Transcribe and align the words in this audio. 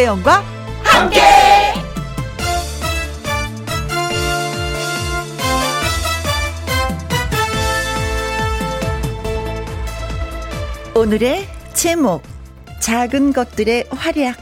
김혜영과 0.00 0.42
함께. 0.82 1.20
오늘의 10.94 11.46
제목 11.74 12.22
작은 12.80 13.34
것들의 13.34 13.88
활약 13.90 14.36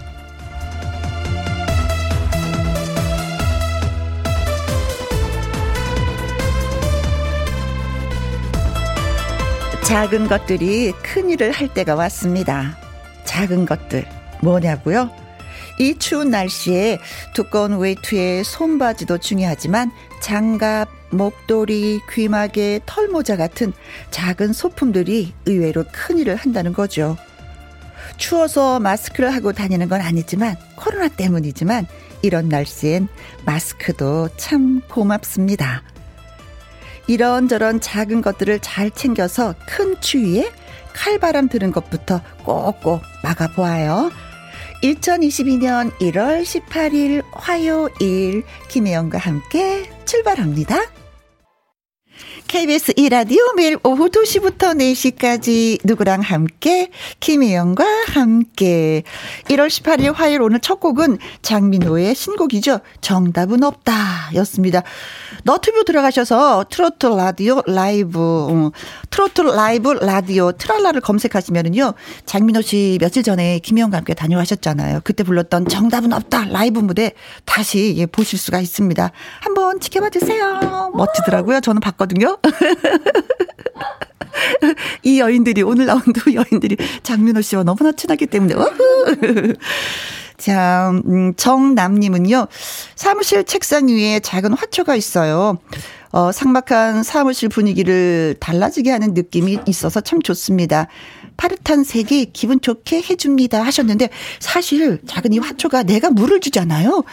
작은 9.84 10.28
것들이 10.28 10.92
큰 11.02 11.30
일을 11.30 11.50
할 11.50 11.66
때가 11.66 11.96
왔습니다. 11.96 12.76
작은 13.24 13.66
것들 13.66 14.06
뭐냐고요? 14.40 15.17
이 15.78 15.96
추운 15.98 16.30
날씨에 16.30 16.98
두꺼운 17.34 17.78
외투에 17.78 18.42
손바지도 18.42 19.18
중요하지만 19.18 19.92
장갑, 20.20 20.88
목도리, 21.10 22.00
귀마개, 22.10 22.80
털모자 22.84 23.36
같은 23.36 23.72
작은 24.10 24.52
소품들이 24.52 25.32
의외로 25.46 25.84
큰 25.92 26.18
일을 26.18 26.36
한다는 26.36 26.72
거죠. 26.72 27.16
추워서 28.16 28.80
마스크를 28.80 29.32
하고 29.34 29.52
다니는 29.52 29.88
건 29.88 30.00
아니지만 30.00 30.56
코로나 30.74 31.08
때문이지만 31.08 31.86
이런 32.22 32.48
날씨엔 32.48 33.08
마스크도 33.44 34.30
참 34.36 34.80
고맙습니다. 34.88 35.82
이런저런 37.06 37.80
작은 37.80 38.20
것들을 38.20 38.58
잘 38.60 38.90
챙겨서 38.90 39.54
큰 39.66 39.98
추위에 40.00 40.50
칼바람 40.92 41.48
드는 41.48 41.70
것부터 41.70 42.20
꼭꼭 42.44 43.02
막아보아요. 43.22 44.10
2022년 44.82 45.90
1월 45.98 46.42
18일 46.42 47.24
화요일 47.32 48.44
김혜영과 48.68 49.18
함께 49.18 49.90
출발합니다. 50.04 50.97
KBS 52.48 52.94
2라디오 52.94 53.54
매일 53.56 53.76
오후 53.84 54.08
2시부터 54.08 54.74
4시까지 54.74 55.78
누구랑 55.84 56.22
함께 56.22 56.90
김혜영과 57.20 57.84
함께 58.06 59.02
1월 59.50 59.68
18일 59.68 60.14
화요일 60.14 60.40
오늘 60.40 60.58
첫 60.60 60.80
곡은 60.80 61.18
장민호의 61.42 62.14
신곡이죠. 62.14 62.80
정답은 63.02 63.62
없다 63.62 64.30
였습니다. 64.36 64.82
너튜브 65.44 65.84
들어가셔서 65.84 66.64
트로트 66.70 67.06
라디오 67.08 67.62
라이브 67.66 68.18
어, 68.18 68.70
트로트 69.10 69.42
라이브 69.42 69.90
라디오 69.92 70.52
트랄라를 70.52 71.02
검색하시면은요. 71.02 71.92
장민호 72.24 72.62
씨 72.62 72.96
며칠 72.98 73.22
전에 73.22 73.58
김혜영과 73.58 73.98
함께 73.98 74.14
다녀가셨잖아요. 74.14 75.02
그때 75.04 75.22
불렀던 75.22 75.68
정답은 75.68 76.14
없다 76.14 76.46
라이브 76.46 76.80
무대 76.80 77.12
다시 77.44 77.94
예, 77.98 78.06
보실 78.06 78.38
수가 78.38 78.60
있습니다. 78.60 79.12
한번 79.40 79.80
지켜봐 79.80 80.08
주세요. 80.08 80.90
멋지더라고요. 80.94 81.60
저는 81.60 81.80
봤 81.80 81.98
거든요. 82.08 82.38
이 85.02 85.20
여인들이 85.20 85.62
오늘 85.62 85.86
나온 85.86 86.02
두 86.14 86.34
여인들이 86.34 86.76
장민호 87.02 87.42
씨와 87.42 87.64
너무나 87.64 87.92
친하기 87.92 88.26
때문에 88.26 88.54
자, 90.38 90.92
음, 91.06 91.34
정남님은요, 91.34 92.46
사무실 92.94 93.44
책상 93.44 93.88
위에 93.88 94.20
작은 94.20 94.52
화초가 94.52 94.94
있어요. 94.94 95.58
어, 96.10 96.32
상막한 96.32 97.02
사무실 97.02 97.48
분위기를 97.48 98.34
달라지게 98.40 98.90
하는 98.90 99.14
느낌이 99.14 99.58
있어서 99.66 100.00
참 100.00 100.22
좋습니다. 100.22 100.88
파릇한 101.38 101.84
색이 101.84 102.32
기분 102.32 102.60
좋게 102.60 103.00
해줍니다 103.02 103.64
하셨는데 103.64 104.10
사실 104.40 105.00
작은 105.06 105.32
이 105.32 105.38
화초가 105.38 105.84
내가 105.84 106.10
물을 106.10 106.40
주잖아요. 106.40 107.04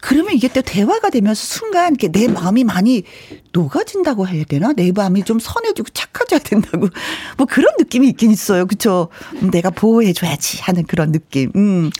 그러면 0.00 0.34
이게 0.34 0.48
또 0.48 0.62
대화가 0.62 1.10
되면서 1.10 1.44
순간 1.44 1.92
이렇게 1.92 2.08
내 2.08 2.26
마음이 2.26 2.64
많이 2.64 3.04
녹아진다고 3.52 4.26
해야 4.26 4.42
되나? 4.44 4.72
내 4.72 4.90
마음이 4.90 5.22
좀 5.22 5.38
선해지고 5.38 5.88
착해져야 5.92 6.40
된다고 6.40 6.88
뭐 7.36 7.46
그런 7.46 7.74
느낌이 7.78 8.08
있긴 8.08 8.30
있어요. 8.32 8.66
그쵸? 8.66 9.08
내가 9.52 9.70
보호해줘야지 9.70 10.62
하는 10.62 10.84
그런 10.84 11.12
느낌. 11.12 11.52
음. 11.54 11.90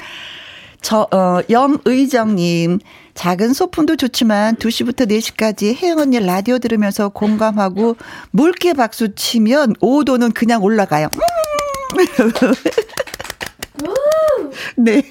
저, 0.80 1.06
어, 1.12 1.40
염의정님. 1.48 2.78
작은 3.14 3.52
소품도 3.52 3.96
좋지만 3.96 4.56
2시부터 4.56 5.08
4시까지 5.08 5.74
혜영 5.74 5.98
언니 5.98 6.18
라디오 6.18 6.58
들으면서 6.58 7.08
공감하고 7.10 7.96
물개 8.32 8.74
박수 8.74 9.14
치면 9.14 9.74
오도는 9.80 10.32
그냥 10.32 10.62
올라가요. 10.62 11.08
음! 11.14 11.33
네. 14.76 15.02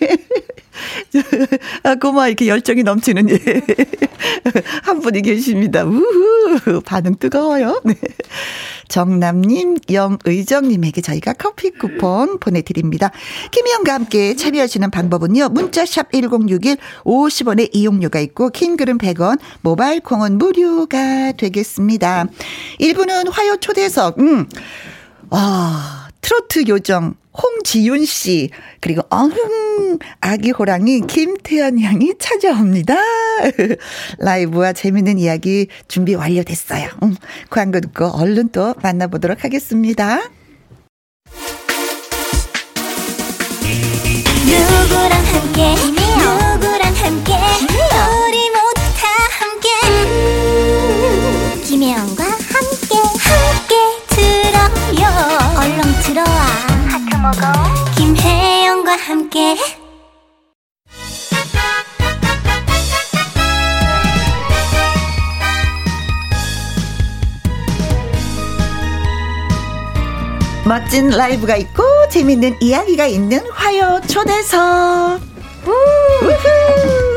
아, 1.84 1.96
고마, 1.96 2.28
이렇게 2.28 2.48
열정이 2.48 2.84
넘치는, 2.84 3.30
예. 3.30 3.38
한 4.84 5.00
분이 5.02 5.22
계십니다. 5.22 5.84
우후, 5.84 6.82
반응 6.82 7.16
뜨거워요. 7.16 7.82
네. 7.86 7.96
정남님, 8.88 9.78
염의정님에게 9.92 11.02
저희가 11.02 11.34
커피 11.34 11.72
쿠폰 11.72 12.40
보내드립니다. 12.40 13.12
김희영과 13.52 13.94
함께 13.94 14.36
참여하시는 14.36 14.92
방법은요. 14.92 15.50
문자샵 15.50 16.12
1061 16.12 16.78
50원의 17.04 17.70
이용료가 17.74 18.20
있고 18.20 18.50
킹글은 18.50 18.98
100원, 18.98 19.40
모바일 19.62 20.00
콩은 20.02 20.38
무료가 20.38 21.32
되겠습니다. 21.34 22.26
1부는 22.80 23.32
화요 23.32 23.58
초대석, 23.58 24.20
음, 24.20 24.48
아, 25.32 26.03
트로트 26.24 26.66
요정 26.70 27.16
홍지윤 27.34 28.06
씨 28.06 28.50
그리고 28.80 29.02
어흥 29.10 30.00
아기 30.22 30.52
호랑이 30.52 31.02
김태연 31.02 31.82
양이 31.84 32.14
찾아옵니다. 32.18 32.96
라이브와 34.20 34.74
재밌는 34.74 35.20
이야기 35.20 35.68
준비 35.88 36.16
완료됐어요. 36.16 36.90
음, 37.04 37.16
광고 37.50 37.80
듣고 37.80 38.06
얼른 38.08 38.50
또 38.50 38.74
만나보도록 38.82 39.44
하겠습니다. 39.44 40.22
누구랑 44.46 45.24
함께 45.26 45.76
먹어 57.24 57.40
김혜영과 57.96 58.98
함께 58.98 59.56
멋진 70.66 71.12
라이브가 71.12 71.56
있고 71.56 71.84
재밌는 72.10 72.58
이야기가 72.60 73.06
있는 73.06 73.40
화요 73.52 74.02
초대석. 74.06 75.22
우후. 75.66 77.13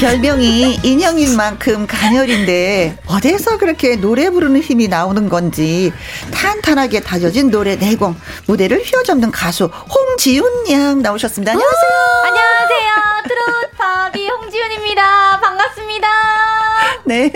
별명이 0.00 0.80
인형인 0.82 1.36
만큼 1.36 1.86
가녀린데 1.86 2.98
어디서 3.06 3.56
그렇게 3.56 3.96
노래 3.96 4.28
부르는 4.28 4.60
힘이 4.60 4.88
나오는 4.88 5.28
건지 5.30 5.90
탄탄하게 6.32 7.00
다져진 7.00 7.50
노래 7.50 7.76
내공 7.76 8.14
무대를 8.46 8.82
휘어잡는 8.82 9.30
가수 9.30 9.64
홍지훈 9.64 10.70
양 10.70 11.00
나오셨습니다. 11.00 11.52
안녕하세요. 11.52 11.90
안녕하세요. 12.24 12.92
트롯 13.26 13.76
바비 13.78 14.28
홍지훈입니다. 14.28 15.40
반갑습니다. 15.40 16.65
네, 17.04 17.30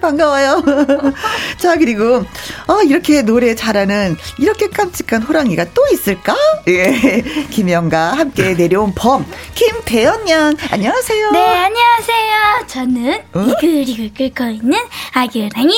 반가워요. 0.00 0.62
자, 1.58 1.76
그리고, 1.76 2.24
어, 2.66 2.82
이렇게 2.84 3.22
노래 3.22 3.54
잘하는, 3.54 4.16
이렇게 4.38 4.68
깜찍한 4.68 5.22
호랑이가 5.22 5.66
또 5.74 5.86
있을까? 5.92 6.36
예. 6.68 7.22
김영과 7.50 8.12
함께 8.12 8.54
내려온 8.54 8.92
범, 8.94 9.26
김대현 9.54 10.28
양. 10.28 10.56
안녕하세요. 10.70 11.30
네, 11.32 11.38
안녕하세요. 11.38 12.66
저는 12.66 13.20
어? 13.34 13.46
이글이글 13.62 14.14
끓고 14.14 14.50
있는 14.50 14.78
아기 15.12 15.42
호랑이, 15.42 15.72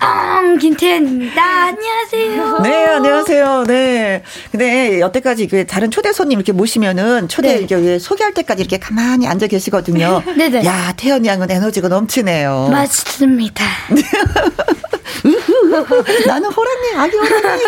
엉, 0.00 0.58
김태현입니다. 0.58 1.42
안녕하세요. 1.42 2.58
네, 2.60 2.86
안녕하세요. 2.86 3.64
네. 3.66 4.22
근데 4.50 5.00
여태까지 5.00 5.48
그 5.48 5.66
다른 5.66 5.90
초대 5.90 6.12
손님 6.12 6.38
이렇게 6.38 6.52
모시면은 6.52 7.28
초대 7.28 7.54
네. 7.54 7.58
이렇게 7.58 7.98
소개할 7.98 8.34
때까지 8.34 8.62
이렇게 8.62 8.78
가만히 8.78 9.26
앉아 9.26 9.46
계시거든요. 9.46 10.22
네네. 10.36 10.64
야, 10.64 10.94
태현 10.96 11.26
양은 11.26 11.50
에너지가 11.50 11.88
넘치네요. 11.88 12.55
맞습니다. 12.70 13.64
나는 16.26 16.50
호랑이, 16.50 16.88
아기 16.96 17.16
호랑이. 17.16 17.62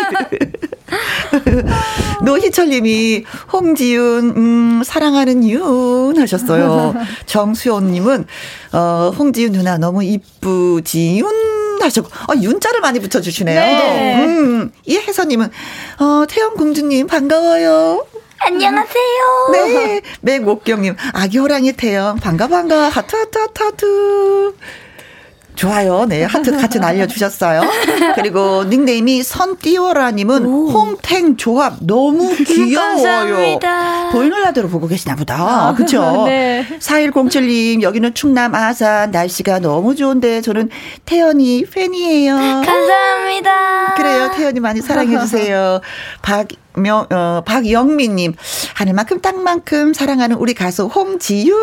노희철님이 2.23 3.25
홍지윤, 3.51 4.33
음, 4.35 4.81
사랑하는 4.83 5.47
윤 5.47 6.19
하셨어요. 6.19 6.95
정수연님은, 7.25 8.25
어, 8.73 9.11
홍지윤 9.17 9.53
누나 9.53 9.77
너무 9.77 10.03
이쁘지, 10.03 11.19
윤 11.19 11.81
하셨고, 11.81 12.09
어, 12.09 12.35
윤자를 12.41 12.81
많이 12.81 12.99
붙여주시네요. 12.99 13.59
네. 13.59 14.25
음, 14.25 14.71
이혜선님은, 14.85 15.49
어, 15.99 16.25
태연공주님 16.27 17.07
반가워요. 17.07 18.05
안녕하세요. 18.45 19.49
네. 19.51 20.01
맥옥경님, 20.21 20.95
아기 21.13 21.37
호랑이 21.37 21.73
태연, 21.73 22.17
반가, 22.17 22.47
반가, 22.47 22.89
하트, 22.89 23.15
하트, 23.15 23.37
하트, 23.37 23.63
하트. 23.63 24.53
좋아요. 25.55 26.05
네. 26.07 26.23
하트 26.23 26.55
같이 26.57 26.79
날려주셨어요. 26.79 27.61
그리고 28.15 28.63
닉네임이 28.63 29.23
선띄워라님은 29.23 30.45
홍탱 30.45 31.35
조합 31.35 31.79
너무 31.81 32.33
귀여워요. 32.47 32.93
감사합니다. 32.93 34.09
보이는 34.11 34.39
라디오로 34.41 34.69
보고 34.69 34.87
계시나 34.87 35.17
보다. 35.17 35.35
아, 35.67 35.73
그쵸? 35.75 36.23
네. 36.27 36.65
4107님, 36.79 37.81
여기는 37.81 38.13
충남 38.13 38.55
아산. 38.55 39.11
날씨가 39.11 39.59
너무 39.59 39.97
좋은데 39.97 40.39
저는 40.39 40.69
태연이 41.05 41.65
팬이에요. 41.65 42.35
감사합니다. 42.37 43.95
그래요. 43.95 44.31
태연이 44.37 44.61
많이 44.61 44.79
사랑해주세요. 44.81 45.81
박 46.21 46.47
명, 46.79 47.05
어, 47.11 47.41
박영민님, 47.45 48.33
하늘만큼 48.75 49.21
땅만큼 49.21 49.93
사랑하는 49.93 50.37
우리 50.37 50.53
가수 50.53 50.85
홍지윤. 50.85 51.55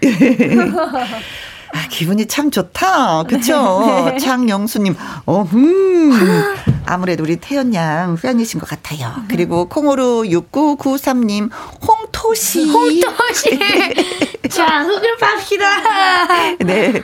아, 1.72 1.86
기분이 1.88 2.26
참 2.26 2.50
좋다. 2.50 3.24
그쵸? 3.24 4.10
네. 4.10 4.18
창영수님, 4.18 4.96
어흠. 5.24 6.56
아무래도 6.84 7.22
우리 7.22 7.36
태연 7.36 7.72
양 7.74 8.16
팬이신 8.16 8.58
것 8.58 8.68
같아요. 8.68 9.14
그리고 9.28 9.68
콩으로 9.68 10.24
6993님, 10.24 11.50
홍 11.86 11.99
토시. 12.12 12.64
홍토시. 12.70 13.58
자, 14.50 14.82
흙을 14.82 15.16
팝시다. 15.18 16.56
네. 16.64 17.02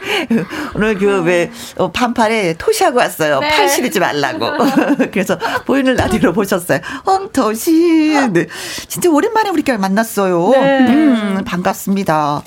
오늘 0.74 0.98
그, 0.98 1.22
왜, 1.22 1.50
어, 1.76 1.90
반팔에 1.90 2.54
토시하고 2.54 2.98
왔어요. 2.98 3.40
네. 3.40 3.48
팔 3.48 3.68
시리지 3.68 4.00
말라고. 4.00 4.46
그래서 5.12 5.38
보이는 5.64 5.94
라디오로 5.94 6.32
보셨어요. 6.32 6.80
홍토시. 7.06 8.16
네. 8.32 8.46
진짜 8.88 9.10
오랜만에 9.10 9.50
우리가 9.50 9.78
만났어요. 9.78 10.50
네. 10.50 10.86
음, 10.88 11.42
반갑습니다. 11.44 12.42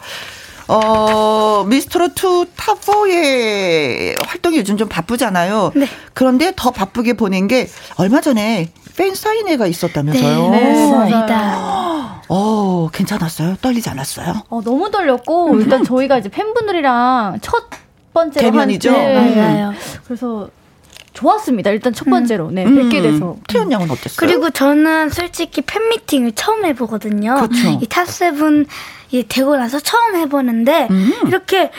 어, 0.67 1.65
미스트롯2 1.67 2.47
탑4의 2.55 4.15
활동이 4.23 4.57
요즘 4.57 4.77
좀 4.77 4.87
바쁘잖아요. 4.87 5.71
네. 5.75 5.87
그런데 6.13 6.53
더 6.55 6.69
바쁘게 6.69 7.13
보낸 7.13 7.47
게 7.47 7.67
얼마 7.95 8.21
전에 8.21 8.71
팬 8.95 9.15
사인회가 9.15 9.65
있었다면서요. 9.65 10.49
네, 10.49 10.59
네 10.59 10.91
맞습니다. 10.91 11.88
어, 12.29 12.89
괜찮았어요? 12.93 13.57
떨리지 13.61 13.89
않았어요? 13.89 14.43
어, 14.49 14.61
너무 14.61 14.89
떨렸고, 14.91 15.53
음. 15.53 15.61
일단 15.61 15.83
저희가 15.83 16.19
이제 16.19 16.29
팬분들이랑 16.29 17.39
첫 17.41 17.69
번째 18.13 18.39
대면이죠. 18.39 18.91
한, 18.91 18.97
네, 18.97 19.35
맞아요. 19.35 19.73
그래서 20.05 20.49
좋았습니다. 21.13 21.71
일단 21.71 21.91
첫 21.93 22.05
번째로 22.05 22.51
네 22.51 22.63
음. 22.65 22.75
뵙게 22.75 23.01
돼서 23.01 23.35
태연 23.47 23.71
양은 23.71 23.89
어땠어요? 23.91 24.15
그리고 24.17 24.49
저는 24.49 25.09
솔직히 25.09 25.61
팬미팅을 25.61 26.31
처음 26.33 26.65
해보거든요. 26.65 27.35
그렇죠. 27.35 27.79
이 27.81 27.87
탑세븐 27.87 28.67
이 29.11 29.23
되고 29.27 29.57
나서 29.57 29.79
처음 29.79 30.15
해보는데 30.15 30.87
음. 30.89 31.13
이렇게 31.27 31.71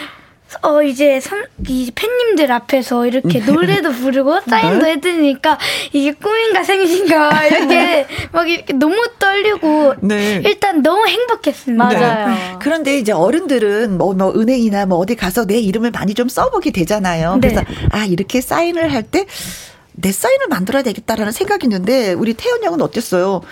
어 0.62 0.82
이제 0.82 1.20
선, 1.20 1.44
이 1.68 1.90
팬님들 1.94 2.50
앞에서 2.50 3.06
이렇게 3.06 3.40
네. 3.40 3.52
노래도 3.52 3.92
부르고 3.92 4.40
사인도 4.48 4.84
네. 4.84 4.92
해드리니까 4.92 5.58
이게 5.92 6.12
꿈인가 6.12 6.62
생신가 6.64 7.46
이렇게 7.46 8.06
막 8.32 8.48
이렇게 8.50 8.72
너무 8.72 8.96
떨리고 9.18 9.94
네. 10.00 10.42
일단 10.44 10.82
너무 10.82 11.06
행복했습니다. 11.06 11.88
네. 11.88 11.98
맞아요. 12.00 12.58
그런데 12.60 12.98
이제 12.98 13.12
어른들은 13.12 13.96
뭐, 13.96 14.12
뭐 14.14 14.32
은행이나 14.34 14.86
뭐 14.86 14.98
어디 14.98 15.14
가서 15.14 15.44
내 15.46 15.58
이름을 15.58 15.92
많이 15.92 16.14
좀 16.14 16.28
써보게 16.28 16.72
되잖아요. 16.72 17.36
네. 17.40 17.48
그래서 17.48 17.64
아 17.92 18.04
이렇게 18.04 18.40
사인을 18.40 18.92
할 18.92 19.02
때 19.10 19.26
내 19.92 20.12
사인을 20.12 20.46
만들어야 20.48 20.82
되겠다라는 20.82 21.32
생각이 21.32 21.66
있는데 21.66 22.12
우리 22.14 22.32
태연 22.34 22.62
양은 22.62 22.80
어땠어요? 22.80 23.42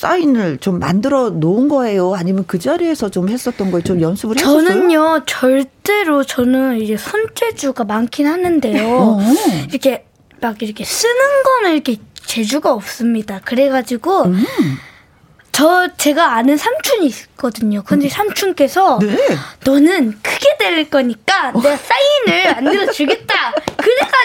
사인을 0.00 0.56
좀 0.58 0.78
만들어 0.78 1.28
놓은 1.28 1.68
거예요? 1.68 2.14
아니면 2.14 2.44
그 2.46 2.58
자리에서 2.58 3.10
좀 3.10 3.28
했었던 3.28 3.70
걸 3.70 3.82
좀 3.82 4.00
연습을 4.00 4.38
했었어요? 4.38 4.62
저는요, 4.66 5.24
절대로 5.26 6.24
저는 6.24 6.80
이제 6.80 6.96
손재주가 6.96 7.84
많긴 7.84 8.26
하는데요. 8.26 8.88
어. 8.88 9.18
이렇게 9.68 10.06
막 10.40 10.62
이렇게 10.62 10.84
쓰는 10.84 11.42
거는 11.44 11.72
이렇게 11.74 11.96
재주가 12.24 12.72
없습니다. 12.72 13.40
그래가지고, 13.44 14.24
음. 14.24 14.44
저 15.52 15.88
제가 15.98 16.34
아는 16.36 16.56
삼촌이 16.56 17.06
있거든요. 17.08 17.82
근데 17.82 18.06
음. 18.06 18.08
삼촌께서 18.08 18.98
네. 19.02 19.16
너는 19.64 20.12
크게 20.22 20.56
될 20.58 20.88
거니까 20.88 21.50
내가 21.52 21.76
사인을 21.76 22.54
만들어 22.54 22.90
주겠다. 22.92 23.34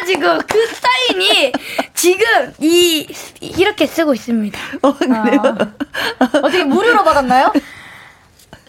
그래가지고 0.05 0.39
그 0.47 0.67
사인이 0.67 1.51
지금 1.93 2.25
이 2.59 3.07
이렇게 3.41 3.87
쓰고 3.87 4.13
있습니다. 4.13 4.59
어, 4.83 4.93
그래요? 4.93 5.41
아. 6.19 6.25
어떻게 6.37 6.63
무료로 6.63 7.03
받았나요? 7.03 7.51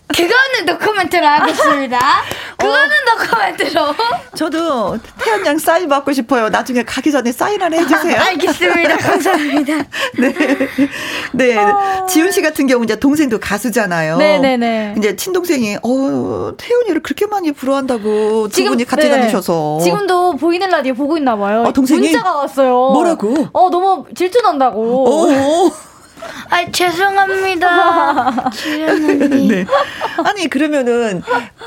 그거는 0.09 0.67
노코멘트로 0.67 1.27
하겠습니다. 1.27 1.99
그거는 2.57 2.85
어. 2.85 3.15
노코멘트로. 3.19 3.95
저도 4.35 4.99
태연 5.19 5.45
양 5.45 5.59
사인 5.59 5.89
받고 5.89 6.13
싶어요. 6.13 6.49
나중에 6.49 6.85
가기 6.85 7.11
전에 7.11 7.33
사인 7.33 7.61
하나 7.61 7.77
해주세요. 7.77 8.17
알겠습니다. 8.23 8.97
감사합니다. 8.99 9.75
네. 10.19 10.35
네. 11.33 11.57
어. 11.57 12.07
지훈 12.09 12.31
씨 12.31 12.41
같은 12.41 12.67
경우 12.67 12.85
이제 12.85 12.97
동생도 12.97 13.41
가수잖아요. 13.41 14.17
네네네. 14.19 14.57
네, 14.57 14.67
네. 14.67 14.95
이제 14.97 15.17
친동생이, 15.17 15.77
어, 15.83 16.53
태연이를 16.57 17.03
그렇게 17.03 17.27
많이 17.27 17.53
부러워한다고 17.53 18.49
두 18.49 18.65
분이 18.65 18.85
같이 18.85 19.09
네. 19.09 19.11
다니셔서. 19.11 19.81
지금도 19.83 20.37
보이는 20.37 20.69
라디오 20.71 20.95
보고 20.95 21.17
있나 21.19 21.37
봐요. 21.37 21.65
어, 21.67 21.73
동생이? 21.73 22.01
문자가 22.01 22.37
왔어요. 22.37 22.71
뭐라고? 22.93 23.49
어, 23.53 23.71
너무 23.71 24.05
질투난다고. 24.15 25.07
어. 25.09 25.87
아 26.51 26.71
죄송합니다. 26.71 28.51
네. 29.49 29.65
아니 30.25 30.49
그러면은 30.49 31.23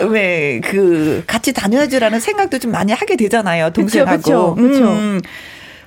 왜 0.09 0.61
그 0.63 1.23
같이 1.27 1.53
다녀야지라는 1.53 2.19
생각도 2.19 2.59
좀 2.59 2.71
많이 2.71 2.91
하게 2.91 3.15
되잖아요 3.15 3.69
동생하고. 3.71 4.55
그렇죠. 4.55 4.83
음. 4.91 5.21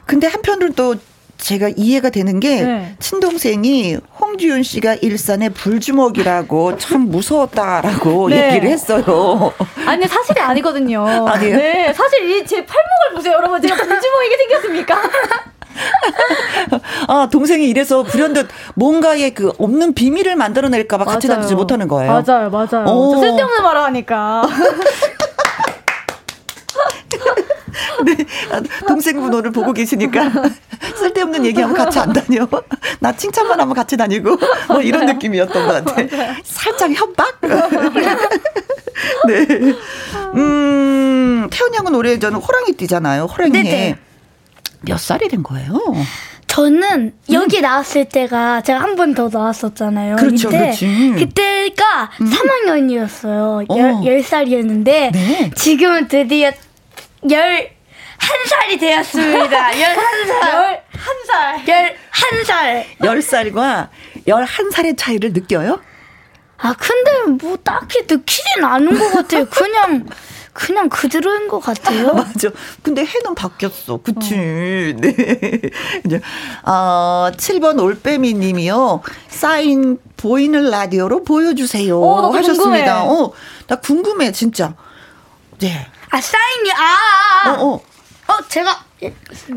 근데 0.07 0.27
한편으로는 0.27 0.75
또 0.75 0.95
제가 1.39 1.71
이해가 1.77 2.11
되는 2.11 2.39
게 2.41 2.63
네. 2.63 2.97
친동생이 3.01 3.97
홍지윤 4.21 4.63
씨가 4.63 4.95
일산의 5.03 5.51
불주먹이라고 5.51 6.79
참 6.79 7.03
무서웠다라고 7.11 8.29
네. 8.31 8.49
얘기를 8.51 8.69
했어요. 8.71 9.53
아니 9.87 10.07
사실이 10.07 10.41
아니거든요. 10.41 11.05
아니에요? 11.29 11.57
네, 11.57 11.93
사실 11.93 12.31
이 12.31 12.47
제 12.47 12.65
팔목을 12.65 13.17
보세요, 13.17 13.35
여러분. 13.35 13.61
제가 13.61 13.75
불주먹이게 13.75 14.37
생겼습니까? 14.37 15.01
아, 17.09 17.29
동생이 17.31 17.69
이래서 17.69 18.03
불현듯 18.03 18.49
뭔가의 18.75 19.35
그 19.35 19.53
없는 19.59 19.95
비밀을 19.95 20.37
만들어낼까봐 20.37 21.05
같이 21.05 21.29
다니지 21.29 21.55
못하는 21.55 21.89
거예요. 21.89 22.11
맞아요, 22.13 22.51
맞아요. 22.51 22.85
저 22.87 23.21
쓸데없는 23.21 23.63
말을 23.63 23.83
하니까. 23.83 24.43
네, 28.05 28.17
동생분 28.87 29.33
오늘 29.33 29.51
보고 29.53 29.73
계시니까 29.73 30.31
쓸데없는 30.99 31.45
얘기하면 31.47 31.77
같이 31.77 31.99
안 31.99 32.13
다녀. 32.13 32.47
나 33.01 33.13
칭찬만 33.13 33.61
하면 33.61 33.75
같이 33.75 33.97
다니고 33.97 34.37
뭐 34.69 34.81
이런 34.83 35.07
느낌이었던 35.07 35.67
것 35.67 35.85
같아. 35.85 36.03
살짝 36.45 36.91
협박. 36.93 37.41
네. 39.27 39.47
음, 40.35 41.49
태연 41.51 41.75
양은 41.75 41.95
올해 41.95 42.19
저는 42.19 42.41
호랑이 42.41 42.73
띠잖아요. 42.73 43.25
호랑이 43.25 43.59
해. 43.59 43.97
몇 44.83 44.99
살이 44.99 45.29
된 45.29 45.43
거예요? 45.43 45.79
저는 46.47 47.15
여기 47.31 47.59
음. 47.59 47.63
나왔을 47.63 48.05
때가 48.07 48.61
제가 48.63 48.79
한 48.81 48.95
번 48.97 49.15
더 49.15 49.31
나왔었잖아요. 49.33 50.17
그렇죠, 50.17 50.49
그때, 50.51 50.59
그렇지. 50.65 51.15
그때가 51.19 52.11
음. 52.21 52.31
3학년이었어요. 52.31 53.71
어. 53.71 54.03
10 54.05 54.23
살이었는데 54.23 55.11
네. 55.13 55.51
지금은 55.55 56.09
드디어 56.09 56.51
11살이 57.25 58.81
되었습니다. 58.81 59.71
11살. 59.71 60.83
11살. 61.67 62.05
11살. 62.45 62.85
10살과 63.01 63.89
11살의 64.27 64.97
차이를 64.97 65.33
느껴요? 65.33 65.81
아, 66.59 66.75
근데 66.79 67.45
뭐 67.45 67.57
딱히 67.57 68.01
느끼진 68.09 68.63
않은 68.63 68.97
것 68.99 69.11
같아요. 69.13 69.47
그냥 69.47 70.07
그냥 70.53 70.89
그대로인 70.89 71.49
것 71.49 71.61
같아요. 71.61 72.13
맞아. 72.15 72.51
근데 72.83 73.05
해는 73.05 73.35
바뀌었어. 73.35 73.99
그치. 74.03 74.35
어. 74.35 74.39
네. 75.01 75.61
이제, 76.05 76.21
어, 76.65 77.31
7번 77.37 77.81
올빼미 77.83 78.35
님이요. 78.35 79.03
사인 79.29 79.99
보이는 80.17 80.71
라디오로 80.71 81.25
보여주세요. 81.25 82.01
어, 82.01 82.31
하셨습니다. 82.31 83.05
궁금해. 83.05 83.23
어, 83.23 83.33
나 83.67 83.77
궁금해, 83.77 84.33
진짜. 84.33 84.75
네. 85.59 85.87
아, 86.11 86.21
사인이, 86.21 86.71
아. 86.73 87.51
어, 87.53 87.67
어. 87.75 87.81
어, 88.33 88.49
제가 88.49 88.85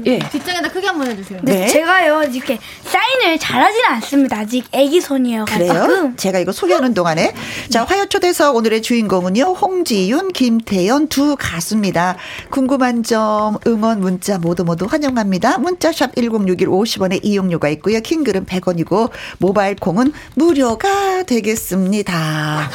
예. 0.05 0.19
뒷장에다 0.19 0.69
크게 0.69 0.87
한번 0.87 1.11
해주세요. 1.11 1.39
네. 1.43 1.67
제가요 1.67 2.23
이렇게 2.23 2.57
사인을 2.83 3.37
잘하지는 3.37 3.85
않습니다. 3.91 4.39
아직 4.39 4.65
애기 4.71 4.99
손이에요. 4.99 5.45
그래요? 5.45 6.11
제가 6.17 6.39
이거 6.39 6.51
소개하는 6.51 6.93
동안에 6.93 7.33
자 7.69 7.83
화요 7.83 8.07
초대석 8.07 8.55
오늘의 8.55 8.81
주인공은요 8.81 9.53
홍지윤, 9.53 10.33
김태연 10.33 11.09
두 11.09 11.35
가수입니다. 11.37 12.17
궁금한 12.49 13.03
점 13.03 13.57
응원 13.67 14.01
문자 14.01 14.39
모두 14.39 14.65
모두 14.65 14.85
환영합니다. 14.85 15.59
문자샵 15.59 16.15
1061 16.15 16.67
50원의 16.67 17.19
이용료가 17.23 17.69
있고요. 17.69 18.01
킹글은 18.01 18.47
100원이고 18.47 19.11
모바일 19.37 19.75
콩은 19.75 20.11
무료가 20.33 21.23
되겠습니다. 21.23 22.69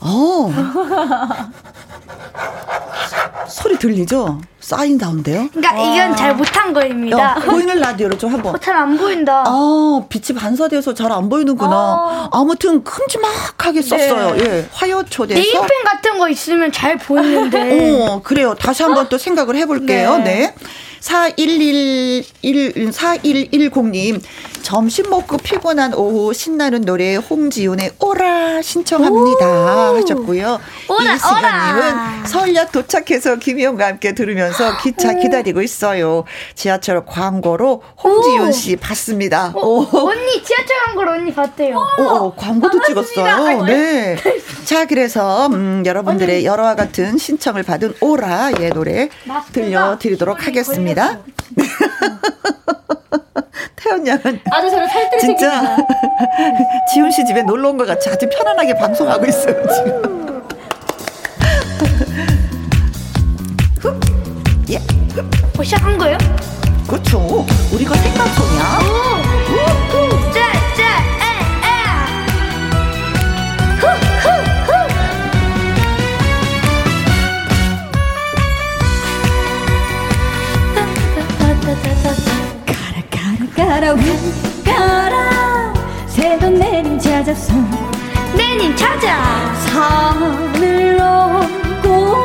어. 0.00 0.52
소리 3.48 3.78
들리죠? 3.78 4.40
사인다운데요? 4.60 5.48
그러니까 5.52 5.72
이건 5.94 6.16
잘 6.16 6.34
못한 6.34 6.72
거입니다. 6.72 7.36
어, 7.36 7.40
보이는 7.40 7.78
라디오로 7.78 8.18
좀 8.18 8.32
한번. 8.32 8.54
어, 8.54 8.58
잘안 8.58 8.96
보인다. 8.98 9.44
아, 9.46 10.02
빛이 10.08 10.36
반사돼서 10.38 10.94
잘 10.94 11.08
안 11.12 11.28
보이는구나. 11.28 11.70
어. 11.76 12.28
아무튼 12.32 12.84
큼지막하게 12.84 13.80
썼어요. 13.82 14.34
네. 14.36 14.44
예. 14.44 14.68
화요 14.72 15.02
초대서. 15.08 15.40
네임펜 15.40 15.68
같은 15.84 16.18
거 16.18 16.28
있으면 16.28 16.70
잘 16.70 16.98
보이는데. 16.98 18.04
어, 18.06 18.20
그래요. 18.22 18.54
다시 18.54 18.82
한번 18.82 19.08
또 19.08 19.16
생각을 19.16 19.56
해볼게요. 19.56 20.18
네. 20.18 20.24
네. 20.24 20.54
4111, 21.00 22.24
4110님, 22.90 24.20
점심 24.68 25.08
먹고 25.08 25.38
피곤한 25.38 25.94
오후 25.94 26.34
신나는 26.34 26.82
노래 26.82 27.14
홍지윤의 27.16 27.92
오라 28.00 28.60
신청합니다. 28.60 29.94
하셨고요. 29.94 30.60
오라, 30.90 31.14
이시간님은 31.14 32.26
서울역 32.26 32.72
도착해서 32.72 33.36
김희영과 33.36 33.86
함께 33.86 34.12
들으면서 34.14 34.76
기차 34.82 35.14
기다리고 35.14 35.62
있어요. 35.62 36.24
지하철 36.54 37.06
광고로 37.06 37.82
홍지윤 38.04 38.52
씨 38.52 38.76
봤습니다. 38.76 39.54
오. 39.56 39.86
언니 39.90 40.44
지하철 40.44 40.76
광고로 40.84 41.12
언니 41.12 41.32
봤대요. 41.32 41.78
오, 41.98 42.34
광고도 42.34 42.82
찍었어요. 42.82 43.62
네. 43.64 44.18
자, 44.66 44.84
그래서 44.84 45.46
음, 45.46 45.82
여러분들의 45.86 46.44
여러와 46.44 46.74
같은 46.74 47.16
신청을 47.16 47.62
받은 47.62 47.94
오라의 48.02 48.72
노래 48.74 49.08
들려드리도록 49.54 50.46
하겠습니다. 50.46 51.20
태연 53.80 54.06
양은 54.06 54.40
아주 54.50 54.70
저를 54.70 54.88
살뜰 54.88 55.18
진짜 55.20 55.76
지훈 56.92 57.10
씨 57.10 57.24
집에 57.24 57.42
놀러 57.42 57.70
온 57.70 57.76
것 57.78 57.86
같이 57.86 58.08
아주 58.10 58.28
편안하게 58.28 58.74
방송하고 58.74 59.24
있어요 59.26 59.54
지금. 59.68 60.18
예. 64.70 64.76
어, 65.58 65.62
시작한 65.62 65.96
거예요? 65.98 66.18
그렇죠. 66.88 67.46
우리가 67.72 67.94
생방송이야. 67.94 69.17
가라 83.78 83.94
가라. 84.64 85.72
새도 86.08 86.50
내린 86.50 86.98
찾아서 86.98 87.54
내님 88.36 88.74
찾아. 88.74 89.54
산을 89.66 90.96
넘고 90.96 92.16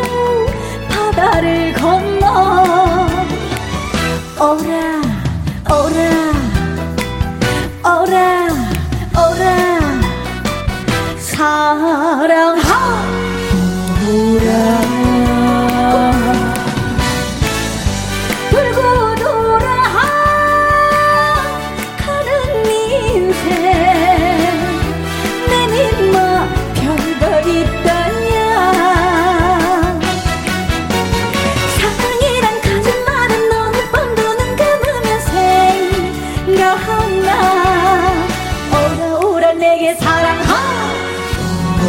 바다를 0.89 1.71
건너. 1.73 3.05
오라 4.39 5.01
오라 5.69 5.99
오라 7.85 8.47
오라. 9.15 10.01
사랑 11.19 12.62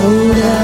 Ahora. 0.04 0.63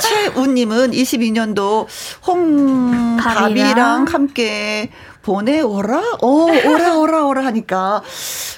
최우님은 0.00 0.90
22년도 0.92 1.86
홍갑이랑 2.26 4.06
함께 4.08 4.90
보내오라? 5.22 6.02
오, 6.20 6.46
오라, 6.50 6.96
오라, 6.96 7.24
오라 7.26 7.44
하니까. 7.46 8.02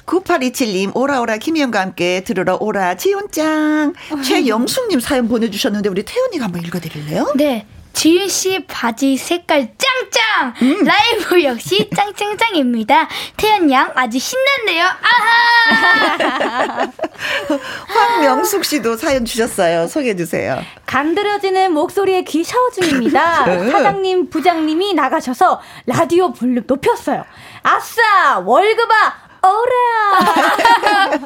9827님, 0.06 0.96
오라, 0.96 1.20
오라, 1.20 1.36
김희영과 1.36 1.80
함께 1.80 2.22
들으러 2.24 2.56
오라, 2.58 2.96
지훈짱. 2.96 3.92
최영숙님 4.24 5.00
사연 5.00 5.28
보내주셨는데, 5.28 5.88
우리 5.90 6.04
태연이가 6.04 6.44
한번 6.46 6.64
읽어드릴래요? 6.64 7.32
네 7.36 7.66
지윤 7.92 8.28
씨 8.28 8.64
바지 8.66 9.16
색깔 9.16 9.72
짱짱! 9.78 10.54
음. 10.62 10.84
라이브 10.84 11.44
역시 11.44 11.88
짱짱짱입니다. 11.94 13.08
태연 13.36 13.70
양 13.70 13.92
아주 13.94 14.18
신난데요. 14.18 14.84
아하! 14.84 15.33
황명숙 17.88 18.64
씨도 18.64 18.96
사연 18.96 19.24
주셨어요. 19.24 19.86
소개해 19.86 20.16
주세요. 20.16 20.60
간드러지는 20.86 21.72
목소리에 21.72 22.22
귀 22.22 22.44
샤워 22.44 22.70
중입니다. 22.70 23.44
네. 23.46 23.70
사장님, 23.70 24.30
부장님이 24.30 24.94
나가셔서 24.94 25.60
라디오 25.86 26.32
볼륨 26.32 26.64
높였어요. 26.66 27.24
아싸! 27.62 28.38
월급아! 28.44 28.94
어라! 29.42 31.18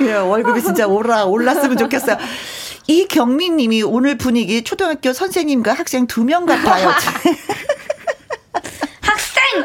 예, 0.02 0.12
월급이 0.14 0.62
진짜 0.62 0.86
올라 0.86 1.24
올랐으면 1.24 1.76
좋겠어요. 1.78 2.18
이경민 2.86 3.56
님이 3.56 3.82
오늘 3.82 4.18
분위기 4.18 4.62
초등학교 4.64 5.12
선생님과 5.12 5.72
학생 5.72 6.06
두 6.06 6.24
명 6.24 6.44
같아요. 6.44 6.88
학생! 9.00 9.64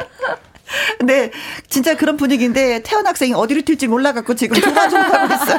네, 1.05 1.31
진짜 1.69 1.95
그런 1.95 2.17
분위기인데 2.17 2.81
태연 2.83 3.05
학생이 3.05 3.33
어디로 3.33 3.61
튈지 3.61 3.87
몰라갖고 3.87 4.35
지금 4.35 4.59
조마조마하고 4.59 5.33
있어요. 5.33 5.57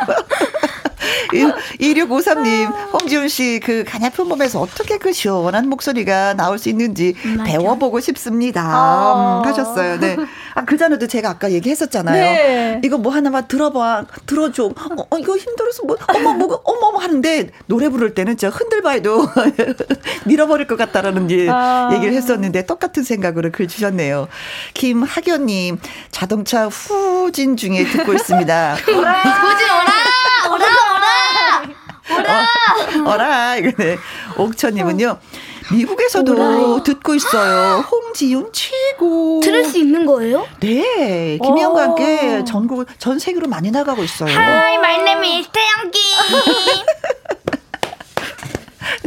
2653님, 1.81 2.93
홍지훈 2.93 3.29
씨, 3.29 3.61
그 3.63 3.85
가냐픈 3.87 4.29
몸에서 4.29 4.61
어떻게 4.61 4.99
그 4.99 5.13
시원한 5.13 5.69
목소리가 5.69 6.35
나올 6.35 6.59
수 6.59 6.69
있는지 6.69 7.15
맞아. 7.37 7.45
배워보고 7.45 8.01
싶습니다. 8.01 8.63
아. 8.63 9.43
음, 9.43 9.49
하셨어요. 9.49 9.99
네. 10.01 10.17
아, 10.55 10.65
그 10.65 10.77
전에도 10.77 11.07
제가 11.07 11.31
아까 11.31 11.51
얘기했었잖아요. 11.53 12.23
네. 12.23 12.81
이거 12.85 12.99
뭐 12.99 13.13
하나만 13.13 13.49
들어봐, 13.49 14.07
들어줘. 14.27 14.65
어, 14.67 15.07
어, 15.11 15.19
이거 15.19 15.37
힘들어서 15.37 15.85
뭐, 15.85 15.97
어머, 16.15 16.33
뭐, 16.35 16.61
어머, 16.65 16.87
어머 16.89 16.99
하는데 16.99 17.51
노래 17.67 17.89
부를 17.89 18.15
때는 18.15 18.37
진짜 18.37 18.55
흔들봐도 18.57 19.27
밀어버릴 20.27 20.67
것 20.67 20.77
같다라는 20.77 21.31
예, 21.31 21.49
아. 21.51 21.91
얘기를 21.95 22.15
했었는데 22.15 22.67
똑같은 22.67 23.03
생각으로 23.03 23.51
글 23.53 23.69
주셨네요. 23.69 24.29
김학연님, 24.75 25.79
자동차 26.11 26.67
후진 26.69 27.57
중에 27.57 27.85
듣고 27.85 28.15
있습니다. 28.15 28.77
오지 28.87 28.93
오라! 28.93 30.55
오라! 30.55 30.86
오라! 32.11 32.43
어, 33.07 33.11
어라, 33.11 33.57
이거네. 33.57 33.97
옥천님은요, 34.39 35.19
미국에서도 35.73 36.83
듣고 36.83 37.15
있어요. 37.15 37.81
홍지윤 37.91 38.51
최고. 38.53 39.41
들을 39.43 39.65
수 39.65 39.79
있는 39.79 40.07
거예요? 40.07 40.47
네, 40.61 41.39
김희영과 41.43 41.81
오. 41.81 41.83
함께 41.83 42.45
전국, 42.45 42.87
전 42.99 43.19
세계로 43.19 43.49
많이 43.49 43.71
나가고 43.71 44.03
있어요. 44.05 44.31
Hi, 44.31 44.75
my 44.77 44.95
name 45.01 45.39
is 45.39 45.49
태연기. 45.53 45.99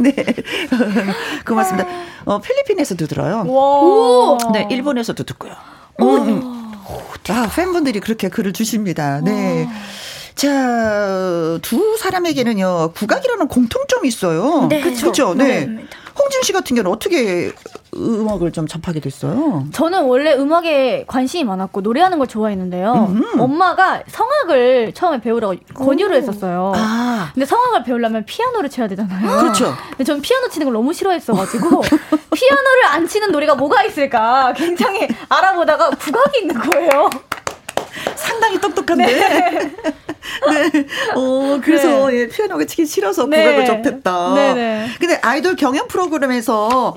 네. 0.00 0.12
고맙습니다. 1.46 1.88
어, 2.24 2.40
필리핀에서도 2.40 3.06
들어요. 3.06 3.44
와. 3.46 4.38
네, 4.52 4.66
일본에서도 4.70 5.22
듣고요. 5.24 5.54
음, 6.00 6.06
음. 6.28 6.72
아, 7.28 7.48
팬분들이 7.54 8.00
그렇게 8.00 8.28
글을 8.28 8.52
주십니다. 8.52 9.20
네. 9.22 9.68
자, 10.40 11.58
두 11.60 11.98
사람에게는요, 11.98 12.92
국악이라는 12.94 13.46
공통점이 13.46 14.08
있어요. 14.08 14.68
네. 14.70 14.80
그렇죠. 14.80 15.34
네. 15.34 15.60
맞습니다. 15.66 15.96
홍진 16.18 16.42
씨 16.42 16.52
같은 16.54 16.76
경우는 16.76 16.90
어떻게 16.90 17.52
음악을 17.94 18.50
좀 18.50 18.66
접하게 18.66 19.00
됐어요? 19.00 19.66
저는 19.72 20.04
원래 20.04 20.32
음악에 20.32 21.04
관심이 21.06 21.44
많았고 21.44 21.82
노래하는 21.82 22.16
걸 22.16 22.26
좋아했는데요. 22.26 22.92
음. 23.10 23.38
엄마가 23.38 24.02
성악을 24.08 24.92
처음에 24.94 25.20
배우라고 25.20 25.56
권유를 25.74 26.16
했었어요. 26.16 26.72
아, 26.74 27.30
근데 27.34 27.44
성악을 27.44 27.84
배우려면 27.84 28.24
피아노를 28.24 28.70
쳐야 28.70 28.88
되잖아요. 28.88 29.20
그렇죠. 29.40 29.74
근데 29.90 30.04
전 30.04 30.22
피아노 30.22 30.48
치는 30.48 30.64
걸 30.64 30.72
너무 30.72 30.94
싫어했어가지고 30.94 31.82
피아노를 32.34 32.86
안 32.88 33.06
치는 33.06 33.30
노래가 33.30 33.56
뭐가 33.56 33.84
있을까 33.84 34.54
굉장히 34.56 35.06
알아보다가 35.28 35.90
국악이 35.90 36.40
있는 36.40 36.58
거예요. 36.58 37.10
상당히 38.16 38.58
똑똑한데. 38.60 39.06
네. 39.06 39.72
어, 41.16 41.60
그래서 41.62 42.14
예, 42.14 42.28
피아노가 42.28 42.64
치기 42.64 42.86
싫어서 42.86 43.26
네. 43.26 43.44
국악을 43.44 43.66
접했다. 43.66 44.34
네네. 44.34 44.88
근데 44.98 45.18
아이돌 45.22 45.56
경연 45.56 45.88
프로그램에서 45.88 46.96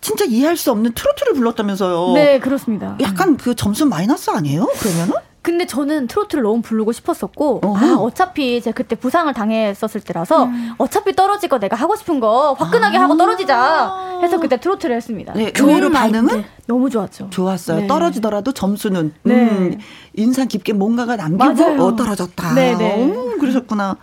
진짜 0.00 0.24
이해할 0.26 0.56
수 0.56 0.70
없는 0.70 0.92
트로트를 0.92 1.34
불렀다면서요. 1.34 2.12
네 2.14 2.38
그렇습니다. 2.38 2.96
약간 3.00 3.36
그 3.36 3.54
점수 3.54 3.86
마이너스 3.86 4.30
아니에요? 4.30 4.66
그러면은? 4.78 5.14
근데 5.44 5.66
저는 5.66 6.06
트로트를 6.06 6.42
너무 6.42 6.62
부르고 6.62 6.92
싶었었고 6.92 7.60
어허. 7.62 7.86
아 7.86 7.96
어차피 7.98 8.62
제가 8.62 8.74
그때 8.74 8.96
부상을 8.96 9.30
당했었을 9.34 10.00
때라서 10.00 10.48
어차피 10.78 11.14
떨어질 11.14 11.50
거 11.50 11.58
내가 11.58 11.76
하고 11.76 11.94
싶은 11.96 12.18
거 12.18 12.54
화끈하게 12.54 12.96
아. 12.96 13.02
하고 13.02 13.18
떨어지자 13.18 14.20
해서 14.22 14.40
그때 14.40 14.58
트로트를 14.58 14.96
했습니다. 14.96 15.34
네, 15.34 15.52
의외로 15.54 15.90
반응은. 15.90 16.44
너무 16.66 16.88
좋았죠. 16.88 17.28
좋았어요. 17.28 17.80
네. 17.80 17.86
떨어지더라도 17.86 18.52
점수는 18.52 19.12
네. 19.22 19.34
음, 19.34 19.78
인상 20.14 20.48
깊게 20.48 20.72
뭔가가 20.72 21.16
남기고. 21.16 21.84
어, 21.84 21.94
떨어졌다. 21.94 22.54
네, 22.54 22.74
네. 22.74 23.02
음, 23.04 23.38
그러셨구나. 23.38 23.98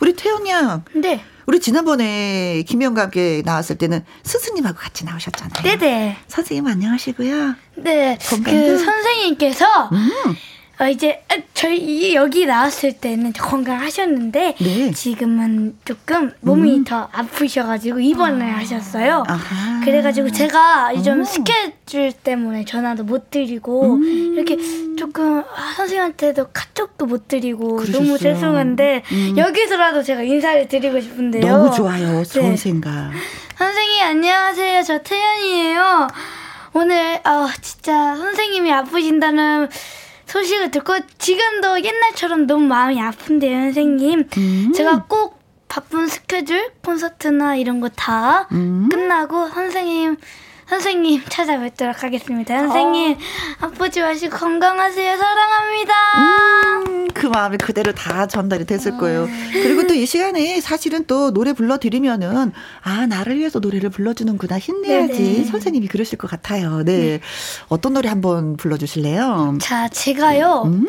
우리 0.00 0.14
태연 0.14 0.46
양, 0.46 0.84
네. 0.94 1.20
우리 1.46 1.58
지난번에 1.58 2.62
김영과 2.68 3.02
함께 3.02 3.42
나왔을 3.44 3.76
때는 3.78 4.04
스승님하고 4.22 4.78
같이 4.78 5.04
나오셨잖아요. 5.04 5.62
네네. 5.64 6.16
선생님 6.28 6.68
안녕하시고요. 6.68 7.54
네. 7.78 8.16
건강도? 8.30 8.50
그 8.60 8.78
선생님께서 8.78 9.66
음. 9.90 10.10
어, 10.80 10.88
이제 10.88 11.22
아, 11.28 11.36
저희 11.54 12.14
여기 12.14 12.46
나왔을 12.46 12.94
때는 12.94 13.32
건강하셨는데 13.32 14.56
네. 14.58 14.90
지금은 14.90 15.76
조금 15.84 16.32
몸이 16.40 16.84
더 16.84 17.08
아프셔가지고 17.12 18.00
입원을 18.00 18.56
하셨어요. 18.56 19.22
아하. 19.28 19.80
그래가지고 19.84 20.30
제가 20.32 20.92
좀 21.02 21.20
어. 21.20 21.24
스케줄 21.24 22.12
때문에 22.12 22.64
전화도 22.64 23.04
못 23.04 23.30
드리고 23.30 23.94
음. 23.94 24.34
이렇게 24.34 24.56
조금 24.96 25.40
아, 25.40 25.72
선생님한테도 25.76 26.48
카톡도 26.52 27.06
못 27.06 27.28
드리고 27.28 27.84
너무 27.84 28.16
그러셨어요. 28.16 28.18
죄송한데 28.18 29.02
음. 29.12 29.34
여기서라도 29.38 30.02
제가 30.02 30.22
인사를 30.22 30.66
드리고 30.66 31.00
싶은데요. 31.00 31.46
너무 31.46 31.74
좋아요. 31.74 32.24
좋은 32.24 32.50
네. 32.50 32.56
생각. 32.56 33.12
선생님 33.56 34.02
안녕하세요. 34.02 34.82
저 34.82 34.98
태연이에요. 34.98 36.08
오늘 36.72 37.20
어, 37.24 37.46
진짜 37.60 38.16
선생님이 38.16 38.72
아프신다는 38.72 39.68
소식을 40.34 40.72
듣고 40.72 40.94
지금도 41.18 41.84
옛날처럼 41.84 42.48
너무 42.48 42.66
마음이 42.66 43.00
아픈데요, 43.00 43.56
선생님. 43.56 44.28
음. 44.36 44.72
제가 44.74 45.04
꼭 45.08 45.38
바쁜 45.68 46.08
스케줄, 46.08 46.72
콘서트나 46.84 47.54
이런 47.54 47.80
거다 47.80 48.48
음. 48.50 48.88
끝나고 48.90 49.48
선생님 49.48 50.16
선생님 50.68 51.22
찾아뵙도록 51.28 52.02
하겠습니다. 52.02 52.58
선생님 52.58 53.16
아프지 53.60 54.00
마시고 54.00 54.36
건강하세요. 54.36 55.16
사랑합니다. 55.16 55.94
음, 56.86 57.08
그 57.12 57.26
마음이 57.26 57.58
그대로 57.58 57.92
다 57.92 58.26
전달이 58.26 58.64
됐을 58.66 58.96
거예요. 58.98 59.28
그리고 59.52 59.86
또 59.86 59.94
이 59.94 60.06
시간에 60.06 60.60
사실은 60.60 61.04
또 61.06 61.32
노래 61.32 61.52
불러드리면은, 61.52 62.52
아, 62.82 63.06
나를 63.06 63.38
위해서 63.38 63.60
노래를 63.60 63.90
불러주는구나. 63.90 64.58
힘내야지. 64.58 65.12
네네. 65.22 65.44
선생님이 65.44 65.86
그러실 65.86 66.18
것 66.18 66.28
같아요. 66.28 66.82
네. 66.84 67.20
어떤 67.68 67.92
노래 67.94 68.08
한번 68.08 68.56
불러주실래요? 68.56 69.58
자, 69.60 69.88
제가요. 69.88 70.62
음, 70.66 70.88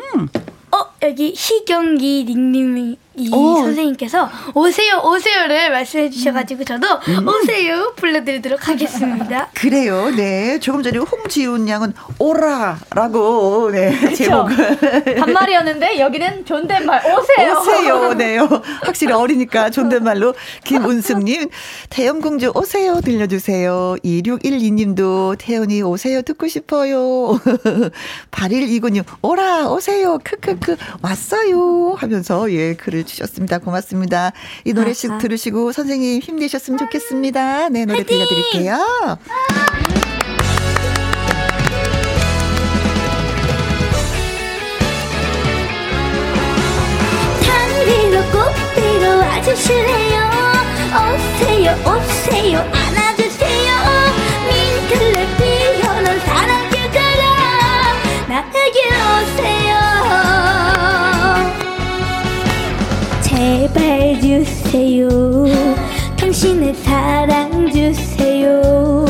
어 0.72 0.78
여기 1.06 1.32
희경기 1.36 2.24
닉님이 2.26 2.98
이 3.18 3.30
어. 3.32 3.56
선생님께서 3.62 4.28
오세요 4.54 5.00
오세요를 5.02 5.70
말씀해 5.70 6.10
주셔가지고 6.10 6.64
저도 6.64 6.86
음. 7.08 7.26
오세요 7.26 7.94
불러드리도록 7.96 8.68
하겠습니다. 8.68 9.48
그래요. 9.56 10.10
네. 10.14 10.58
조금 10.60 10.82
전에 10.82 10.98
홍지훈 10.98 11.66
양은 11.68 11.94
오라라고, 12.18 13.70
네. 13.72 14.12
제목을. 14.14 15.14
반말이었는데 15.18 15.98
여기는 15.98 16.44
존댓말 16.44 17.00
오세요. 17.06 17.58
오세요. 17.58 18.12
네요. 18.14 18.48
확실히 18.82 19.12
어리니까 19.14 19.70
존댓말로. 19.70 20.34
김운숙님, 20.64 21.48
태연공주 21.88 22.52
오세요. 22.54 23.00
들려주세요. 23.00 23.96
2612님도 24.04 25.36
태연이 25.38 25.80
오세요. 25.82 26.20
듣고 26.20 26.48
싶어요. 26.48 27.40
8129님, 28.30 29.04
오라, 29.22 29.68
오세요. 29.70 30.18
크크크, 30.22 30.76
왔어요. 31.02 31.94
하면서, 31.98 32.50
예, 32.52 32.74
글을 32.74 33.04
주셨습니다. 33.04 33.58
고맙습니다. 33.58 34.32
이 34.64 34.72
노래씩 34.72 35.10
아하. 35.10 35.18
들으시고 35.18 35.72
선생님 35.72 36.20
힘내셨으면 36.20 36.78
좋겠습니다. 36.78 37.68
네, 37.70 37.84
노래 37.84 38.02
들려드릴게요. 38.04 39.18
단비로 47.42 48.22
꽃비로 48.32 49.18
와주실래요 49.18 50.30
오세요 50.96 51.72
오세요 51.84 52.58
안 52.60 52.95
제발 63.46 64.20
주세요. 64.20 65.08
당신의 66.16 66.74
사랑 66.74 67.70
주세요. 67.70 69.04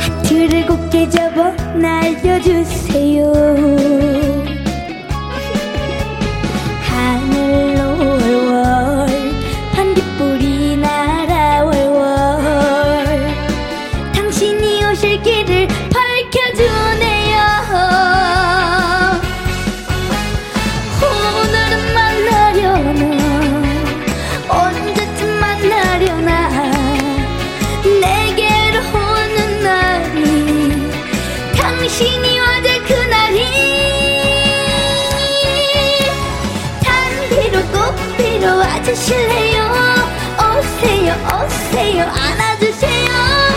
하트를 0.00 0.66
곱게 0.66 1.06
접어 1.10 1.50
날려주세요. 1.76 3.30
꽃비로 38.88 38.94
와주실래요? 38.94 39.64
오세요 40.38 41.14
오세요. 41.44 42.04
안아주세요 42.04 43.47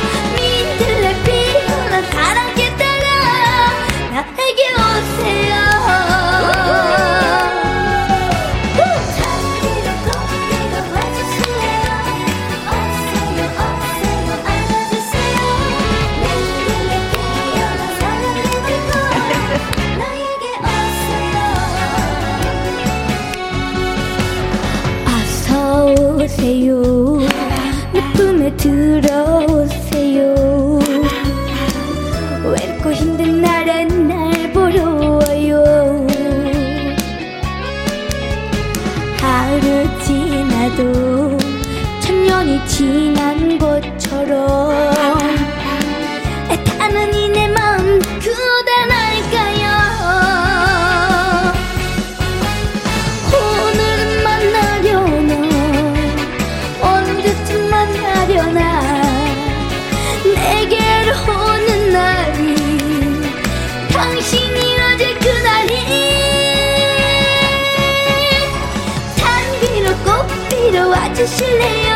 꽃비로 71.21 71.27
와주실래요? 71.27 71.91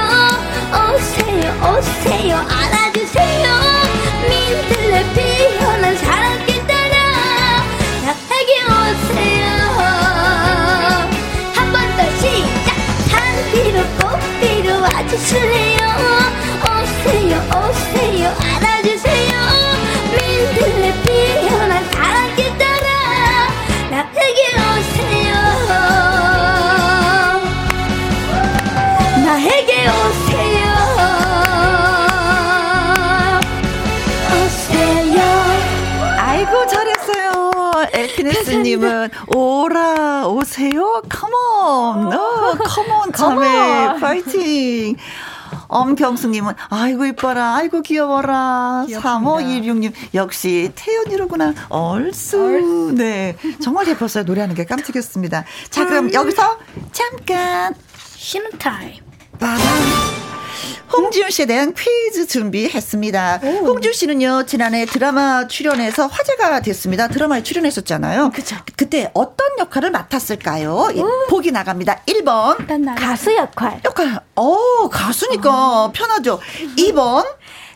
오세요 0.93 1.53
오세요. 1.63 2.37
안아주세요. 2.37 3.45
민들레 4.29 5.03
피어난 5.13 5.97
사랑길 5.97 6.67
따라 6.67 7.63
나에게 8.03 8.51
오세요. 8.65 9.47
한 11.55 11.57
번 11.71 11.75
더 11.97 11.99
시작. 12.19 12.67
단비로 13.09 13.77
꽃비로 13.97 14.81
와주실래요 14.81 15.84
오세요 15.84 15.84
에피네스님은 38.29 39.09
오라 39.35 40.27
오세요. 40.27 41.01
Come 41.09 41.69
on. 41.69 42.13
어, 42.13 42.57
come 42.57 42.95
on 42.95 43.13
참에 43.13 43.99
파이팅. 43.99 44.95
엄경수님은 45.67 46.53
아이고 46.69 47.05
이뻐라. 47.05 47.55
아이고 47.55 47.81
귀여워라. 47.81 48.85
3516님 48.89 49.93
역시 50.13 50.71
태연이로구나. 50.75 51.53
얼쑤. 51.69 52.91
네. 52.95 53.37
정말 53.61 53.87
예뻤어요 53.87 54.23
노래하는 54.23 54.55
게. 54.55 54.65
깜찍했습니다. 54.65 55.45
자 55.69 55.85
그럼 55.85 56.13
여기서 56.13 56.57
잠깐. 56.91 57.73
쉬는 58.15 58.51
타임 58.57 59.03
빠밤. 59.39 59.59
홍지윤 60.97 61.29
씨에 61.29 61.45
대한 61.45 61.73
퀴즈 61.73 62.27
준비했습니다. 62.27 63.37
홍지윤 63.37 63.93
씨는요, 63.93 64.45
지난해 64.45 64.85
드라마 64.85 65.47
출연해서 65.47 66.07
화제가 66.07 66.61
됐습니다. 66.61 67.07
드라마에 67.07 67.43
출연했었잖아요. 67.43 68.31
그쵸. 68.31 68.55
그때 68.77 69.11
어떤 69.13 69.47
역할을 69.59 69.91
맡았을까요? 69.91 70.89
예, 70.95 71.01
보기 71.29 71.51
나갑니다. 71.51 72.01
1번. 72.07 72.95
가수 72.95 73.35
역할, 73.35 73.81
역할, 73.85 74.19
어, 74.35 74.89
가수니까 74.89 75.91
편하죠. 75.93 76.39
2번. 76.77 77.25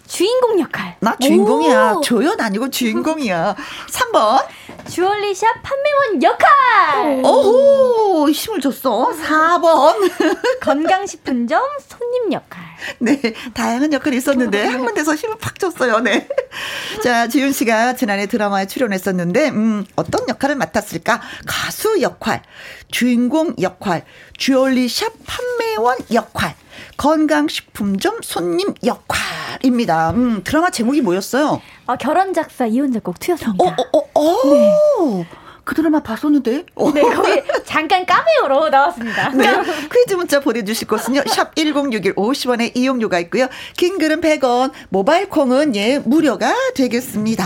주인공 0.10 0.60
역할. 0.60 0.98
나 1.00 1.16
주인공이야. 1.18 1.94
오! 1.94 2.02
조연 2.02 2.42
아니고 2.42 2.72
주인공이야. 2.72 3.56
3번. 3.90 4.44
주얼리샵 4.90 5.62
판매원 5.62 6.24
역할. 6.24 7.22
오호, 7.24 8.30
힘을 8.32 8.60
줬어. 8.60 9.12
4번. 9.12 10.12
건강식품점 10.62 11.62
손님 11.88 12.34
역할. 12.34 12.64
네, 12.98 13.22
다양한 13.54 13.94
역할이 13.94 14.18
있었는데 14.18 14.66
한 14.66 14.84
군데서 14.84 15.14
힘을 15.14 15.38
팍 15.40 15.60
줬어요. 15.60 16.00
네. 16.00 16.28
자, 17.04 17.28
지윤 17.28 17.52
씨가 17.52 17.94
지난해 17.94 18.26
드라마에 18.26 18.66
출연했었는데 18.66 19.50
음, 19.50 19.86
어떤 19.96 20.28
역할을 20.28 20.56
맡았을까? 20.56 21.22
가수 21.46 22.02
역할, 22.02 22.42
주인공 22.90 23.54
역할, 23.62 24.06
주얼리샵 24.38 25.14
판매원 25.28 25.98
역할, 26.12 26.56
건강식품점 26.98 28.22
손님 28.24 28.74
역할 28.84 29.39
입니다. 29.64 30.12
음, 30.12 30.42
드라마 30.44 30.70
제목이 30.70 31.02
뭐였어요? 31.02 31.62
어, 31.88 31.96
결혼 31.98 32.34
작사 32.34 32.66
이혼 32.66 32.92
작곡 32.92 33.20
투였습니다. 33.20 33.64
어, 33.64 33.68
어, 33.68 34.00
어, 34.14 34.20
어. 35.20 35.26
그 35.64 35.76
드라마 35.76 36.00
봤었는데. 36.02 36.66
어. 36.76 36.90
네, 36.94 37.02
거기 37.02 37.42
잠깐 37.64 38.04
까메오로 38.04 38.70
나왔습니다. 38.70 39.30
네. 39.30 39.46
퀴즈 39.94 40.16
문자 40.16 40.40
보내주실 40.40 40.88
곳은요. 40.88 41.22
샵 41.28 41.56
1061 41.56 42.16
50원의 42.16 42.76
이용료가 42.76 43.20
있고요. 43.20 43.48
긴 43.78 44.00
글은 44.00 44.20
100원, 44.22 44.72
모바일 44.90 45.30
콩은 45.30 45.76
예, 45.76 46.00
무료가 46.00 46.56
되겠습니다. 46.74 47.46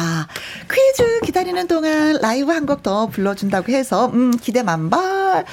퀴즈 0.71 1.19
기다리는 1.25 1.67
동안 1.67 2.17
라이브 2.21 2.51
한 2.51 2.65
곡 2.65 2.81
더 2.83 3.07
불러준다고 3.07 3.71
해서, 3.73 4.07
음, 4.13 4.31
기대 4.37 4.63
만발. 4.63 5.43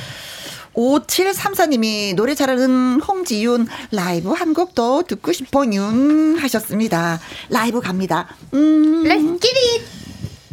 5734님이 0.74 2.14
노래 2.14 2.34
잘하는 2.34 3.00
홍지윤 3.00 3.66
라이브 3.92 4.30
한 4.32 4.52
곡 4.54 4.74
더 4.74 5.02
듣고 5.06 5.32
싶어 5.32 5.64
윤 5.66 6.36
하셨습니다. 6.38 7.20
라이브 7.48 7.80
갑니다. 7.80 8.28
음. 8.54 9.02
Let's 9.04 9.40
get 9.40 9.56
it 9.56 9.84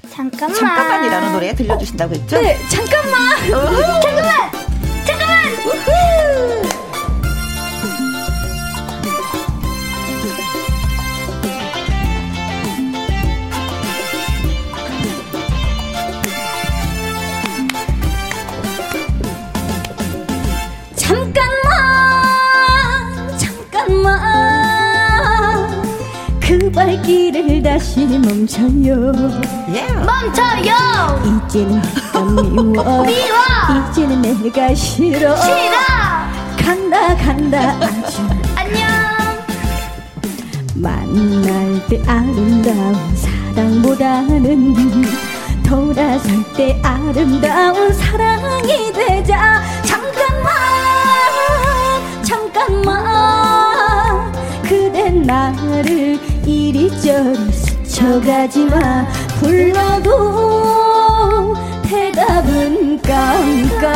잠깐만 0.10 0.56
잠깐만이라는 0.58 1.32
노래 1.34 1.54
들려주신다고 1.56 2.16
했죠? 2.16 2.42
네, 2.42 2.58
잠깐만. 2.70 3.38
잠깐만 3.50 4.02
잠깐만 4.02 4.67
잠깐만 23.88 25.70
그 26.42 26.70
발길을 26.72 27.62
다시 27.64 28.06
멈춰요. 28.06 29.14
예. 29.74 29.88
멈춰요! 29.94 31.22
이제는 31.48 31.82
미워. 32.52 33.04
미워! 33.08 33.38
이제는 33.92 34.22
내가 34.44 34.74
싫어. 34.76 35.36
싫어! 35.38 35.78
간다 36.58 37.16
간다 37.16 37.76
아주. 37.82 38.22
안녕! 38.56 38.88
만날 40.76 41.88
때 41.90 42.02
아름다운 42.06 42.96
사랑보다는 43.16 44.76
돌아설 45.64 46.44
때 46.56 46.80
아름다운 46.84 47.94
사랑이 47.94 48.92
되자. 48.94 49.62
잠 49.84 50.02
나를 55.28 56.18
이리저리 56.46 57.52
스쳐가지마. 57.52 59.06
불러도 59.42 60.14
대답은 61.84 63.02
깜깜 63.02 63.87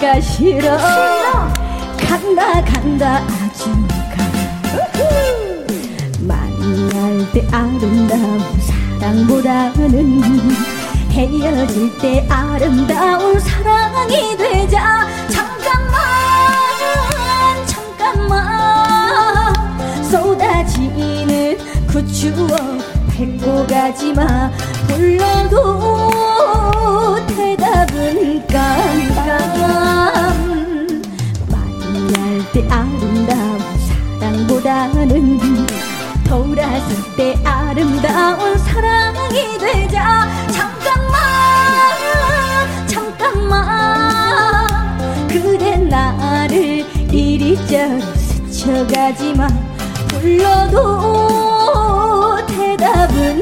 가 0.00 0.20
싫어, 0.20 0.78
간다 1.98 2.62
간다 2.64 3.22
아주 3.26 3.70
가. 4.10 4.22
만날 6.20 7.30
때 7.32 7.46
아름다운 7.52 8.40
사랑보다는 8.98 10.20
헤어질 11.10 11.98
때 11.98 12.26
아름다운 12.28 13.38
사랑이 13.38 14.36
되자. 14.36 15.06
잠깐만 15.28 16.00
잠깐만. 17.66 19.54
쏟아지는 20.10 21.58
그 21.86 22.06
추억 22.12 22.48
밟고 23.16 23.66
가지마. 23.66 24.50
불러도 24.88 26.12
아름다운 32.72 33.60
사랑보다는 34.18 35.38
돌아설 36.24 37.16
때 37.18 37.38
아름다운 37.44 38.56
사랑이 38.56 39.58
되자. 39.58 40.26
잠깐만 40.50 41.20
잠깐만. 42.86 44.66
그대 45.28 45.76
나를 45.76 46.86
이리저리 47.12 48.00
스쳐가지마 48.50 49.48
불러도 50.08 50.78
대답은 52.46 53.41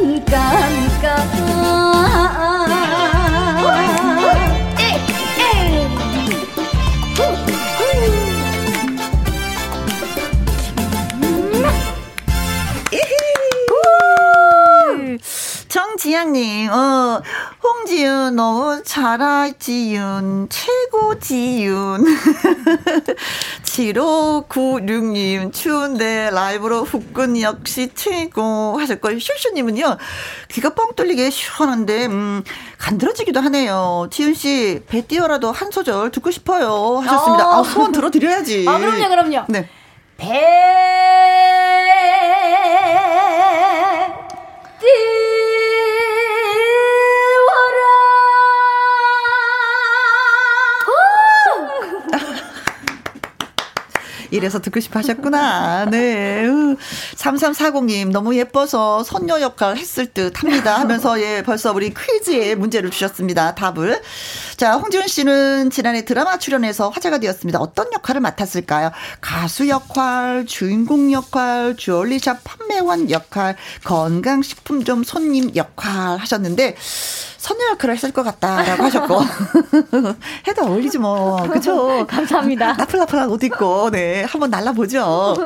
정지양님, 16.21 16.71
어, 16.71 17.23
홍지윤, 17.63 18.37
너무 18.37 18.83
잘하지윤, 18.85 20.49
최고지윤. 20.51 22.05
7596님, 23.65 25.53
추운데 25.53 26.29
라이브로 26.31 26.85
후끈 26.85 27.41
역시 27.41 27.89
최고 27.95 28.79
하셨고, 28.79 29.19
슈슈님은요, 29.19 29.97
귀가 30.49 30.75
뻥 30.75 30.95
뚫리게 30.95 31.31
시원한데, 31.31 32.07
음, 32.07 32.43
간드러지기도 32.79 33.41
하네요. 33.41 34.09
지윤씨, 34.11 34.83
배 34.89 35.07
띄어라도 35.07 35.53
한 35.53 35.71
소절 35.71 36.11
듣고 36.11 36.31
싶어요. 36.31 36.99
하셨습니다. 37.03 37.49
어. 37.49 37.61
아, 37.61 37.63
소원 37.65 37.93
들어드려야지. 37.93 38.67
아 38.69 38.79
그럼요 38.79 39.09
그럼요. 39.09 39.45
네. 39.49 39.69
배 40.19 40.61
이래서 54.31 54.61
듣고 54.61 54.81
싶어 54.81 54.99
하셨구나. 55.01 55.87
네. 55.87 56.45
3340님, 57.17 58.11
너무 58.11 58.37
예뻐서 58.37 59.03
선녀 59.05 59.41
역할 59.41 59.77
했을 59.77 60.07
듯 60.07 60.43
합니다. 60.43 60.79
하면서, 60.81 61.21
예, 61.21 61.43
벌써 61.43 61.73
우리 61.73 61.93
퀴즈에 61.93 62.55
문제를 62.55 62.91
주셨습니다. 62.91 63.55
답을. 63.55 64.01
자, 64.61 64.75
홍지훈 64.75 65.09
씨는 65.09 65.71
지난해 65.71 66.05
드라마 66.05 66.37
출연해서 66.37 66.91
화제가 66.91 67.17
되었습니다. 67.17 67.59
어떤 67.61 67.91
역할을 67.95 68.21
맡았을까요? 68.21 68.91
가수 69.23 69.71
역할, 69.71 70.45
주인공 70.45 71.11
역할, 71.13 71.77
주얼리샵 71.79 72.45
판매원 72.45 73.11
역할, 73.11 73.57
건강식품점 73.85 75.03
손님 75.03 75.57
역할 75.57 76.19
하셨는데, 76.19 76.77
선녀 77.39 77.71
역할을 77.71 77.95
했을 77.95 78.13
것 78.13 78.23
같다라고 78.23 78.83
하셨고. 78.83 79.21
해도 80.47 80.67
어울리지 80.67 80.99
뭐. 80.99 81.41
그쵸? 81.49 82.05
감사합니다. 82.07 82.75
나풀나풀한 82.75 83.31
옷 83.31 83.43
입고, 83.43 83.89
네, 83.93 84.25
한번 84.25 84.51
날라보죠. 84.51 85.37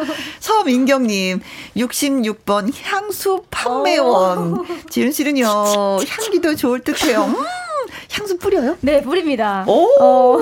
서민경님, 0.40 1.40
66번 1.76 2.72
향수 2.82 3.44
판매원. 3.48 4.64
지은 4.90 5.12
씨는요, 5.12 5.46
향기도 6.04 6.56
좋을 6.56 6.80
듯 6.80 7.04
해요. 7.04 7.26
음, 7.28 7.44
향수 8.12 8.36
뿌려요? 8.38 8.76
네 8.80 9.02
뿌립니다. 9.02 9.64
오! 9.66 9.88
어. 10.00 10.38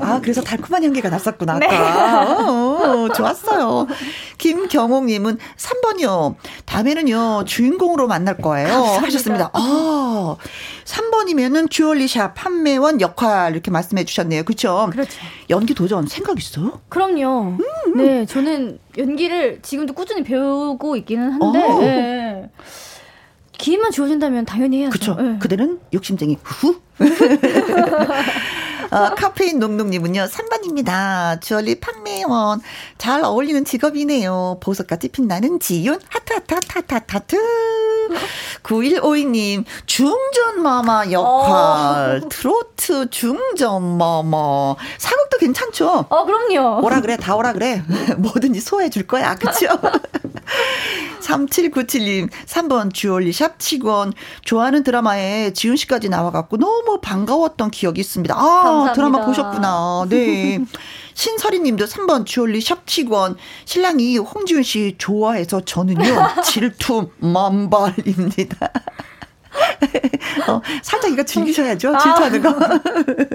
아, 0.00 0.20
그래서 0.20 0.40
달콤한 0.42 0.84
향기가 0.84 1.08
났었구나. 1.08 1.58
네. 1.58 1.66
아까. 1.66 2.46
어, 2.48 3.08
좋았어요. 3.12 3.86
김경옥님은 4.38 5.38
3번이요. 5.56 6.36
다음에는요, 6.64 7.44
주인공으로 7.46 8.06
만날 8.06 8.36
거예요. 8.36 8.68
하셨습니다. 8.68 9.50
아, 9.52 10.36
3번이면은 10.84 11.70
주얼리샵 11.70 12.34
판매원 12.34 13.00
역할 13.00 13.52
이렇게 13.52 13.70
말씀해 13.70 14.04
주셨네요. 14.04 14.44
그쵸? 14.44 14.88
그렇죠. 14.92 15.10
연기 15.50 15.74
도전 15.74 16.06
생각 16.06 16.38
있어요? 16.38 16.80
그럼요. 16.88 17.58
네, 17.96 18.26
저는 18.26 18.78
연기를 18.98 19.60
지금도 19.62 19.94
꾸준히 19.94 20.22
배우고 20.22 20.96
있기는 20.96 21.32
한데 21.32 21.62
어. 21.62 21.78
네. 21.80 22.50
기회만 23.58 23.90
주어진다면 23.90 24.44
당연히 24.44 24.80
해야죠. 24.80 24.92
그쵸. 24.92 25.14
네. 25.14 25.38
그대는 25.38 25.78
욕심쟁이. 25.92 26.38
후. 26.42 26.80
어, 28.90 29.14
카페인 29.16 29.58
농농님은요, 29.58 30.26
3번입니다. 30.26 31.40
주얼리 31.40 31.80
판매원. 31.80 32.60
잘 32.98 33.22
어울리는 33.24 33.64
직업이네요. 33.64 34.58
보석같이 34.62 35.08
빛나는 35.08 35.60
지윤. 35.60 36.00
하트, 36.08 36.32
하트, 36.32 36.54
하트, 36.54 36.72
하트, 36.74 36.94
하트, 36.94 37.14
하트. 37.14 37.36
9152님, 38.62 39.64
중전마마 39.86 41.10
역할. 41.10 42.22
트로트 42.28 43.10
중전마마. 43.10 44.74
사극도 44.98 45.38
괜찮죠? 45.38 46.06
어, 46.08 46.24
그럼요. 46.24 46.84
오라 46.84 47.00
그래, 47.00 47.16
다 47.16 47.34
오라 47.36 47.52
그래. 47.52 47.82
뭐든지 48.18 48.60
소화해 48.60 48.90
줄 48.90 49.06
거야. 49.06 49.34
그쵸? 49.34 49.66
3797님, 51.20 52.30
3번 52.46 52.94
주얼리 52.94 53.32
샵 53.32 53.58
직원. 53.58 54.12
좋아하는 54.44 54.84
드라마에 54.84 55.52
지훈 55.52 55.76
씨까지 55.76 56.08
나와갖고 56.08 56.56
너무 56.56 57.00
반가웠던 57.00 57.70
기억이 57.72 58.00
있습니다. 58.00 58.34
아, 58.36 58.75
감사합니다. 58.84 58.92
드라마 58.94 59.24
보셨구나. 59.24 60.06
네. 60.08 60.58
신설이 61.14 61.60
님도 61.60 61.86
3번 61.86 62.26
주얼리 62.26 62.60
샵 62.60 62.86
직원. 62.86 63.36
신랑이 63.64 64.18
홍지훈 64.18 64.62
씨 64.62 64.94
좋아해서 64.98 65.62
저는요, 65.62 66.42
질투 66.44 67.10
만발입니다. 67.18 68.70
어, 70.48 70.60
살짝 70.82 71.10
이거 71.10 71.22
즐기셔야죠. 71.22 71.96
질투하는 71.98 72.42
거. 72.42 72.54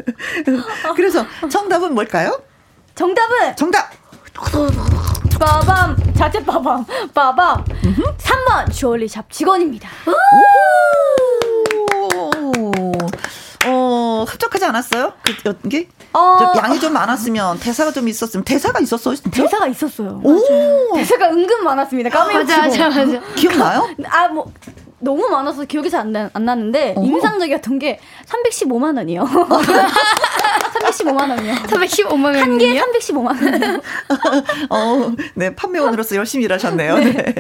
그래서 0.96 1.26
정답은 1.50 1.96
뭘까요? 1.96 2.40
정답은 2.94 3.56
정답! 3.56 3.90
빠밤 5.40 5.98
자체 6.16 6.44
빠밤 6.46 6.86
빠밤 7.14 7.64
3번 7.66 8.72
주얼리샵 8.72 9.32
직원입니다. 9.32 9.90
오, 13.92 14.22
어, 14.22 14.24
흡족하지 14.24 14.66
않았어요? 14.66 15.14
그 15.24 15.36
연기? 15.46 15.88
어... 16.14 16.38
좀 16.40 16.64
양이 16.64 16.80
좀 16.80 16.94
많았으면 16.94 17.60
대사가 17.60 17.92
좀 17.92 18.08
있었으면 18.08 18.44
대사가 18.46 18.80
있었어요? 18.80 19.16
진짜? 19.16 19.44
대사가 19.44 19.68
있었어요. 19.68 20.22
오. 20.24 20.96
대사가 20.96 21.30
은근 21.30 21.64
많았습니다. 21.64 22.10
까메오 22.10 22.40
맞아, 22.40 22.58
맞아, 22.58 22.90
맞아. 22.90 23.22
기억나요? 23.36 23.90
아, 24.08 24.28
뭐 24.30 24.52
너무 25.00 25.28
많아서 25.28 25.66
기억이 25.66 25.90
잘안안 25.90 26.30
나는데 26.34 26.94
어 26.96 27.04
인상적이었던 27.04 27.80
게 27.80 28.00
315만 28.28 28.96
원이요. 28.98 29.28
315만 30.82 31.30
원이요. 31.30 31.54
315만 31.56 32.26
원이요? 32.26 32.42
한 32.42 32.58
개에 32.58 32.82
315만 32.82 33.28
원. 33.28 33.82
어, 34.70 35.12
네, 35.36 35.56
판매원으로서 35.56 36.16
열심히 36.16 36.46
일하셨네요. 36.46 36.98
네. 36.98 37.36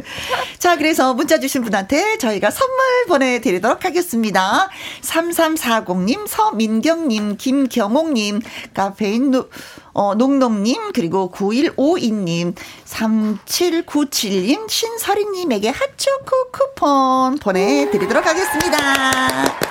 자, 0.59 0.77
그래서 0.77 1.13
문자 1.13 1.39
주신 1.39 1.63
분한테 1.63 2.17
저희가 2.17 2.51
선물 2.51 2.77
보내 3.07 3.41
드리도록 3.41 3.85
하겠습니다. 3.85 4.69
3340님, 5.01 6.27
서민경 6.27 7.07
님, 7.07 7.37
김경옥 7.37 8.13
님, 8.13 8.41
카페인 8.73 9.31
누, 9.31 9.49
어, 9.93 10.15
농농님, 10.15 10.91
그리고 10.93 11.31
9152님, 11.31 12.55
3797님, 12.85 14.69
신설이님에게 14.69 15.69
핫초코 15.69 16.51
쿠폰 16.51 17.37
보내드리도록 17.39 18.25
하겠습니다. 18.25 19.70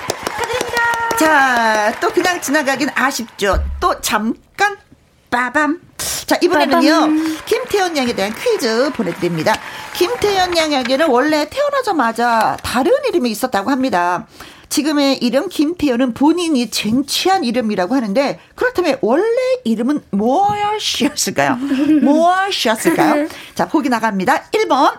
자, 1.17 1.93
또 1.99 2.09
그냥 2.09 2.41
지나가긴 2.41 2.89
아쉽죠. 2.95 3.63
또 3.79 3.99
잠깐, 4.01 4.77
빠밤. 5.29 5.79
자, 6.25 6.37
이번에는요, 6.41 6.93
빠밤. 6.93 7.37
김태현 7.45 7.97
양에 7.97 8.13
대한 8.13 8.33
퀴즈 8.33 8.91
보내드립니다. 8.93 9.53
김태현 9.95 10.55
양에게는 10.57 11.09
원래 11.09 11.47
태어나자마자 11.49 12.57
다른 12.63 12.91
이름이 13.09 13.29
있었다고 13.31 13.69
합니다. 13.69 14.27
지금의 14.69 15.17
이름 15.17 15.49
김태현은 15.49 16.13
본인이 16.13 16.69
쟁취한 16.69 17.43
이름이라고 17.43 17.93
하는데 17.93 18.39
그렇다면 18.55 18.97
원래 19.01 19.25
이름은 19.65 20.01
무엇이었을까요? 20.11 21.55
무엇이었을까요? 22.01 23.27
자, 23.53 23.67
보기 23.67 23.89
나갑니다. 23.89 24.43
1번 24.51 24.97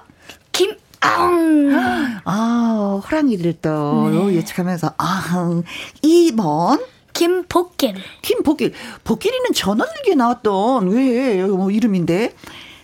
김 1.02 1.74
아, 1.76 2.20
아 2.24 3.00
호랑이를 3.04 3.54
또 3.60 4.08
네. 4.10 4.36
예측하면서 4.36 4.94
아 4.96 5.62
2번 6.02 6.82
김복길. 7.12 7.94
김복길. 8.22 8.72
복길이는 9.04 9.52
전원일기에 9.52 10.14
나왔던 10.14 10.88
왜 10.88 11.42
뭐 11.42 11.70
이름인데. 11.70 12.34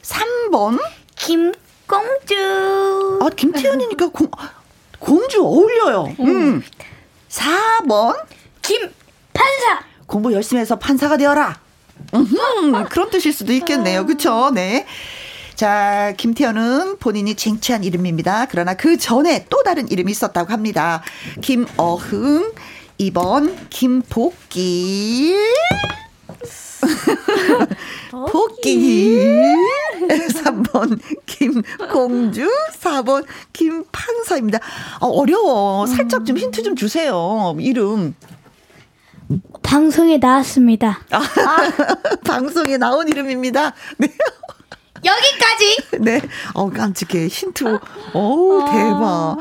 3번 0.03 0.79
김공주. 1.17 3.19
아, 3.23 3.29
김태현이니까 3.35 4.09
공 4.09 4.31
공주 4.99 5.43
어울려요. 5.43 6.13
음. 6.21 6.63
4번 7.29 8.17
김판사. 8.63 9.85
공부 10.07 10.33
열심히 10.33 10.61
해서 10.61 10.77
판사가 10.77 11.17
되어라. 11.17 11.59
음, 12.15 12.27
그런 12.91 13.11
뜻일 13.11 13.33
수도 13.33 13.53
있겠네요. 13.53 14.07
그렇죠? 14.07 14.51
네. 14.51 14.87
자, 15.59 16.15
김태현은 16.17 16.99
본인이 17.01 17.35
쟁취한 17.35 17.83
이름입니다. 17.83 18.47
그러나 18.49 18.75
그 18.75 18.97
전에 18.97 19.45
또 19.51 19.65
다른 19.65 19.91
이름이 19.91 20.13
있었다고 20.13 20.53
합니다. 20.53 21.03
김어흥, 21.41 22.53
2번 23.01 23.57
김복기. 23.69 25.35
복기. 28.31 29.19
3번 30.29 31.01
김공주, 31.27 32.49
4번 32.81 33.27
김판사입니다. 33.53 34.61
아, 35.01 35.07
어려워. 35.07 35.87
살짝 35.87 36.25
좀 36.25 36.39
힌트 36.39 36.63
좀 36.63 36.77
주세요. 36.77 37.57
이름. 37.59 38.15
방송에 39.65 40.19
나왔습니다. 40.19 41.01
아, 41.11 41.19
방송에 42.25 42.77
나온 42.77 43.09
이름입니다. 43.09 43.75
네. 43.97 44.09
여기까지. 45.05 45.77
네. 46.01 46.21
어, 46.55 46.71
깜찍해. 46.71 47.29
힌트. 47.29 47.79
오, 48.15 48.65
대박. 48.71 49.37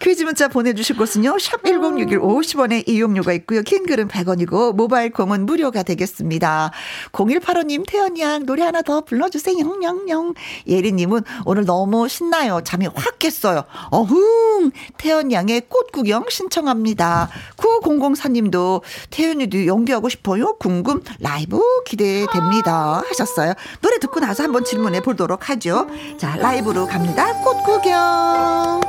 퀴즈 0.00 0.22
문자 0.24 0.48
보내주실 0.48 0.96
곳은요. 0.96 1.36
샵1061 1.36 2.20
50원의 2.20 2.88
이용료가 2.88 3.32
있고요. 3.34 3.62
긴 3.62 3.86
글은 3.86 4.08
100원이고, 4.08 4.74
모바일 4.74 5.10
콩은 5.12 5.46
무료가 5.46 5.82
되겠습니다. 5.82 6.72
0185님, 7.12 7.84
태연양, 7.86 8.46
노래 8.46 8.62
하나 8.62 8.82
더 8.82 9.02
불러주세요. 9.02 9.58
영영영. 9.58 10.34
예리님은 10.66 11.22
오늘 11.44 11.64
너무 11.64 12.08
신나요. 12.08 12.60
잠이 12.64 12.88
확 12.94 13.18
깼어요. 13.18 13.64
어흥. 13.90 14.70
태연 14.98 15.32
양의 15.32 15.62
꽃 15.68 15.92
구경 15.92 16.24
신청합니다. 16.28 17.28
9004님도 17.56 18.82
태연이도 19.10 19.66
연기하고 19.66 20.08
싶어요. 20.08 20.56
궁금 20.58 21.02
라이브 21.20 21.60
기대됩니다. 21.84 23.02
하셨어요. 23.08 23.54
노래 23.80 23.98
듣고 23.98 24.20
나서 24.20 24.42
한번 24.42 24.64
질문해 24.64 25.01
보도록 25.02 25.50
하죠. 25.50 25.86
자, 26.16 26.36
라이브로 26.36 26.86
갑니다. 26.86 27.32
꽃 27.42 27.62
구경. 27.64 28.80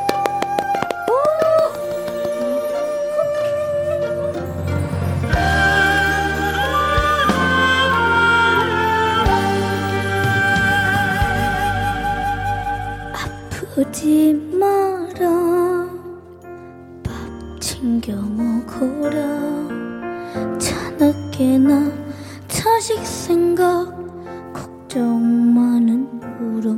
아프지 13.73 14.33
마라 14.53 15.87
밥 17.03 17.59
챙겨 17.59 18.13
먹어라 18.15 19.17
자나깨나 20.59 21.91
자식 22.47 23.03
생각 23.05 23.93
걱 23.93 24.02
정 24.93 25.19
많은 25.55 26.07
우리 26.39 26.69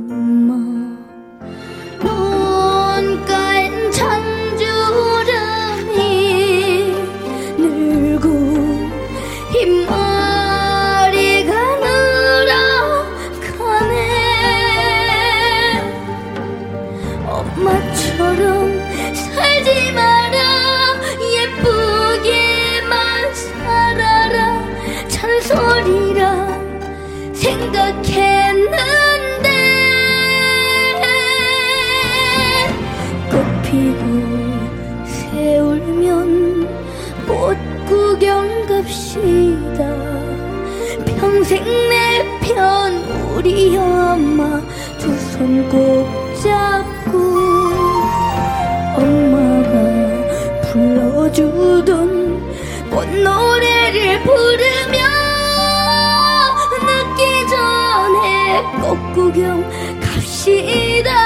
구경 59.26 59.60
갑시다 60.00 61.25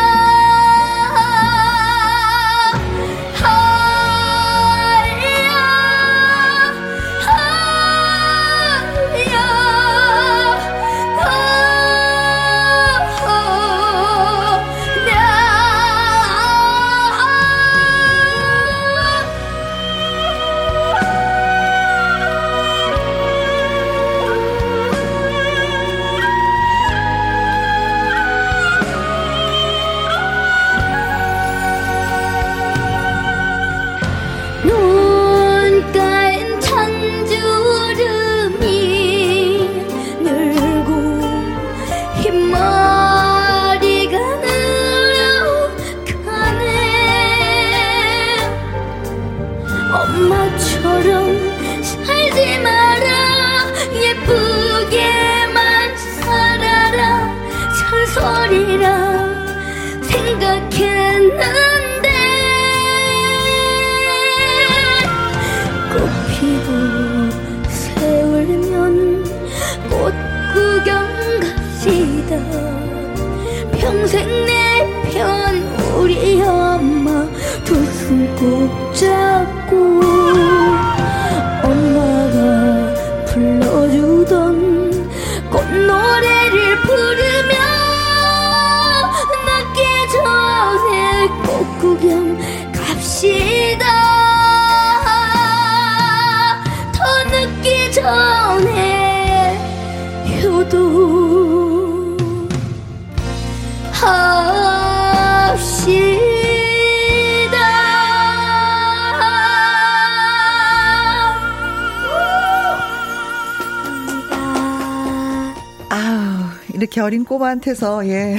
이렇게 116.90 117.00
어린 117.02 117.24
꼬마한테서, 117.24 118.04
예. 118.08 118.36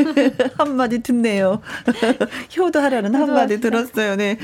한마디 0.56 1.02
듣네요. 1.02 1.60
효도하라는 2.56 3.14
한마디 3.14 3.60
들었어요, 3.60 4.16
네. 4.16 4.38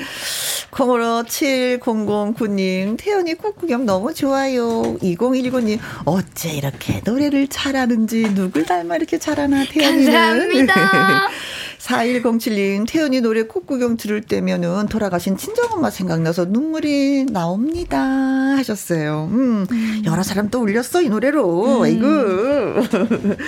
콩으로 0.69 1.23
7009님, 1.23 2.99
태연이 2.99 3.33
꽃구경 3.35 3.87
너무 3.87 4.13
좋아요. 4.13 4.83
2019님, 4.99 5.79
어째 6.05 6.51
이렇게 6.51 7.01
노래를 7.07 7.49
잘하는지, 7.49 8.35
누굴 8.35 8.67
닮아 8.67 8.97
이렇게 8.97 9.19
잘하나, 9.19 9.65
태연이는. 9.65 10.13
감사합니다. 10.13 11.29
4107님, 11.89 12.87
태연이 12.87 13.23
노래 13.23 13.45
꽃구경 13.45 13.97
들을 13.97 14.21
때면은 14.21 14.87
돌아가신 14.89 15.39
친정엄마 15.39 15.89
생각나서 15.89 16.45
눈물이 16.45 17.27
나옵니다. 17.31 17.99
하셨어요. 17.99 19.29
음, 19.33 19.67
여러 20.05 20.23
사람 20.23 20.51
또 20.51 20.61
울렸어, 20.61 21.01
이 21.01 21.09
노래로. 21.09 21.83
아이고. 21.83 22.07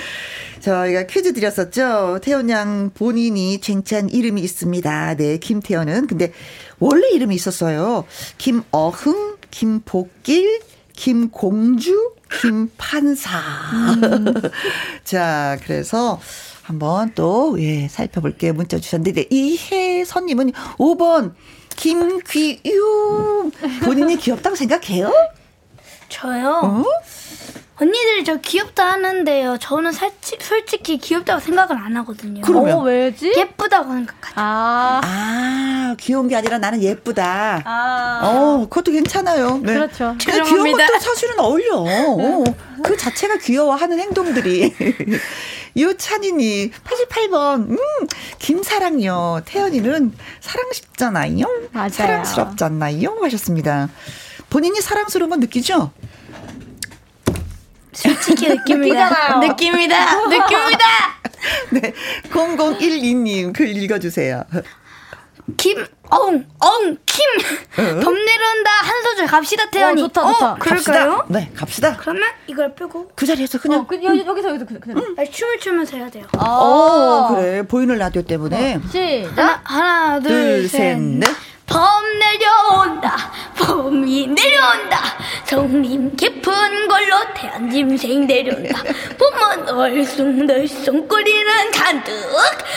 저희가 0.60 1.06
퀴즈 1.06 1.34
드렸었죠. 1.34 2.20
태연 2.22 2.48
양 2.48 2.90
본인이 2.94 3.60
쟁취한 3.60 4.08
이름이 4.08 4.40
있습니다. 4.40 5.16
네, 5.16 5.36
김태연은. 5.38 6.06
근데 6.06 6.32
원래 6.78 7.10
이름이 7.10 7.34
있었어요. 7.34 8.04
김어흥, 8.38 9.36
김복길, 9.50 10.60
김공주, 10.94 12.12
김판사. 12.40 13.38
자, 15.04 15.58
그래서 15.64 16.20
한번 16.74 17.10
또, 17.16 17.60
예, 17.60 17.88
살펴볼게요. 17.88 18.52
문자 18.52 18.78
주셨는데, 18.78 19.22
네, 19.22 19.26
이혜선님은 19.28 20.52
5번, 20.78 21.32
김귀유. 21.74 23.50
본인이 23.84 24.16
귀엽다고 24.16 24.54
생각해요? 24.54 25.12
저요? 26.08 26.60
어? 26.62 26.84
언니들이 27.76 28.24
저 28.24 28.36
귀엽다 28.36 28.92
하는데요. 28.92 29.56
저는 29.58 29.90
살치, 29.90 30.36
솔직히 30.40 30.98
귀엽다고 30.98 31.40
생각을 31.40 31.76
안 31.76 31.96
하거든요. 31.96 32.42
그러면? 32.42 32.78
어, 32.78 32.82
왜지? 32.82 33.32
예쁘다고 33.36 33.90
생각하죠. 33.92 34.34
아. 34.36 35.00
아, 35.02 35.96
귀여운 35.98 36.28
게 36.28 36.36
아니라 36.36 36.58
나는 36.58 36.82
예쁘다. 36.82 37.62
아. 37.64 38.20
어, 38.22 38.58
그것도 38.68 38.92
괜찮아요. 38.92 39.58
네. 39.62 39.74
그렇죠. 39.74 40.14
근데 40.24 40.42
귀여운. 40.42 40.70
것도 40.72 40.98
사실은 41.00 41.40
어울려. 41.40 41.78
어, 41.78 42.44
그 42.84 42.96
자체가 42.96 43.38
귀여워하는 43.38 43.98
행동들이. 43.98 44.74
유찬이니 45.76 46.70
88번 46.72 47.70
음 47.70 47.78
김사랑요 48.38 49.42
태연이는 49.44 50.12
사랑스럽잖아요. 50.40 51.46
맞아요. 51.72 51.88
사랑스럽잖아요. 51.90 53.18
하셨습니다. 53.22 53.88
본인이 54.48 54.80
사랑스러운 54.80 55.30
건 55.30 55.40
느끼죠? 55.40 55.92
솔직히 57.92 58.48
느낍니다. 58.48 59.38
느낍니다. 59.40 60.26
느낍니다. 60.28 60.84
네. 61.72 61.92
0012님 62.30 63.52
글 63.52 63.76
읽어주세요. 63.76 64.44
김, 65.56 65.84
엉, 66.10 66.44
엉, 66.58 66.96
킴. 67.06 67.24
범 67.76 67.84
내려온다. 67.94 68.70
한 68.82 69.02
소절 69.02 69.26
갑시다, 69.26 69.70
태연이. 69.70 70.02
어, 70.02 70.06
좋다, 70.08 70.32
좋다. 70.32 70.54
그럴까요? 70.56 71.18
갑시다. 71.18 71.24
네, 71.28 71.50
갑시다. 71.54 71.96
그러면 71.98 72.22
이걸 72.46 72.74
빼고 72.74 73.10
그 73.14 73.24
자리에서 73.26 73.58
그냥. 73.60 73.80
어, 73.80 73.86
그, 73.86 73.94
여, 74.02 74.08
여기서 74.08 74.48
여기서 74.48 74.66
그, 74.66 74.80
그대로. 74.80 75.02
아니, 75.16 75.30
춤을 75.30 75.58
추면서 75.60 75.96
해야 75.96 76.10
돼요. 76.10 76.26
아. 76.36 76.44
어, 76.44 77.34
그래. 77.34 77.62
보이는 77.62 77.96
라디오 77.96 78.22
때문에. 78.22 78.80
시작. 78.90 79.38
하나, 79.38 79.60
하나, 79.64 80.20
둘, 80.20 80.30
둘, 80.30 80.68
셋, 80.68 80.78
셋, 80.78 80.98
넷. 80.98 81.28
범 81.70 82.18
내려온다. 82.18 83.30
범이 83.56 84.26
내려온다. 84.26 84.98
성림 85.44 86.16
깊은 86.16 86.88
걸로 86.88 87.16
태안 87.34 87.70
짐생 87.70 88.26
내려온다. 88.26 88.82
봄은 89.18 89.68
얼숭덜숭 89.68 91.06
꼬리는 91.06 91.72
잔뜩 91.72 92.12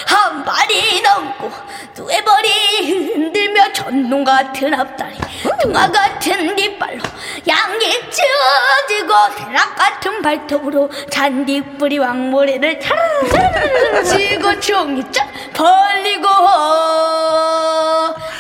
한 0.08 0.44
발이 0.46 1.02
넘고 1.02 1.52
두에 1.96 2.24
벌이 2.24 3.08
흔들며 3.14 3.74
전동 3.74 4.24
같은 4.24 4.74
앞다리 4.74 5.18
등화 5.62 5.92
같은 5.92 6.56
뒷발로 6.56 7.02
양기 7.48 7.92
찢어지고 8.12 9.14
대락 9.38 9.76
같은 9.76 10.22
발톱으로 10.22 10.90
잔디뿌리 11.10 11.98
왕모래를 11.98 12.80
차르르 12.80 14.04
지고 14.04 14.60
종이 14.60 15.04
쫙 15.12 15.28
벌리고 15.54 16.28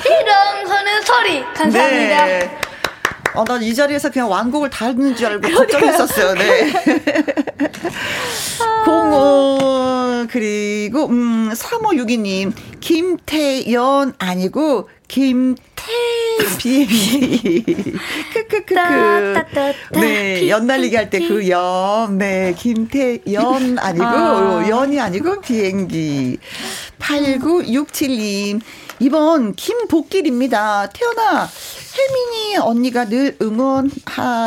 일어 0.06 0.43
서는 0.68 1.02
소리 1.04 1.44
감사합니다. 1.54 2.26
네. 2.26 2.58
어, 3.36 3.44
난 3.46 3.64
이 3.64 3.74
자리에서 3.74 4.12
그냥 4.12 4.30
완곡을 4.30 4.70
다 4.70 4.91
듣는 4.94 5.16
줄 5.16 5.26
알고 5.28 5.50
걱정했었어요. 5.50 6.34
네. 6.36 6.72
공원 8.86 10.28
그리고 10.28 11.08
음 11.08 11.50
3562님 11.54 12.54
김태연 12.80 14.14
아니고 14.20 14.89
김 15.08 15.56
태비 15.76 17.64
크크크크 18.34 18.76
따따따따. 18.76 19.74
네 20.00 20.50
연날리기 20.50 20.96
할 20.96 21.10
때 21.10 21.20
그 21.28 21.48
연 21.50 22.18
네 22.18 22.54
김태연 22.58 23.80
아니고 23.80 24.06
아. 24.06 24.66
연이 24.70 25.00
아니고 25.00 25.41
비행기 25.41 26.38
8967님 27.00 28.62
이번 29.08 29.54
김복길입니다 29.56 30.88
태연아 30.93 31.49
혜민이 31.97 32.56
언니가 32.58 33.04
늘 33.06 33.36
응원할게지 33.41 34.45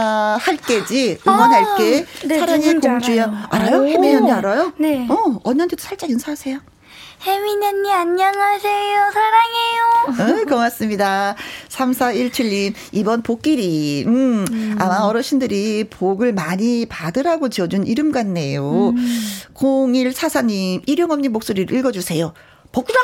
응원할게 1.26 2.06
아, 2.24 2.26
네, 2.26 2.38
사랑해 2.38 2.62
누군지 2.72 2.88
공주야 2.88 3.24
알아요. 3.24 3.46
알아요? 3.50 3.82
오. 3.82 3.86
혜민이 3.86 4.16
언니 4.16 4.32
알아요? 4.32 4.72
네. 4.78 5.06
어 5.10 5.40
언니한테도 5.44 5.82
살짝 5.82 6.08
인사하세요 6.08 6.58
혜민 7.26 7.62
언니 7.62 7.90
안녕하세요. 7.90 9.10
사랑해요. 9.12 10.42
어, 10.42 10.44
고맙습니다. 10.48 11.34
3417님, 11.68 12.74
이번 12.92 13.22
복길이, 13.22 14.04
음, 14.06 14.76
아마 14.78 14.98
어르신들이 14.98 15.84
복을 15.88 16.34
많이 16.34 16.84
받으라고 16.86 17.48
지어준 17.48 17.86
이름 17.86 18.12
같네요. 18.12 18.92
0144님, 19.54 20.82
일용엄님 20.86 21.32
목소리를 21.32 21.74
읽어주세요. 21.76 22.34
복주라! 22.76 23.00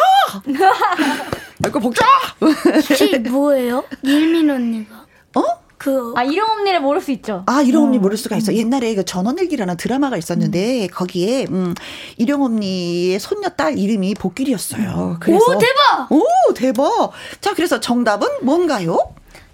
이거 1.66 1.78
복주라! 1.78 2.08
혹시 2.40 3.18
뭐예요? 3.20 3.84
일민 4.02 4.50
언니가 4.50 5.06
어? 5.34 5.42
그 5.78 6.12
아, 6.14 6.22
이름 6.22 6.48
언니를 6.48 6.80
모를 6.80 7.00
수 7.00 7.10
있죠. 7.12 7.42
아, 7.46 7.62
일용엄니 7.62 7.98
모를 7.98 8.16
수가 8.18 8.36
있어. 8.36 8.54
옛날에 8.54 8.94
그 8.94 9.04
전원일기라는 9.04 9.76
드라마가 9.78 10.16
있었는데, 10.16 10.86
거기에, 10.88 11.46
음, 11.50 11.74
일용엄니의 12.18 13.18
손녀 13.18 13.48
딸 13.48 13.76
이름이 13.76 14.14
복길이었어요. 14.14 15.16
그래서. 15.18 15.44
오 15.44 15.58
대박! 15.58 16.12
오, 16.12 16.22
대박! 16.54 17.10
자, 17.40 17.52
그래서 17.54 17.80
정답은 17.80 18.28
뭔가요? 18.42 18.96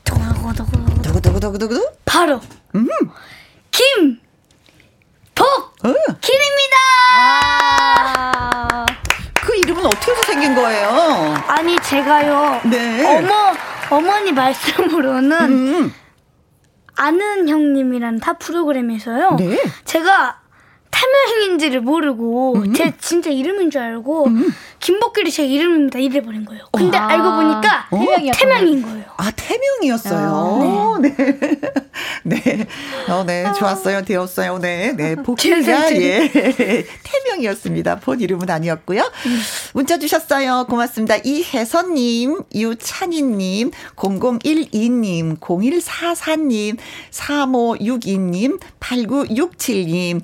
도구도구 0.05 1.01
두구두구두구두구? 1.03 1.93
바로 2.05 2.41
김복 3.71 4.19
어. 5.41 5.95
김입니다. 6.21 6.77
아. 7.17 8.98
그 9.59 9.71
이름은 9.71 9.85
어떻게 9.87 10.13
해서 10.13 10.23
생긴 10.23 10.55
거예요? 10.55 11.35
아니 11.49 11.79
제가요 11.81 12.61
네. 12.65 13.19
어머 13.19 13.55
어머니 13.91 14.33
말씀으로는 14.33 15.37
음, 15.41 15.95
아는 16.97 17.49
형님이라는 17.49 18.21
타 18.21 18.35
프로그램에서요. 18.35 19.37
네. 19.39 19.59
제가 19.85 20.38
타명인지를 20.91 21.81
모르고 21.81 22.73
제 22.75 22.93
진짜 23.01 23.31
이름인 23.31 23.71
줄 23.71 23.83
알고 23.83 24.29
김복길이 24.81 25.31
제 25.31 25.45
이름입니다. 25.45 25.99
이래버린 25.99 26.45
거예요. 26.45 26.65
근데 26.73 26.97
아, 26.97 27.09
알고 27.09 27.31
보니까 27.31 27.89
태명이었던 27.91 28.33
태명인 28.39 28.83
거예요. 28.83 29.05
아, 29.17 29.31
태명이었어요. 29.33 30.99
네. 31.03 31.17
네. 31.17 31.75
네. 32.45 32.67
어, 33.09 33.25
네. 33.25 33.45
좋았어요. 33.59 34.05
되었어요. 34.05 34.59
네. 34.59 34.93
네. 34.93 35.17
복귀가, 35.17 35.93
예. 35.93 36.29
태명이었습니다. 37.03 37.97
본 38.01 38.21
이름은 38.21 38.49
아니었고요. 38.49 39.11
문자 39.75 39.99
주셨어요. 39.99 40.67
고맙습니다. 40.69 41.17
이혜선님, 41.25 42.43
유찬희님, 42.55 43.71
0012님, 43.97 45.39
0144님, 45.41 46.77
3562님, 47.11 48.61
8967님, 48.81 50.21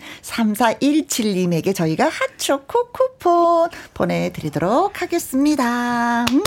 3417님에게 0.55 1.75
저희가 1.75 2.09
핫초코 2.09 2.89
쿠폰 2.93 3.71
보내드리도록 3.95 5.03
하겠습니다. 5.03 6.25
음. 6.31 6.43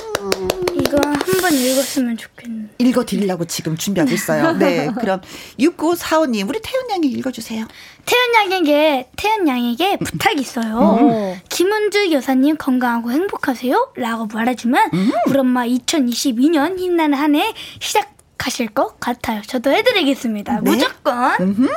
이거 0.80 0.98
한 1.06 1.18
번 1.42 1.54
읽었으면 1.54 2.18
좋겠는데. 2.18 2.74
읽어드리려고 2.80 3.46
지금 3.46 3.78
준비하고 3.78 4.12
있어요. 4.12 4.54
네. 4.58 4.90
그럼 5.00 5.22
6945님, 5.60 6.50
우리 6.50 6.60
태연 6.62 6.90
양이 6.92 7.08
읽어주세요. 7.08 7.66
태연 8.06 8.52
양에게 8.52 9.10
태연 9.16 9.48
양에게 9.48 9.98
부탁이 9.98 10.42
있어요. 10.42 11.38
김은주 11.50 12.12
여사님 12.12 12.58
건강하고 12.58 13.12
행복하세요? 13.12 13.94
라고 13.96 14.26
말해주면 14.28 14.92
우리 15.28 15.38
엄마 15.40 15.66
2022년 15.66 16.80
힘나는 16.80 17.18
한 17.18 17.36
해 17.36 17.54
시작하실 17.80 18.70
것 18.70 19.00
같아요. 19.00 19.42
저도 19.46 19.72
해드리겠습니다. 19.72 20.62
네. 20.62 20.72
무조건 20.72 21.70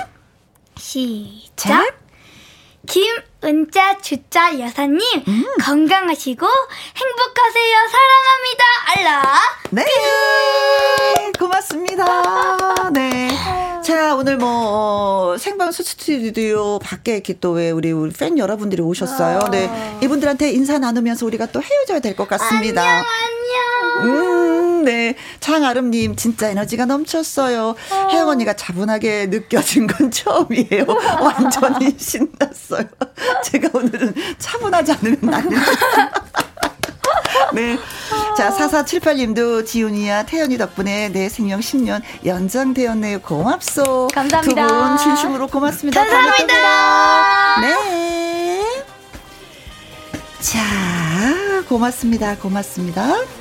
시작. 0.78 1.99
김은자 2.86 3.98
주자 3.98 4.58
여사님 4.58 5.00
건강하시고 5.62 6.46
행복하세요. 6.96 7.76
사랑합니다. 7.90 8.64
알라. 8.96 9.40
네. 9.70 9.84
고맙습니다. 11.38 12.90
네. 12.92 13.30
자, 13.84 14.14
오늘 14.14 14.36
뭐, 14.36 15.32
어, 15.32 15.36
생방송 15.38 15.84
스튜디오 15.84 16.78
밖에 16.80 17.14
이렇게 17.14 17.38
또 17.38 17.52
왜 17.52 17.70
우리, 17.70 17.92
우리 17.92 18.12
팬 18.12 18.38
여러분들이 18.38 18.82
오셨어요. 18.82 19.48
네. 19.50 19.98
이분들한테 20.02 20.50
인사 20.52 20.78
나누면서 20.78 21.26
우리가 21.26 21.46
또 21.46 21.62
헤어져야 21.62 22.00
될 22.00 22.14
것 22.14 22.28
같습니다. 22.28 22.82
안녕. 22.82 24.04
음, 24.04 24.69
네. 24.84 25.14
장아름님, 25.40 26.16
진짜 26.16 26.48
에너지가 26.50 26.84
넘쳤어요. 26.86 27.74
혜영 28.10 28.28
언니가 28.28 28.52
차분하게 28.54 29.26
느껴진 29.26 29.86
건 29.86 30.10
처음이에요. 30.10 30.84
완전히 31.20 31.94
신났어요. 31.98 32.84
제가 33.44 33.68
오늘은 33.74 34.14
차분하지 34.38 34.92
않으면 34.92 35.34
안 35.34 35.48
돼요. 35.48 35.60
네. 37.54 37.78
자, 38.36 38.50
4478님도 38.56 39.66
지훈이야, 39.66 40.24
태연이 40.24 40.56
덕분에 40.56 41.08
내 41.08 41.28
생명 41.28 41.60
10년 41.60 42.00
연장되었네요. 42.24 43.20
고맙소. 43.20 44.08
감사합니다. 44.14 44.66
두 44.66 44.74
분 44.74 44.96
진심으로 44.98 45.46
고맙습니다. 45.48 46.00
감사합니다. 46.04 46.46
봬요. 47.60 47.68
네. 47.68 48.84
자, 50.40 50.60
고맙습니다. 51.68 52.36
고맙습니다. 52.36 53.39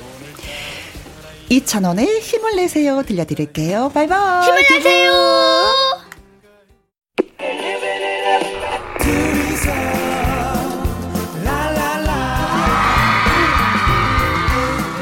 2,000원에 1.50 2.20
힘을 2.20 2.56
내세요. 2.56 3.02
들려드릴게요. 3.02 3.90
바이바이. 3.92 4.46
힘을 4.46 4.62
내세요. 4.70 5.12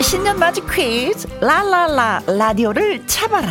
신년 0.01 0.39
맞이 0.39 0.63
퀴즈 0.73 1.29
라라라 1.41 2.23
라디오를 2.27 3.07
잡아라 3.07 3.49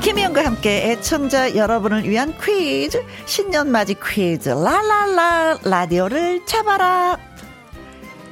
김희영과 0.00 0.44
함께 0.44 0.90
애청자 0.90 1.54
여러분을 1.54 2.08
위한 2.08 2.34
퀴즈 2.42 3.04
신년 3.26 3.70
맞이 3.70 3.94
퀴즈 4.04 4.48
라라라 4.48 5.58
라디오를 5.62 6.44
잡아라 6.44 7.16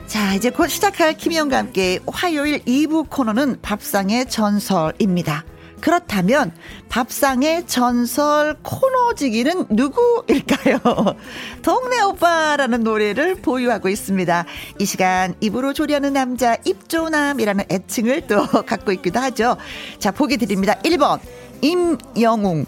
자 0.07 0.35
이제 0.35 0.51
곧 0.51 0.69
시작할 0.69 1.15
김희영과 1.17 1.59
함께 1.59 1.99
화요일 2.07 2.61
2부 2.61 3.11
코너는 3.11 3.61
밥상의 3.61 4.29
전설입니다 4.29 5.45
그렇다면 5.81 6.53
밥상의 6.89 7.67
전설 7.67 8.57
코너지기는 8.63 9.67
누구일까요? 9.71 10.79
동네 11.63 12.01
오빠라는 12.01 12.83
노래를 12.83 13.37
보유하고 13.37 13.89
있습니다. 13.91 14.47
이 14.79 14.85
시간 14.87 15.35
입으로 15.41 15.75
조리하는 15.75 16.15
남자 16.15 16.57
입조남이라는 16.65 17.65
애칭을 17.71 18.27
또 18.27 18.47
갖고 18.65 18.91
있기도 18.93 19.21
하죠. 19.21 19.59
자 19.99 20.11
보기 20.13 20.39
드립니다. 20.39 20.75
1번 20.83 21.21
임영웅 21.61 22.65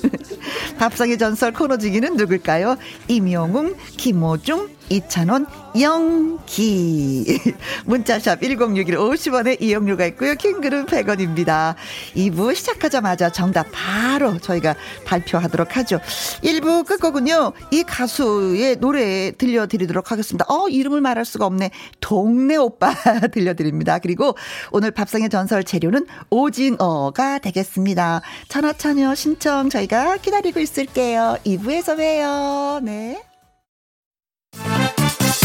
밥상의 0.78 1.18
전설 1.18 1.52
코너지기는 1.52 2.16
누굴까요? 2.16 2.76
임영웅, 3.08 3.74
김호중, 3.96 4.68
이찬원, 4.88 5.46
영기 5.80 7.40
문자샵 7.86 8.40
1061 8.42 8.96
50원에 8.96 9.60
이용료가 9.60 10.06
있고요. 10.06 10.34
킹그룹 10.34 10.86
100원입니다. 10.86 11.74
2부 12.14 12.54
시작하자마자 12.54 13.30
정답 13.30 13.66
바로 13.72 14.38
저희가 14.38 14.74
발표하도록 15.04 15.76
하죠. 15.76 16.00
1부 16.42 16.86
끝곡은요. 16.86 17.52
이 17.70 17.82
가수의 17.82 18.76
노래 18.76 19.32
들려드리도록 19.32 20.12
하겠습니다. 20.12 20.44
어 20.48 20.68
이름을 20.68 21.00
말할 21.00 21.24
수가 21.24 21.46
없네. 21.46 21.70
동네 22.00 22.56
오빠 22.56 22.94
들려드립니다. 23.32 23.98
그리고 23.98 24.36
오늘 24.70 24.90
밥상의 24.90 25.28
전설 25.28 25.64
재료는 25.64 26.06
오징어가 26.30 27.38
되겠습니다. 27.38 28.20
전화 28.48 28.72
참여 28.72 29.14
신청 29.14 29.70
저희가 29.70 30.18
기다리고 30.18 30.60
있을게요. 30.60 31.38
2부에서 31.44 31.96
봬요. 31.96 32.80
네. 32.82 33.33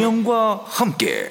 김혜영과 0.00 0.64
함께 0.64 1.28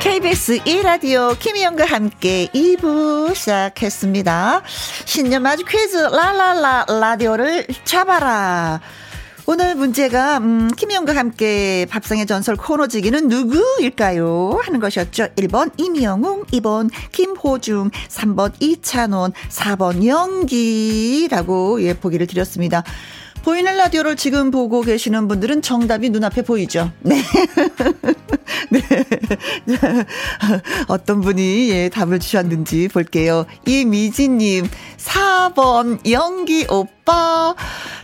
KBS 0.00 0.58
1라디오 0.64 1.38
김희영과 1.38 1.84
함께 1.84 2.48
2부 2.52 3.36
시작했습니다. 3.36 4.62
신년 5.04 5.42
맞이 5.42 5.62
퀴즈 5.62 5.96
라라라 5.96 6.86
라디오를 6.88 7.68
잡아라. 7.84 8.80
오늘 9.52 9.74
문제가 9.74 10.38
음, 10.38 10.70
김희영과 10.76 11.16
함께 11.16 11.84
밥상의 11.90 12.26
전설 12.26 12.54
코너지기는 12.54 13.26
누구일까요? 13.26 14.60
하는 14.62 14.78
것이었죠. 14.78 15.26
1번 15.34 15.72
임영웅, 15.76 16.44
2번 16.52 16.88
김호중, 17.10 17.90
3번 17.90 18.52
이찬원, 18.60 19.32
4번 19.48 20.06
영기라고 20.06 21.82
예 21.82 21.94
보기를 21.94 22.28
드렸습니다. 22.28 22.84
보이는 23.42 23.76
라디오를 23.76 24.14
지금 24.14 24.52
보고 24.52 24.82
계시는 24.82 25.26
분들은 25.26 25.62
정답이 25.62 26.10
눈앞에 26.10 26.42
보이죠. 26.42 26.92
네. 27.00 27.18
네. 28.70 28.82
어떤 30.86 31.22
분이 31.22 31.70
예, 31.70 31.88
답을 31.88 32.20
주셨는지 32.20 32.86
볼게요. 32.86 33.46
이미지님, 33.66 34.68
4번 34.96 36.08
영기 36.08 36.66
오빠. 36.70 36.99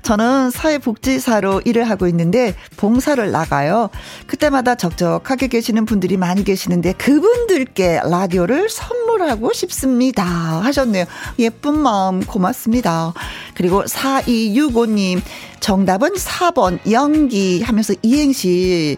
저는 0.03 0.51
사회복지사로 0.51 1.63
일을 1.65 1.89
하고 1.89 2.07
있는데 2.09 2.55
봉사를 2.77 3.31
나가요. 3.31 3.91
그때마다 4.27 4.75
적적하게 4.77 5.49
계시는 5.49 5.85
분들이 5.85 6.17
많이 6.17 6.45
계시는데 6.45 6.93
그분들께 6.93 8.01
라디오를 8.05 8.69
선물하고 8.69 9.47
하고 9.47 9.53
싶습니다. 9.53 10.25
하셨네요. 10.25 11.05
예쁜 11.39 11.79
마음 11.79 12.25
고맙습니다. 12.25 13.13
그리고 13.55 13.85
4265님, 13.85 15.21
정답은 15.61 16.15
4번 16.15 16.79
연기 16.91 17.63
하면서 17.63 17.95
이행시 18.03 18.97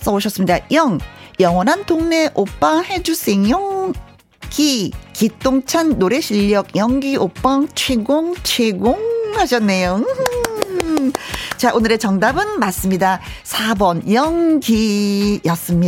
써오셨습니다. 0.00 0.58
영, 0.72 0.98
영원한 1.38 1.84
동네 1.84 2.30
오빠 2.34 2.80
해주세요. 2.80 3.92
기, 4.50 4.92
기똥찬 5.16 5.98
노래 5.98 6.20
실력 6.20 6.76
연기 6.76 7.16
오빠 7.16 7.64
최공, 7.74 8.34
최공 8.42 8.98
하셨네요. 9.34 10.04
음. 10.82 11.10
자, 11.56 11.72
오늘의 11.72 11.98
정답은 11.98 12.60
맞습니다. 12.60 13.20
4번 13.44 14.12
연기였습니다. 15.42 15.86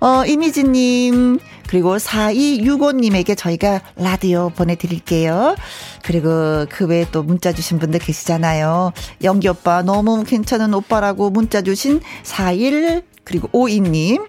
어, 0.00 0.26
이미지님, 0.26 1.38
그리고 1.68 1.96
4265님에게 1.96 3.34
저희가 3.34 3.80
라디오 3.96 4.50
보내드릴게요. 4.50 5.56
그리고 6.02 6.66
그 6.68 6.86
외에 6.86 7.06
또 7.12 7.22
문자 7.22 7.54
주신 7.54 7.78
분들 7.78 7.98
계시잖아요. 8.00 8.92
연기 9.24 9.48
오빠, 9.48 9.80
너무 9.80 10.22
괜찮은 10.24 10.74
오빠라고 10.74 11.30
문자 11.30 11.62
주신 11.62 12.02
41, 12.24 13.04
그리고 13.24 13.48
52님. 13.48 14.22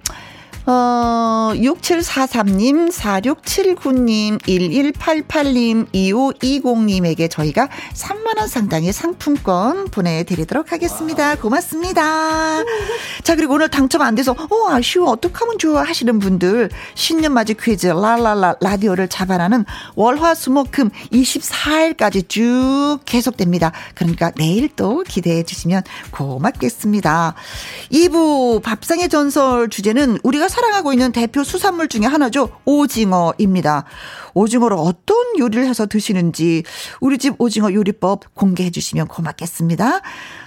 어, 0.65 1.51
6743님, 1.55 2.89
4679님, 2.91 4.39
1188님, 4.41 5.87
2520님에게 5.93 7.29
저희가 7.29 7.67
3만원 7.93 8.47
상당의 8.47 8.93
상품권 8.93 9.85
보내드리도록 9.89 10.71
하겠습니다. 10.71 11.35
고맙습니다. 11.35 12.63
자, 13.23 13.35
그리고 13.35 13.55
오늘 13.55 13.69
당첨 13.69 14.01
안 14.01 14.15
돼서, 14.15 14.31
어, 14.31 14.69
아쉬워. 14.69 15.11
어떡하면 15.11 15.57
좋아 15.57 15.83
하시는 15.83 16.17
분들, 16.19 16.69
신년맞이 16.95 17.55
퀴즈, 17.55 17.87
라라라, 17.87 18.55
라디오를 18.61 19.07
잡아라는 19.09 19.65
월화 19.95 20.33
수 20.35 20.49
목 20.49 20.71
금 20.71 20.89
24일까지 21.11 22.29
쭉 22.29 22.99
계속됩니다. 23.05 23.71
그러니까 23.95 24.31
내일 24.37 24.69
또 24.75 25.03
기대해 25.07 25.43
주시면 25.43 25.83
고맙겠습니다. 26.11 27.35
2부 27.91 28.61
밥상의 28.63 29.09
전설 29.09 29.69
주제는 29.69 30.19
우리가 30.23 30.47
사랑하고 30.53 30.93
있는 30.93 31.11
대표 31.11 31.43
수산물 31.43 31.87
중에 31.87 32.05
하나죠. 32.05 32.49
오징어입니다. 32.65 33.85
오징어를 34.35 34.77
어떤 34.79 35.17
요리를 35.39 35.65
해서 35.65 35.87
드시는지 35.87 36.61
우리 37.01 37.17
집 37.17 37.33
오징어 37.39 37.73
요리법 37.73 38.35
공개해 38.35 38.69
주시면 38.69 39.07
고맙겠습니다. 39.07 40.01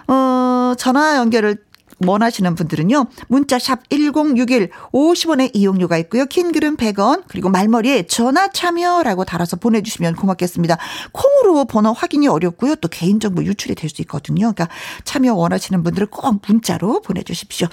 어, 0.06 0.74
전화 0.78 1.16
연결을 1.16 1.58
원하시는 2.04 2.54
분들은요. 2.54 3.06
문자샵 3.28 3.88
1061 3.88 4.70
50원의 4.92 5.50
이용료가 5.54 5.96
있고요. 5.98 6.26
킹글은 6.26 6.76
100원 6.76 7.24
그리고 7.26 7.48
말머리에 7.48 8.06
전화 8.06 8.48
참여라고 8.48 9.24
달아서 9.24 9.56
보내주시면 9.56 10.14
고맙겠습니다. 10.14 10.76
콩으로 11.12 11.64
번호 11.64 11.92
확인이 11.92 12.28
어렵고요. 12.28 12.76
또 12.76 12.88
개인정보 12.88 13.44
유출이 13.44 13.74
될 13.74 13.90
수 13.90 14.02
있거든요. 14.02 14.52
그러니까 14.52 14.68
참여 15.04 15.34
원하시는 15.34 15.82
분들은 15.82 16.08
꼭 16.08 16.40
문자로 16.46 17.00
보내주십시오. 17.00 17.66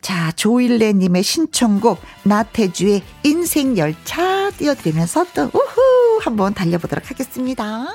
자 0.00 0.32
조일레님의 0.32 1.22
신청곡 1.22 1.98
나태주의 2.24 3.02
인생열차 3.24 4.50
띄워드리면서 4.52 5.26
또 5.34 5.42
우후 5.52 6.20
한번 6.22 6.54
달려보도록 6.54 7.10
하겠습니다. 7.10 7.86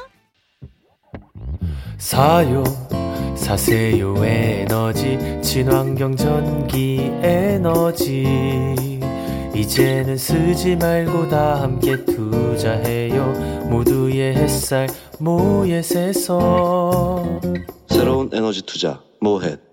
사요 1.98 2.64
사세요 3.36 4.16
에너지. 4.24 5.18
친환경 5.42 6.16
전기 6.16 7.12
에너지. 7.22 8.24
이제는 9.56 10.18
쓰지 10.18 10.76
말고 10.78 11.28
다 11.30 11.62
함께 11.62 12.04
투자해요. 12.06 13.68
모두의 13.70 14.36
햇살 14.36 14.88
모예세서. 15.20 16.62
새로운 17.90 18.30
에너지 18.34 18.62
투자 18.64 19.02
모햇 19.20 19.73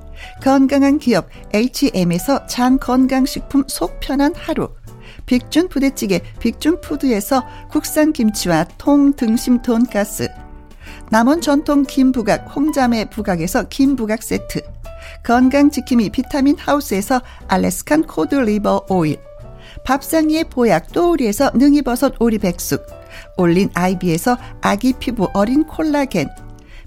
건강한 0.41 0.99
기업 0.99 1.27
H&M에서 1.53 2.45
장 2.47 2.77
건강식품 2.77 3.63
속 3.67 3.99
편한 3.99 4.33
하루, 4.35 4.69
빅준 5.25 5.69
부대찌개 5.69 6.21
빅준푸드에서 6.39 7.43
국산 7.69 8.13
김치와 8.13 8.65
통 8.77 9.13
등심 9.13 9.61
돈가스, 9.61 10.29
남원 11.09 11.41
전통 11.41 11.83
김부각 11.83 12.55
홍자매 12.55 13.05
부각에서 13.05 13.67
김부각 13.67 14.23
세트. 14.23 14.61
건강지킴이 15.23 16.09
비타민 16.09 16.57
하우스에서 16.57 17.21
Alaskan 17.47 18.03
cod 18.03 18.35
liver 18.35 18.85
oil. 18.89 19.17
밥상 19.85 20.29
위의 20.29 20.45
보약 20.45 20.91
또우리에서 20.91 21.51
능이버섯 21.53 22.15
오리 22.19 22.37
백숙. 22.37 22.85
올린 23.37 23.69
아이비에서 23.73 24.37
아기 24.61 24.93
피부 24.93 25.29
어린 25.33 25.65
콜라겐 25.65 26.29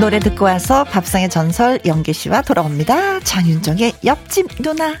노래 0.00 0.20
듣고 0.20 0.44
와서 0.44 0.84
밥상의 0.84 1.28
전설 1.28 1.80
연기 1.86 2.12
씨와 2.12 2.42
돌아옵니다. 2.42 3.20
장윤정의 3.20 3.94
옆집 4.04 4.46
누나. 4.62 4.94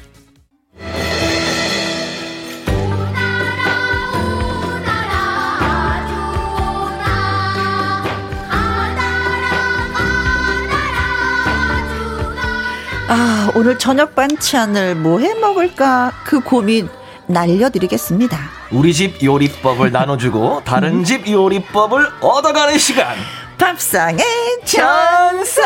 아, 13.10 13.50
오늘 13.54 13.78
저녁 13.78 14.14
반찬을 14.14 14.94
뭐 14.96 15.20
해 15.20 15.34
먹을까? 15.34 16.12
그 16.24 16.40
고민 16.40 16.88
날려드리겠습니다. 17.26 18.38
우리 18.70 18.92
집 18.92 19.22
요리법을 19.22 19.92
나눠주고 19.92 20.62
다른 20.64 21.04
집 21.04 21.26
요리법을 21.30 22.06
얻어가는 22.20 22.78
시간. 22.78 23.16
밥상의 23.58 24.24
전설. 24.64 25.64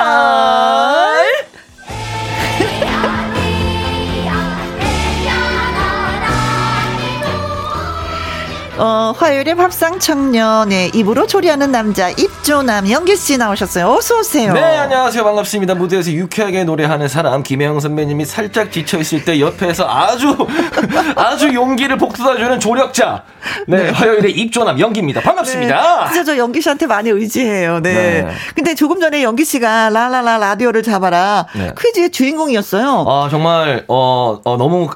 어, 8.78 9.12
화요일에 9.14 9.54
밥상 9.54 9.98
청년의 9.98 10.92
입으로 10.94 11.26
조리하는 11.26 11.70
남자 11.70 12.08
입조남 12.08 12.90
영기 12.90 13.16
씨 13.16 13.36
나오셨어요. 13.36 13.86
어서 13.86 14.18
오세요. 14.18 14.54
네, 14.54 14.62
안녕하세요. 14.62 15.22
반갑습니다. 15.22 15.74
무대에서 15.74 16.10
유쾌하게 16.10 16.64
노래하는 16.64 17.06
사람 17.06 17.42
김혜영 17.42 17.80
선배님이 17.80 18.24
살짝 18.24 18.72
지쳐 18.72 18.98
있을 18.98 19.26
때 19.26 19.38
옆에서 19.40 19.86
아주 19.86 20.34
아주 21.16 21.52
용기를 21.52 21.98
북돋아 21.98 22.36
주는 22.38 22.58
조력자. 22.58 23.24
네, 23.68 23.90
화요일에 23.90 24.30
입조남 24.30 24.78
연기입니다. 24.80 25.20
반갑습니다. 25.20 26.04
네, 26.04 26.06
진짜 26.06 26.24
저 26.24 26.38
연기 26.38 26.62
씨한테 26.62 26.86
많이 26.86 27.10
의지해요. 27.10 27.80
네. 27.80 27.92
네. 27.92 28.28
근데 28.54 28.74
조금 28.74 29.00
전에 29.00 29.22
연기 29.22 29.44
씨가 29.44 29.90
라라라 29.90 30.38
라디오를 30.38 30.82
잡아라 30.82 31.46
네. 31.54 31.72
퀴즈의 31.78 32.10
주인공이었어요. 32.10 33.04
아 33.06 33.28
정말 33.30 33.84
어, 33.88 34.40
어, 34.44 34.56
너무 34.56 34.88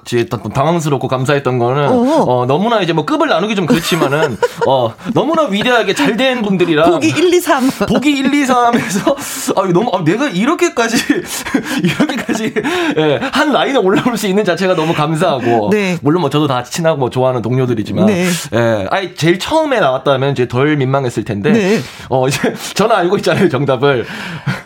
당황스럽고 0.55 1.09
감사했던 1.09 1.59
거는 1.59 1.89
어. 1.89 2.25
어, 2.27 2.47
너무나 2.47 2.81
이제 2.81 2.95
뭐 2.95 3.05
급을 3.05 3.29
나누기 3.29 3.55
좀 3.55 3.66
그렇지만은 3.67 4.37
어 4.67 4.95
너무나 5.15 5.43
위대하게 5.43 5.95
잘 5.95 6.17
된 6.17 6.41
분들이랑 6.41 6.93
보기 6.93 7.09
1, 7.09 7.35
2, 7.35 7.41
3. 7.41 7.69
보기 7.89 8.11
1, 8.11 8.33
2, 8.33 8.45
3에서 8.47 9.59
아 9.59 9.67
너무 9.71 9.91
아, 9.93 10.03
내가 10.03 10.29
이렇게까지 10.29 10.97
이렇게까지 11.85 12.55
예, 12.97 13.21
한 13.33 13.53
라인에 13.53 13.79
올라올 13.79 14.17
수 14.17 14.27
있는 14.27 14.45
자체가 14.45 14.75
너무 14.75 14.95
감사하고 14.95 15.69
네. 15.73 15.99
물론 16.01 16.23
뭐 16.23 16.31
저도 16.31 16.47
다 16.47 16.63
친하고 16.63 16.97
뭐 16.99 17.11
좋아하는 17.11 17.43
동료들이지만 17.43 18.07
네. 18.07 18.27
예, 18.55 18.87
아니 18.91 19.15
제일 19.15 19.39
처음에 19.39 19.79
나왔다면 19.81 20.33
이제 20.33 20.49
덜 20.49 20.77
민망했을 20.77 21.25
텐데 21.25 21.53
네. 21.53 21.81
어 22.09 22.29
이제 22.29 22.55
저는 22.75 22.97
알고 22.97 23.17
있잖아요 23.19 23.49
정답을 23.51 24.07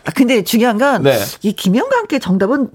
아, 0.04 0.10
근데 0.14 0.44
중요한 0.44 0.78
건, 0.78 1.02
네. 1.02 1.18
이 1.42 1.52
김영과 1.52 1.96
함께 1.98 2.18
정답은 2.18 2.68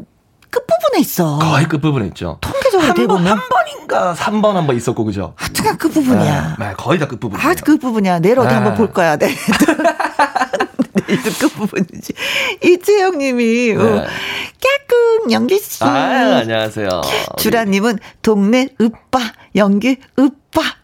끝부분에 0.55 0.99
있어. 1.01 1.39
거의 1.39 1.67
끝부분에 1.67 2.07
있죠. 2.07 2.37
통계적으로 2.41 2.87
한 2.87 2.93
번, 2.95 3.03
대보면. 3.03 3.37
한 3.37 3.49
번인가 3.49 4.13
3번 4.15 4.53
한 4.53 4.65
번 4.67 4.75
있었고 4.77 5.03
그죠? 5.03 5.33
하여튼간 5.35 5.77
끝부분이야. 5.77 6.55
네, 6.59 6.73
거의 6.77 6.97
다 6.99 7.07
끝부분. 7.07 7.39
아, 7.39 7.53
끝부분이야. 7.53 8.19
내일 8.19 8.39
어디 8.39 8.47
네. 8.49 8.53
한번 8.55 8.75
볼 8.75 8.91
거야. 8.93 9.17
네. 9.17 9.35
내일도 11.07 11.29
끝부분이지. 11.39 12.13
이채영 12.63 13.17
님이, 13.17 13.73
어, 13.77 13.83
네. 13.83 14.05
깨끔, 14.59 15.31
연기씨. 15.31 15.83
아, 15.83 16.37
안녕하세요. 16.41 16.87
주라님은 17.37 17.99
동네 18.21 18.69
으빠, 18.81 19.19
연기 19.55 19.97
으빠. 20.17 20.35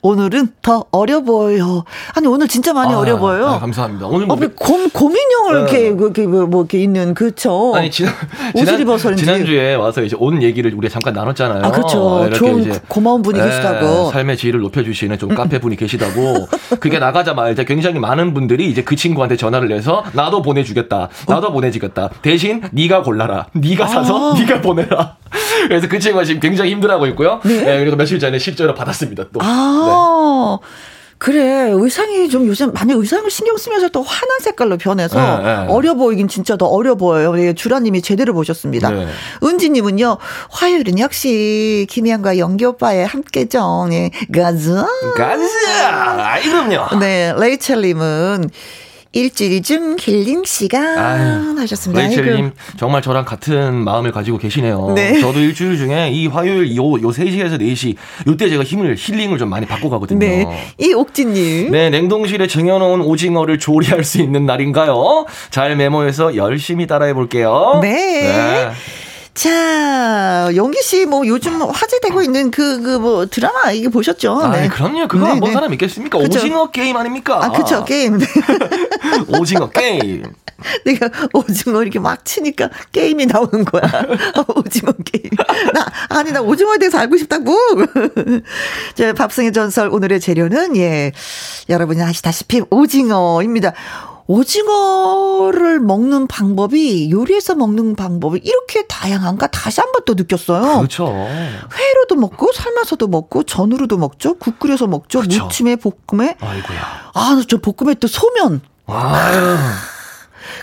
오늘은 0.02 0.50
더 0.62 0.86
어려 0.92 1.22
보여요. 1.22 1.84
아니, 2.16 2.28
오늘 2.28 2.48
진짜 2.48 2.74
많이 2.74 2.94
아, 2.94 2.98
어려 3.00 3.18
보여요. 3.18 3.48
아, 3.48 3.60
감사합니다. 3.60 4.08
오늘 4.08 4.24
어, 4.24 4.36
뭐왜 4.36 4.50
곰, 4.56 4.90
곰인형을 4.90 5.54
네. 5.54 5.60
이렇게, 5.60 5.96
그렇게 5.96 6.28
뭐, 6.28 6.46
뭐 6.48 6.62
이렇게 6.62 6.80
있는, 6.80 7.14
그쵸. 7.14 7.74
아니 7.76 7.92
지난 7.92 8.14
옷을 8.56 8.66
지난, 8.66 8.82
입어서인지. 8.82 9.24
지난 9.24 9.46
주에 9.46 9.76
와서 9.76 10.02
이제 10.02 10.16
온 10.20 10.42
얘기를 10.42 10.74
우리가 10.74 10.92
잠깐 10.92 11.14
나눴잖아요. 11.14 11.64
아, 11.64 11.72
그렇죠. 11.72 12.22
이렇게 12.28 12.38
좋은 12.38 12.62
이제, 12.62 12.80
고마운 12.88 13.22
분이 13.22 13.40
예, 13.40 13.44
계시다고. 13.44 14.12
삶의 14.12 14.38
질을 14.38 14.60
높여주시는 14.62 15.20
좀 15.20 15.36
카페 15.36 15.60
분이 15.60 15.76
계시다고. 15.76 16.48
그게 16.80 16.98
나가자마자 16.98 17.64
굉장히 17.64 18.00
많은 18.00 18.34
분들이 18.34 18.70
이제 18.70 18.84
그 18.84 18.96
친구한테 18.96 19.38
전화를 19.38 19.72
해서 19.72 20.04
나도 20.14 20.42
보내주겠다. 20.42 21.10
나도 21.28 21.52
보내주겠다. 21.52 22.10
대신 22.24 22.62
네가 22.72 23.04
골라라. 23.04 23.46
네가 23.54 23.88
사서 23.88 24.34
아. 24.34 24.40
네가 24.40 24.62
보내라. 24.62 25.18
그래서 25.68 25.88
그 25.88 26.00
친구가 26.00 26.26
지금 26.26 26.42
굉장히 26.42 26.72
힘들어하고 26.72 27.08
있고요. 27.08 27.40
네. 27.44 27.78
그리고 27.80 27.96
며칠 27.96 28.20
전에 28.20 28.38
실제로 28.40 28.74
받았습니다. 28.74 29.26
또. 29.32 29.40
아, 29.42 29.61
그래. 31.22 31.70
의상이 31.72 32.30
좀 32.30 32.48
요즘 32.48 32.74
많이 32.74 32.94
의상을 32.94 33.30
신경 33.30 33.56
쓰면서 33.56 33.90
또 33.90 34.02
환한 34.02 34.40
색깔로 34.40 34.80
변해서 34.80 35.20
네, 35.38 35.44
네. 35.44 35.68
어려 35.70 35.94
보이긴 35.94 36.28
진짜 36.28 36.58
더 36.58 36.66
어려 36.66 36.96
보여요. 36.96 37.40
예, 37.40 37.54
주라님이 37.54 38.02
제대로 38.02 38.34
보셨습니다. 38.34 38.90
네. 38.90 39.08
은지님은요, 39.44 40.18
화요일은 40.50 40.98
역시 40.98 41.86
김희영과 41.92 42.40
영기 42.40 42.66
오빠의 42.66 43.06
함께죠. 43.06 43.88
예, 43.92 44.10
가자. 44.34 44.88
가자. 45.16 46.16
아이 46.18 46.42
그럼요. 46.42 47.00
네, 47.00 47.36
레이첼님은 47.38 48.50
일주일 49.14 49.62
중 49.62 49.98
힐링 50.00 50.44
시간 50.46 50.98
아유, 50.98 51.56
하셨습니다. 51.60 52.02
레이첼님. 52.02 52.52
정말 52.78 53.02
저랑 53.02 53.26
같은 53.26 53.84
마음을 53.84 54.12
가지고 54.12 54.38
계시네요. 54.38 54.94
네. 54.96 55.20
저도 55.20 55.40
일주일 55.40 55.78
중에 55.78 56.10
이 56.12 56.28
화요일 56.28 56.76
요, 56.78 56.94
요 56.94 57.10
3시에서 57.10 57.60
4시 57.60 57.96
요때 58.28 58.50
제가 58.50 58.64
힘을 58.64 58.96
힐링을 58.98 59.38
좀 59.38 59.50
많이 59.50 59.66
받고 59.66 59.90
가거든요. 59.90 60.20
네, 60.20 60.46
이 60.78 60.94
옥진님. 60.94 61.72
네, 61.72 61.90
냉동실에 61.90 62.48
쟁여놓은 62.48 63.02
오징어를 63.02 63.60
조리할 63.60 64.06
수 64.06 64.22
있는 64.22 64.46
날인가요? 64.46 65.26
잘 65.50 65.76
메모해서 65.76 66.38
열심히 66.38 66.88
따라해 66.88 67.14
볼게요. 67.14 67.80
네. 67.82 68.72
자, 69.34 70.50
영기 70.56 70.82
씨, 70.82 71.06
뭐, 71.06 71.26
요즘 71.26 71.62
화제되고 71.62 72.22
있는 72.22 72.52
그, 72.52 72.82
그, 72.82 72.98
뭐, 72.98 73.26
드라마, 73.26 73.72
이게 73.72 73.88
보셨죠? 73.88 74.40
아, 74.42 74.68
그럼요. 74.68 75.08
그거 75.08 75.26
네, 75.26 75.32
안본 75.32 75.50
네. 75.50 75.54
사람 75.54 75.74
있겠습니까? 75.74 76.18
그쵸. 76.18 76.40
오징어 76.40 76.70
게임 76.70 76.98
아닙니까? 76.98 77.40
아, 77.42 77.50
그쵸, 77.52 77.86
게임. 77.86 78.20
오징어 79.40 79.70
게임. 79.70 80.24
내가 80.86 81.10
오징어 81.34 81.82
이렇게 81.82 81.98
막 82.00 82.24
치니까 82.24 82.70
게임이 82.92 83.26
나오는 83.26 83.66
거야. 83.66 83.82
오징어 84.56 84.92
게임. 85.06 85.30
나, 85.74 85.88
아니, 86.10 86.32
나 86.32 86.42
오징어에 86.42 86.78
대해서 86.78 87.00
알고 87.00 87.18
싶다고. 87.18 87.56
자, 88.96 89.14
밥상의 89.14 89.54
전설 89.54 89.90
오늘의 89.90 90.20
재료는, 90.20 90.76
예, 90.76 91.14
여러분이 91.70 92.02
아시다시피 92.02 92.64
오징어입니다. 92.70 93.74
오징어를 94.28 95.80
먹는 95.80 96.28
방법이 96.28 97.10
요리해서 97.12 97.56
먹는 97.56 97.96
방법이 97.96 98.40
이렇게 98.44 98.86
다양한가 98.88 99.48
다시 99.48 99.80
한 99.82 99.92
번 99.92 100.02
또 100.06 100.14
느꼈어요. 100.16 100.78
그렇죠. 100.80 101.06
회로도 101.08 102.16
먹고 102.16 102.52
삶아서도 102.54 103.08
먹고 103.08 103.44
전으로도 103.44 103.98
먹죠. 103.98 104.34
국 104.40 104.58
끓여서 104.60 104.88
먹죠. 104.88 105.22
그쵸. 105.22 105.44
무침에 105.44 105.76
볶음에. 105.76 106.38
아이고야. 106.40 107.12
아, 107.14 107.42
저 107.48 107.58
볶음에 107.58 107.94
또 107.96 108.08
소면. 108.08 108.62
아유, 108.88 109.58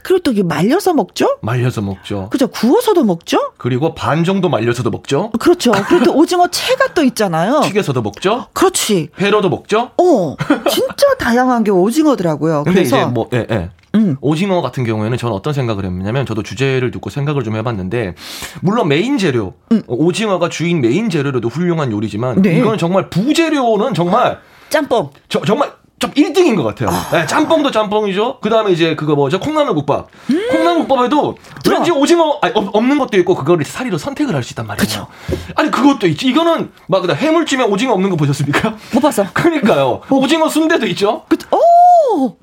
그리고 0.03 0.23
또 0.23 0.33
이게 0.33 0.43
말려서 0.43 0.95
먹죠. 0.95 1.39
말려서 1.43 1.83
먹죠. 1.83 2.29
그죠. 2.31 2.49
구워서도 2.49 3.05
먹죠. 3.05 3.53
그리고 3.57 3.95
반 3.95 4.25
정도 4.25 4.49
말려서도 4.49 4.91
먹죠. 4.91 5.31
그렇죠. 5.39 5.73
그리고 5.89 6.05
또 6.05 6.15
오징어 6.15 6.49
채가 6.49 6.95
또 6.95 7.03
있잖아요. 7.05 7.61
튀겨서도 7.67 8.03
먹죠. 8.03 8.47
그렇지. 8.53 9.11
회로도 9.21 9.49
먹죠. 9.49 9.91
어, 9.97 10.37
진짜 10.71 11.15
다양한 11.19 11.65
게 11.65 11.71
오징어더라고요. 11.71 12.65
근데 12.65 12.81
그래서 12.81 12.97
이제 12.97 13.07
뭐, 13.07 13.29
예, 13.33 13.47
예. 13.51 13.71
음. 13.95 14.17
오징어 14.21 14.61
같은 14.61 14.85
경우에는 14.85 15.17
저는 15.17 15.35
어떤 15.35 15.53
생각을 15.53 15.85
했냐면 15.85 16.27
저도 16.27 16.43
주제를 16.43 16.91
듣고 16.91 17.11
생각을 17.11 17.43
좀 17.43 17.57
해봤는데 17.57 18.15
물론 18.61 18.89
메인 18.89 19.19
재료 19.19 19.55
어, 19.73 19.81
오징어가 19.89 20.49
주인 20.51 20.81
메인 20.81 21.09
재료로도 21.09 21.49
훌륭한 21.49 21.91
요리지만 21.91 22.39
음. 22.39 22.43
네. 22.43 22.59
이거는 22.59 22.79
정말 22.79 23.09
부재료는 23.09 23.95
정말 23.95 24.41
짬뽕. 24.69 25.11
저, 25.29 25.41
정말 25.41 25.73
좀 25.99 26.11
1등인 26.13 26.57
것 26.57 26.63
같아요. 26.63 26.91
네, 27.13 27.27
짬뽕도 27.27 27.71
짬뽕이죠. 27.71 28.39
그 28.41 28.49
다음에 28.51 28.71
이제 28.73 28.95
그거 28.95 29.15
뭐죠? 29.17 29.41
콩나물국밥. 29.41 30.09
콩나물국밥에도 30.53 31.37
왠지 31.71 31.91
오징어 31.91 32.39
아니, 32.41 32.53
없- 32.55 32.75
없는 32.75 32.99
것도 32.99 33.17
있고 33.19 33.35
그거를 33.35 33.65
사리로 33.65 33.99
선택을 33.99 34.35
할 34.35 34.43
수 34.43 34.53
있단 34.53 34.67
말이에요. 34.67 35.07
아니 35.57 35.71
그것도 35.71 36.07
있지. 36.07 36.29
이거는 36.29 36.71
막 36.87 37.01
그다음 37.03 37.19
해물찜에 37.19 37.65
오징어 37.65 37.93
없는 37.95 38.11
거 38.11 38.17
보셨습니까? 38.17 38.77
못 38.95 39.01
봤어. 39.01 39.25
그러니까요. 39.35 40.01
오징어 40.11 40.49
순대도 40.49 40.87
있죠. 40.89 41.25
그, 41.29 41.37
오! 41.53 41.59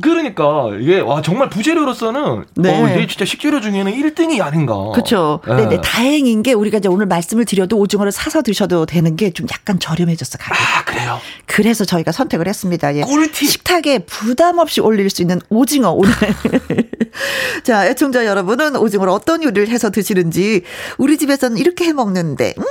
그러니까 0.01 0.69
이게 0.79 0.99
와 0.99 1.21
정말 1.21 1.49
부재료로서는 1.49 2.45
네. 2.55 2.81
어, 2.81 2.87
이게 2.89 3.07
진짜 3.07 3.25
식재료 3.25 3.61
중에는 3.61 3.91
1등이 3.93 4.41
아닌가. 4.41 4.75
그렇죠. 4.93 5.39
예. 5.49 5.53
네네. 5.55 5.81
다행인 5.81 6.43
게 6.43 6.53
우리가 6.53 6.77
이제 6.79 6.87
오늘 6.89 7.05
말씀을 7.05 7.45
드려도 7.45 7.77
오징어를 7.77 8.11
사서 8.11 8.41
드셔도 8.41 8.85
되는 8.85 9.15
게 9.15 9.31
좀 9.31 9.47
약간 9.51 9.79
저렴해졌어 9.79 10.37
가격. 10.37 10.55
아 10.61 10.83
그래요. 10.85 11.19
그래서 11.45 11.83
저희가 11.83 12.11
선택을 12.11 12.47
했습니다. 12.47 12.95
예. 12.95 13.01
꿀팁. 13.01 13.35
식탁에 13.49 13.99
부담 13.99 14.59
없이 14.59 14.79
올릴 14.81 15.09
수 15.09 15.21
있는 15.21 15.41
오징어 15.49 15.91
오늘. 15.91 16.11
자, 17.63 17.85
애청자 17.87 18.25
여러분은 18.25 18.75
오징어를 18.75 19.11
어떤 19.11 19.43
요리를 19.43 19.67
해서 19.69 19.89
드시는지 19.89 20.63
우리 20.97 21.17
집에서는 21.17 21.57
이렇게 21.57 21.85
해 21.85 21.93
먹는데 21.93 22.53
음. 22.57 22.63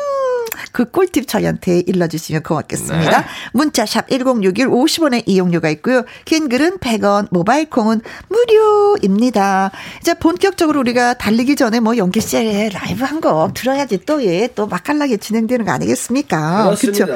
그 0.73 0.91
꿀팁 0.91 1.27
저희한테 1.29 1.81
일러주시면 1.87 2.43
고맙겠습니다. 2.43 3.21
네. 3.21 3.27
문자샵 3.53 4.09
1061 4.09 4.69
50원의 4.69 5.23
이용료가 5.27 5.69
있고요. 5.71 6.05
긴 6.25 6.49
글은 6.49 6.79
100원, 6.79 7.29
모바일 7.31 7.69
콩은 7.71 8.01
무료입니다. 8.29 9.71
이제 10.01 10.15
본격적으로 10.15 10.81
우리가 10.81 11.15
달리기 11.15 11.57
전에 11.57 11.81
뭐 11.81 11.97
연기 11.97 12.21
씨의 12.21 12.71
라이브 12.71 13.05
한곡 13.05 13.55
들어야지 13.55 14.05
또 14.07 14.25
예, 14.25 14.49
또 14.55 14.67
맛깔나게 14.67 15.17
진행되는 15.17 15.65
거 15.65 15.73
아니겠습니까? 15.73 16.75
그쵸? 16.79 17.07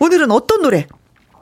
오늘은 0.00 0.30
어떤 0.30 0.62
노래? 0.62 0.86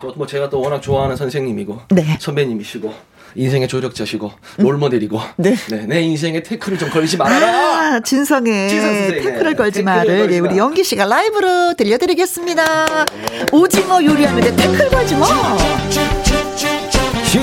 또 0.00 0.12
뭐 0.16 0.26
제가 0.26 0.48
또 0.50 0.60
워낙 0.60 0.80
좋아하는 0.80 1.16
선생님이고 1.16 1.80
네. 1.90 2.16
선배님이시고 2.20 2.92
인생의 3.36 3.68
조력자시고 3.68 4.32
롤모델이고 4.58 5.20
네. 5.36 5.54
내 5.86 6.00
인생에 6.02 6.42
태클을 6.42 6.78
좀 6.78 6.90
걸지 6.90 7.16
말아라. 7.16 7.46
아, 7.96 8.00
진성의. 8.00 8.68
태클을 9.22 9.54
걸지 9.54 9.82
걸지 9.82 9.82
예, 10.34 10.38
우리 10.40 10.40
마. 10.40 10.56
연기 10.56 10.82
씨가 10.82 11.04
라이브로 11.04 11.74
들려드리겠습니다. 11.74 12.64
오징어 13.52 14.02
요리하는데 14.02 14.56
태클 14.56 14.88
걸지 14.88 15.14
마. 15.16 15.26
시. 17.24 17.40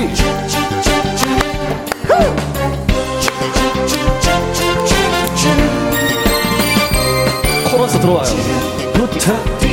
코러스 7.71 7.99
들어와요. 7.99 8.23
부터 8.93 9.72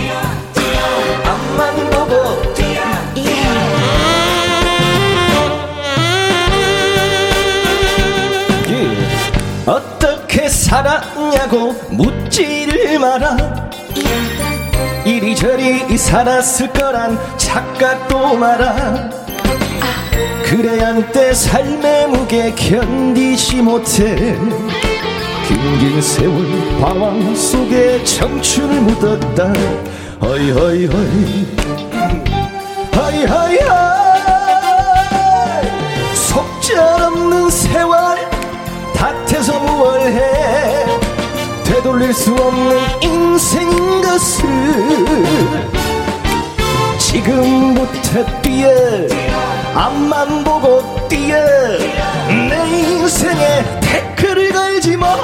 어떻게 9.70 10.48
살았냐고 10.48 11.72
묻지를 11.90 12.98
마라. 12.98 13.36
이리저리 15.04 15.96
살았을 15.96 16.72
거란 16.72 17.16
착각도 17.36 18.34
마라. 18.36 19.10
그래 20.44 20.82
한때 20.82 21.32
삶의 21.32 22.08
무게 22.08 22.52
견디지 22.52 23.62
못해. 23.62 24.36
긴긴 25.46 26.02
세월 26.02 26.80
방황 26.80 27.32
속에 27.36 28.02
청춘을 28.02 28.80
묻었다. 28.80 29.52
허이 30.20 30.50
허이 30.50 30.86
허이. 30.86 31.46
허이 32.96 33.24
하이 33.24 33.58
하이. 33.58 33.90
속절없는 36.14 37.50
세월 37.50 38.39
탓해서 39.01 39.59
무얼해? 39.61 40.84
되돌릴 41.64 42.12
수 42.12 42.34
없는 42.34 43.03
인생인 43.03 44.03
것을 44.03 44.46
지금부터 46.98 48.24
뛰어 48.42 48.68
앞만 49.74 50.44
보고 50.44 51.09
뛰어 51.09 51.34
내 52.28 52.68
인생에 52.68 53.80
태클을 53.80 54.53
걸지 54.53 54.96
마. 54.98 55.16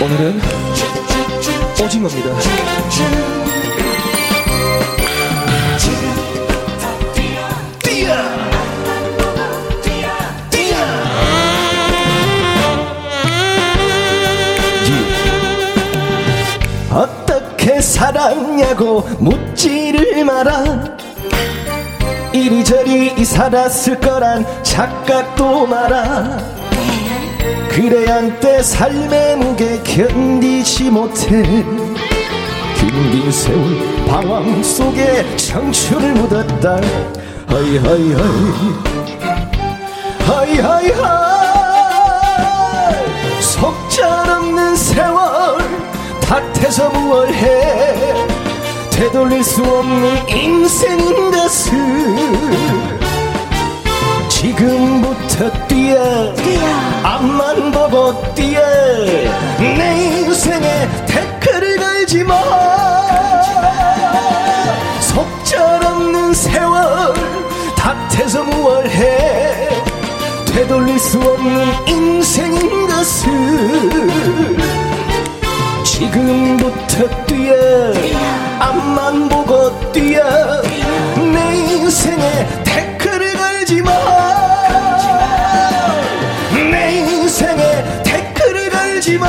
오늘은 0.00 0.40
오징어입니다 1.84 3.45
어떻게 17.66 17.80
살았냐고 17.80 19.00
묻지를 19.18 20.24
마라. 20.24 20.84
이리저리 22.32 23.24
살았을 23.24 23.98
거란 23.98 24.46
착각도 24.62 25.66
마라. 25.66 26.38
그래 27.68 28.08
한때 28.08 28.62
삶의 28.62 29.36
무게 29.38 29.82
견디지 29.82 30.90
못해. 30.90 31.42
긴긴 32.76 33.32
세월 33.32 34.06
방황 34.06 34.62
속에 34.62 35.36
청춘을 35.36 36.12
묻었다. 36.12 36.80
허이 37.50 37.78
허이 37.78 38.12
허이. 38.12 38.52
허이 40.28 40.58
허이 40.58 40.90
허이. 40.92 41.16
속절없는 43.40 44.76
세월 44.76 45.65
탓해서 46.26 46.88
무얼해 46.90 47.94
되돌릴 48.90 49.44
수 49.44 49.62
없는 49.62 50.28
인생인 50.28 51.30
것을 51.30 51.72
지금부터 54.28 55.50
뛰어 55.68 56.34
앞만 57.02 57.70
보고 57.70 58.34
뛰어. 58.34 58.60
내 59.58 60.20
인생에 60.20 60.88
태클을 61.06 61.76
걸지 61.78 62.24
마. 62.24 62.34
속절없는 65.00 66.34
세월 66.34 67.14
탓해서 67.76 68.42
무얼해 68.42 69.68
되돌릴 70.46 70.98
수 70.98 71.18
없는 71.20 71.88
인생인 71.88 72.86
것을 72.88 74.56
지금부터 75.96 77.08
뛰어. 77.24 77.54
앞만 78.58 79.30
보고 79.30 79.70
뛰어. 79.92 80.20
내 81.32 81.56
인생에 81.56 82.46
태클을 82.64 83.34
걸지 83.34 83.80
마 83.80 83.90
내 86.70 86.98
인생에 86.98 88.02
태클을 88.04 88.68
걸지 88.70 89.16
마. 89.16 89.26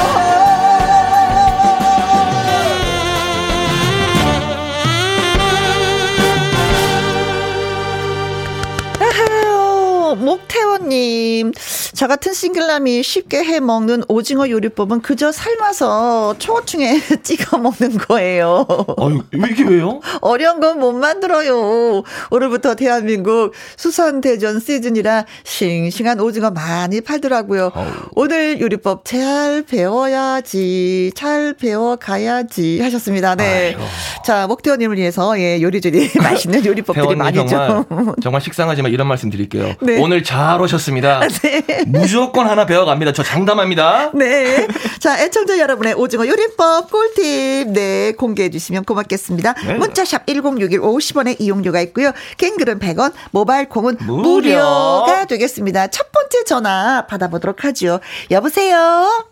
아유, 8.99 10.15
목태원님. 10.19 11.53
저 11.97 12.05
같은 12.05 12.31
싱글남이 12.31 13.01
쉽게 13.01 13.43
해 13.43 13.59
먹는 13.59 14.03
오징어 14.07 14.47
요리법은 14.51 15.01
그저 15.01 15.31
삶아서 15.31 16.35
초고층에 16.37 17.01
찍어 17.23 17.57
먹는 17.57 17.97
거예요. 18.07 18.67
아유, 18.99 19.23
이게 19.49 19.63
왜요? 19.63 19.99
어려운 20.21 20.59
건 20.59 20.77
못 20.77 20.91
만들어요. 20.93 22.03
오늘부터 22.29 22.75
대한민국 22.75 23.53
수산대전 23.77 24.59
시즌이라 24.59 25.25
싱싱한 25.43 26.19
오징어 26.19 26.51
많이 26.51 27.01
팔더라고요. 27.01 27.71
오늘 28.13 28.61
요리법 28.61 29.03
잘 29.05 29.63
배워야지, 29.63 31.13
잘 31.15 31.55
배워가야지 31.59 32.79
하셨습니다. 32.79 33.33
네. 33.33 33.75
자, 34.23 34.45
목태원님을 34.45 34.97
위해서 34.97 35.39
예, 35.39 35.59
요리조리 35.59 36.11
맛있는 36.21 36.63
요리법들이 36.63 37.15
많이 37.15 37.37
정말 37.37 37.83
좀. 37.89 38.13
정말 38.21 38.41
식상하지만 38.41 38.91
이런 38.91 39.07
말씀 39.07 39.31
드릴게요. 39.31 39.73
네. 39.81 39.99
오늘 39.99 40.21
잘 40.23 40.61
오셨습니다. 40.61 41.27
네. 41.41 41.85
무조건 41.91 42.47
하나 42.47 42.65
배워갑니다. 42.65 43.13
저 43.13 43.23
장담합니다. 43.23 44.11
네. 44.15 44.67
자, 44.99 45.19
애청자 45.23 45.57
여러분의 45.57 45.93
오징어 45.93 46.27
요리법 46.27 46.91
꿀팁, 46.91 47.69
네, 47.69 48.11
공개해 48.13 48.49
주시면 48.49 48.85
고맙겠습니다. 48.85 49.53
네. 49.53 49.73
문자샵 49.75 50.25
1061 50.27 50.79
50원의 50.81 51.39
이용료가 51.39 51.81
있고요. 51.81 52.11
갱글은 52.37 52.79
100원, 52.79 53.13
모바일 53.31 53.69
콩은 53.69 53.97
무료. 54.01 54.21
무료 54.21 55.03
가 55.05 55.25
되겠습니다. 55.25 55.87
첫 55.87 56.11
번째 56.11 56.43
전화 56.45 57.05
받아보도록 57.07 57.63
하죠. 57.65 57.99
여보세요? 58.31 59.25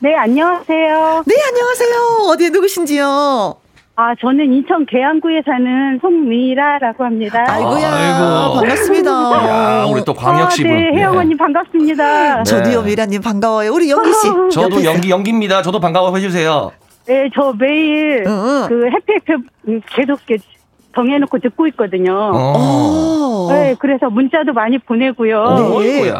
네, 0.00 0.14
안녕하세요. 0.16 1.22
네, 1.26 1.34
안녕하세요. 1.48 2.26
어디에 2.28 2.48
누구신지요? 2.50 3.56
아, 3.94 4.14
저는 4.18 4.52
인천 4.52 4.86
계양구에 4.86 5.42
사는 5.44 5.98
송미라라고 6.00 7.04
합니다. 7.04 7.44
아이고야. 7.46 7.92
아이고. 7.92 8.54
반갑습니다. 8.60 9.10
야, 9.10 9.84
우리 9.84 10.02
또 10.04 10.14
광역시 10.14 10.62
분. 10.62 10.72
아, 10.72 10.74
네, 10.74 10.90
혜영 10.94 11.16
언니 11.18 11.36
반갑습니다. 11.36 12.36
네. 12.38 12.44
저도요, 12.44 12.82
미라님 12.82 13.20
반가워요. 13.20 13.70
우리 13.72 13.90
영기씨. 13.90 14.28
저도 14.50 14.82
연기 14.84 15.10
연기입니다. 15.10 15.60
저도 15.60 15.78
반가워 15.78 16.14
해주세요. 16.16 16.72
네, 17.06 17.28
저 17.34 17.52
매일 17.58 18.24
응. 18.26 18.66
그 18.68 18.86
해피 18.86 19.12
해피 19.12 19.80
계속 19.94 20.20
이렇게 20.26 20.42
정해놓고 20.94 21.38
듣고 21.40 21.66
있거든요. 21.68 22.14
어. 22.32 22.54
어. 22.56 23.52
네, 23.52 23.74
그래서 23.78 24.08
문자도 24.08 24.52
많이 24.54 24.78
보내고요. 24.78 25.80
네. 25.80 26.12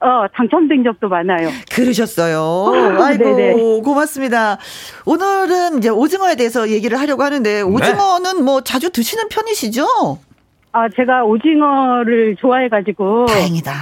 어, 0.00 0.26
당첨된 0.34 0.84
적도 0.84 1.08
많아요. 1.08 1.48
그러셨어요. 1.72 2.72
네네. 3.18 3.48
아이고, 3.52 3.82
고맙습니다. 3.82 4.58
오늘은 5.06 5.78
이제 5.78 5.88
오징어에 5.88 6.36
대해서 6.36 6.68
얘기를 6.68 6.98
하려고 7.00 7.22
하는데, 7.22 7.62
오징어는 7.62 8.44
뭐 8.44 8.60
자주 8.60 8.90
드시는 8.90 9.28
편이시죠? 9.30 9.86
아, 10.72 10.88
제가 10.90 11.24
오징어를 11.24 12.36
좋아해가지고. 12.36 13.26
다행이다. 13.26 13.72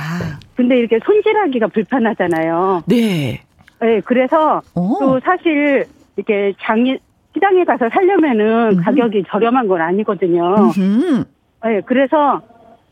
근데 0.55 0.79
이렇게 0.79 1.01
손질하기가 1.05 1.67
불편하잖아요. 1.69 2.85
네. 2.87 3.43
네, 3.81 4.01
그래서 4.05 4.62
오. 4.77 4.99
또 5.01 5.21
사실 5.25 5.85
이렇게 6.17 6.55
장이 6.62 6.97
시장에 7.35 7.65
가서 7.65 7.89
살려면은 7.93 8.77
가격이 8.77 9.25
저렴한 9.29 9.67
건 9.67 9.81
아니거든요. 9.81 10.71
음. 10.79 11.25
네, 11.65 11.81
그래서 11.85 12.41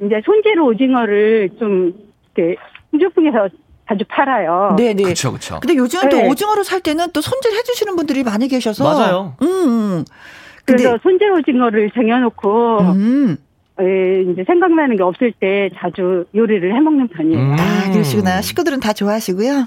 이제 0.04 0.20
손질 0.24 0.58
오징어를 0.60 1.50
좀 1.60 1.92
이렇게 2.34 2.56
후주풍에서 2.92 3.48
자주 3.88 4.04
팔아요. 4.08 4.76
네네. 4.76 5.02
그쵸, 5.02 5.32
그쵸. 5.32 5.58
근데 5.60 5.76
요즘은 5.76 6.08
또 6.08 6.16
네. 6.18 6.28
오징어를 6.28 6.64
살 6.64 6.80
때는 6.80 7.08
또 7.12 7.20
손질 7.20 7.52
해 7.52 7.62
주시는 7.62 7.96
분들이 7.96 8.22
많이 8.22 8.48
계셔서. 8.48 8.84
맞아요. 8.84 9.34
음, 9.42 9.46
음. 9.48 10.04
그래서 10.64 10.90
근데, 10.90 11.02
손질 11.02 11.32
오징어를 11.32 11.90
쟁여놓고 11.92 12.78
음. 12.80 13.36
예, 13.80 14.22
이제 14.22 14.44
생각나는 14.46 14.96
게 14.96 15.02
없을 15.02 15.32
때 15.32 15.70
자주 15.76 16.24
요리를 16.34 16.74
해 16.74 16.80
먹는 16.80 17.08
편이에요. 17.08 17.38
음. 17.38 17.56
아, 17.58 17.90
그러시구나. 17.90 18.40
식구들은 18.40 18.80
다 18.80 18.92
좋아하시고요. 18.92 19.66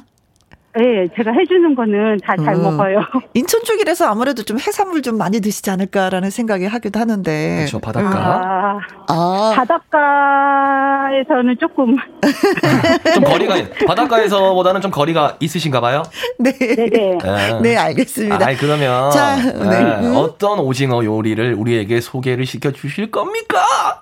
예, 0.78 1.07
제가 1.15 1.32
해주는 1.32 1.73
거는 1.73 2.19
다잘 2.23 2.55
음. 2.55 2.63
먹어요. 2.63 2.99
인천 3.34 3.63
쪽이라서 3.63 4.07
아무래도 4.07 4.43
좀 4.43 4.59
해산물 4.59 5.01
좀 5.01 5.17
많이 5.17 5.39
드시지 5.39 5.69
않을까라는 5.69 6.30
생각이 6.30 6.65
하기도 6.65 6.99
하는데. 6.99 7.63
그쵸, 7.63 7.80
바닷가. 7.80 8.17
아, 8.17 8.80
아, 9.07 9.53
바닷가에서는 9.55 11.55
조금 11.59 11.95
좀 13.13 13.23
거리가, 13.23 13.55
바닷가에서보다는 13.88 14.82
좀 14.82 14.91
거리가 14.91 15.38
있으신가 15.39 15.80
봐요? 15.80 16.03
네. 16.39 16.51
네네. 16.57 16.89
네. 16.89 17.17
네, 17.61 17.78
알겠습니다. 17.78 18.45
아이, 18.45 18.57
그러면. 18.57 19.11
자, 19.11 19.38
네. 19.38 19.53
네, 19.53 20.07
음. 20.07 20.13
어떤 20.17 20.59
오징어 20.59 21.05
요리를 21.05 21.53
우리에게 21.53 22.01
소개를 22.01 22.45
시켜 22.45 22.71
주실 22.71 23.11
겁니까? 23.11 24.01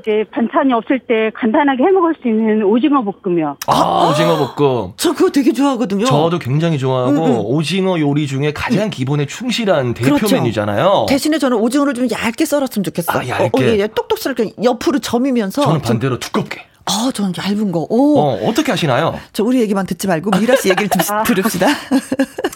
이제 0.00 0.24
반찬이 0.30 0.72
없을 0.72 0.98
때 1.00 1.30
간단하게 1.34 1.82
해 1.84 1.90
먹을 1.90 2.14
수 2.20 2.28
있는 2.28 2.62
오징어 2.64 3.02
볶음이요. 3.02 3.56
아, 3.66 4.08
오징어 4.10 4.36
볶음. 4.54 4.92
저 4.96 5.12
그거 5.14 5.30
되게 5.30 5.52
좋아하거든요. 5.52 6.04
저도 6.04 6.38
굉장히 6.38 6.78
좋아하고 6.78 7.10
음, 7.10 7.30
음. 7.32 7.38
오징어 7.44 7.98
요리 8.00 8.26
중에 8.26 8.52
가장 8.52 8.90
기본에 8.90 9.26
충실한 9.26 9.94
대표 9.94 10.14
그렇죠. 10.16 10.36
메뉴잖아요. 10.36 11.06
대신에 11.08 11.38
저는 11.38 11.56
오징어를 11.58 11.94
좀 11.94 12.06
얇게 12.10 12.44
썰었으면 12.44 12.84
좋겠어요. 12.84 13.18
아, 13.18 13.28
얇게? 13.28 13.64
어, 13.64 13.66
예, 13.66 13.78
예, 13.78 13.86
똑똑스럽게 13.86 14.52
옆으로 14.62 14.98
점이면서. 14.98 15.62
저는 15.62 15.82
좀- 15.82 15.82
반대로 15.92 16.18
두껍게. 16.18 16.60
아, 16.84 17.10
저는 17.14 17.32
얇은 17.38 17.70
거. 17.70 17.86
오. 17.88 18.18
어, 18.18 18.48
어떻게 18.48 18.72
하시나요? 18.72 19.14
저 19.32 19.44
우리 19.44 19.60
얘기만 19.60 19.86
듣지 19.86 20.08
말고 20.08 20.30
미라 20.40 20.56
씨 20.56 20.68
얘기를 20.70 20.88
들, 20.88 21.00
들읍시다. 21.34 21.66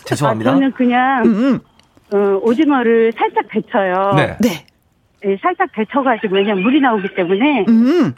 죄송합니다. 0.04 0.50
아, 0.50 0.54
저는 0.54 0.72
그냥 0.72 1.22
음, 1.24 1.60
어, 2.12 2.38
오징어를 2.42 3.12
살짝 3.16 3.44
데쳐요. 3.52 4.14
네. 4.16 4.36
네. 4.40 4.66
예, 5.26 5.36
살짝 5.42 5.70
데쳐가지고 5.72 6.36
왜냐면 6.36 6.62
물이 6.62 6.80
나오기 6.80 7.14
때문에 7.14 7.64
음. 7.68 8.14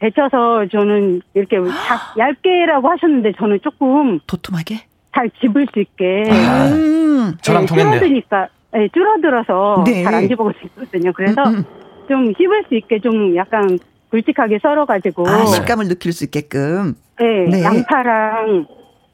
데쳐서 0.00 0.66
저는 0.70 1.20
이렇게 1.34 1.56
작, 1.86 2.16
얇게라고 2.18 2.88
하셨는데 2.90 3.32
저는 3.38 3.60
조금 3.62 4.18
도톰하게. 4.26 4.80
잘 5.14 5.30
집을 5.40 5.66
수 5.72 5.80
있게 5.80 6.24
음. 6.30 7.36
저랑 7.42 7.62
예, 7.62 7.66
통했네요. 7.66 7.98
줄어드니까 7.98 8.48
예, 8.76 8.88
줄어들어서 8.92 9.84
네. 9.86 10.04
잘안 10.04 10.28
집어볼 10.28 10.54
수 10.60 10.66
있거든요. 10.66 11.12
그래서 11.12 11.42
음, 11.44 11.56
음. 11.56 11.64
좀 12.08 12.32
씹을 12.36 12.64
수 12.68 12.74
있게 12.76 13.00
좀 13.00 13.34
약간 13.36 13.78
굵직하게 14.10 14.58
썰어가지고 14.62 15.28
아, 15.28 15.44
식감을 15.46 15.88
느낄 15.88 16.12
수 16.12 16.24
있게끔. 16.24 16.94
예, 17.20 17.50
네. 17.50 17.62
양파랑 17.62 18.66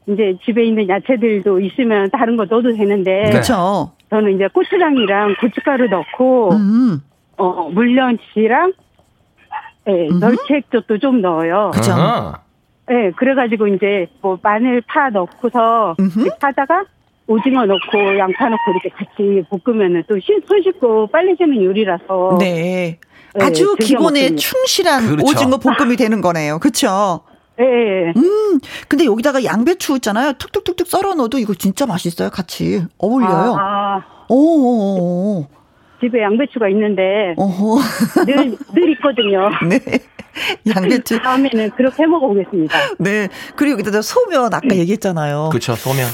이제 0.07 0.37
집에 0.45 0.65
있는 0.65 0.89
야채들도 0.89 1.61
있으면 1.61 2.11
다른 2.11 2.37
거 2.37 2.45
넣어도 2.45 2.73
되는데 2.77 3.23
네. 3.25 3.31
그렇죠. 3.31 3.93
저는 4.11 4.35
이제 4.35 4.47
고추장이랑 4.53 5.37
고춧가루 5.41 5.87
넣고 5.89 6.53
음. 6.53 7.01
어 7.37 7.69
물엿이랑 7.71 8.73
예, 9.89 10.09
음. 10.09 10.21
멸치액젓도 10.21 10.99
좀 10.99 11.21
넣어요. 11.21 11.71
그죠. 11.75 11.93
아하. 11.93 12.41
예, 12.91 13.11
그래가지고 13.17 13.69
이제 13.69 14.07
뭐 14.21 14.39
마늘 14.43 14.83
파 14.83 15.09
넣고서 15.11 15.95
파다가 16.41 16.85
오징어 17.27 17.65
넣고 17.67 18.19
양파 18.19 18.49
넣고 18.49 18.63
이렇게 18.73 18.89
같이 18.91 19.43
볶으면은 19.51 20.05
또 20.09 20.19
신- 20.21 20.43
손 20.47 20.63
씻고 20.63 21.07
빨리 21.09 21.37
지는 21.37 21.63
요리라서 21.63 22.37
네. 22.39 22.99
네, 23.35 23.45
아주 23.45 23.75
기본에 23.77 24.21
먹습니다. 24.31 24.37
충실한 24.37 25.07
그렇죠. 25.09 25.25
오징어 25.31 25.57
볶음이 25.57 25.97
되는 25.97 26.21
거네요. 26.21 26.59
그렇죠? 26.61 27.21
예, 27.61 27.65
예. 27.65 28.13
음. 28.17 28.61
근데 28.89 29.05
여기다가 29.07 29.43
양배추 29.45 29.97
있잖아요. 29.97 30.35
툭툭툭툭 30.35 30.87
썰어 30.87 31.15
넣어도 31.15 31.39
이거 31.39 31.55
진짜 31.55 31.87
맛있어요. 31.87 32.31
같이 32.31 32.83
어울려요. 32.99 33.57
아, 33.59 33.97
아, 33.97 34.03
오오오. 34.29 35.47
집에 36.05 36.23
양배추가 36.23 36.69
있는데. 36.69 37.35
늘, 38.27 38.57
늘 38.75 38.91
있거든요. 38.93 39.51
네. 39.67 39.81
양배추. 40.69 41.21
다음에는 41.23 41.71
그렇게 41.71 42.03
해 42.03 42.07
먹어보겠습니다. 42.07 42.79
네. 42.99 43.29
그리고 43.57 43.79
여기다 43.79 44.03
소면 44.03 44.53
아까 44.53 44.75
얘기했잖아요. 44.75 45.51
그쵸, 45.53 45.75
소면. 45.75 46.07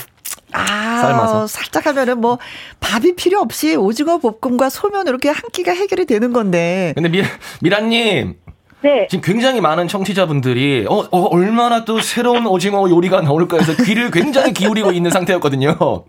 아, 0.52 0.98
삶아서. 1.00 1.46
살짝 1.46 1.86
하면은 1.86 2.20
뭐 2.20 2.38
밥이 2.80 3.14
필요 3.16 3.40
없이 3.40 3.76
오징어 3.76 4.18
볶음과 4.18 4.68
소면 4.68 5.06
이렇게 5.06 5.28
한 5.28 5.42
끼가 5.52 5.72
해결이 5.72 6.06
되는 6.06 6.32
건데. 6.32 6.92
근데 6.94 7.08
미, 7.08 7.22
미라님, 7.62 8.36
네. 8.82 9.06
지금 9.10 9.22
굉장히 9.22 9.60
많은 9.60 9.88
청취자분들이, 9.88 10.86
어, 10.88 11.06
어, 11.10 11.20
얼마나 11.30 11.84
또 11.84 12.00
새로운 12.00 12.46
오징어 12.46 12.88
요리가 12.88 13.20
나올까 13.20 13.58
해서 13.58 13.74
귀를 13.84 14.10
굉장히 14.10 14.52
기울이고 14.52 14.92
있는 14.92 15.10
상태였거든요. 15.10 16.04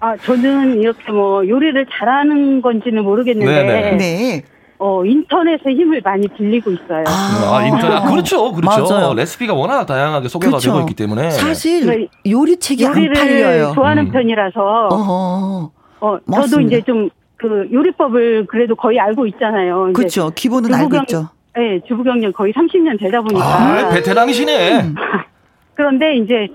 아, 0.00 0.16
저는 0.16 0.80
이렇게 0.80 1.10
뭐 1.12 1.46
요리를 1.46 1.86
잘하는 1.90 2.60
건지는 2.62 3.02
모르겠는데, 3.04 3.52
네네. 3.64 3.96
네. 3.96 4.42
어, 4.78 5.02
인터넷의 5.04 5.74
힘을 5.74 6.02
많이 6.04 6.28
빌리고 6.28 6.70
있어요. 6.70 7.04
아, 7.06 7.64
인터넷. 7.66 7.96
아, 7.96 8.02
그렇죠, 8.10 8.52
그렇죠. 8.52 8.82
맞아요. 8.88 9.14
레시피가 9.14 9.54
워낙 9.54 9.86
다양하게 9.86 10.28
소개가 10.28 10.50
그렇죠. 10.50 10.70
되고 10.72 10.80
있기 10.82 10.94
때문에. 10.94 11.30
사실 11.30 11.86
네. 11.86 12.08
요리책이 12.30 12.86
안 12.86 12.92
요리를 12.96 13.14
팔려요. 13.14 13.72
좋아하는 13.74 14.06
음. 14.06 14.12
편이라서, 14.12 14.88
어허. 14.90 15.70
어, 16.00 16.18
저도 16.18 16.22
맞습니다. 16.26 16.76
이제 16.76 16.82
좀 16.86 17.08
그 17.38 17.68
요리법을 17.70 18.46
그래도 18.46 18.74
거의 18.74 18.98
알고 18.98 19.26
있잖아요. 19.26 19.88
이제 19.90 19.92
그렇죠. 19.92 20.30
기본은 20.34 20.72
알고 20.72 20.88
주부경- 20.88 21.02
있죠. 21.02 21.28
네, 21.54 21.80
주부 21.86 22.02
경력 22.02 22.32
거의 22.34 22.50
30년 22.54 22.98
되다 22.98 23.20
보니까. 23.20 23.44
아, 23.44 23.88
베테랑이시네. 23.90 24.94
그런데 25.74 26.16
이제 26.16 26.48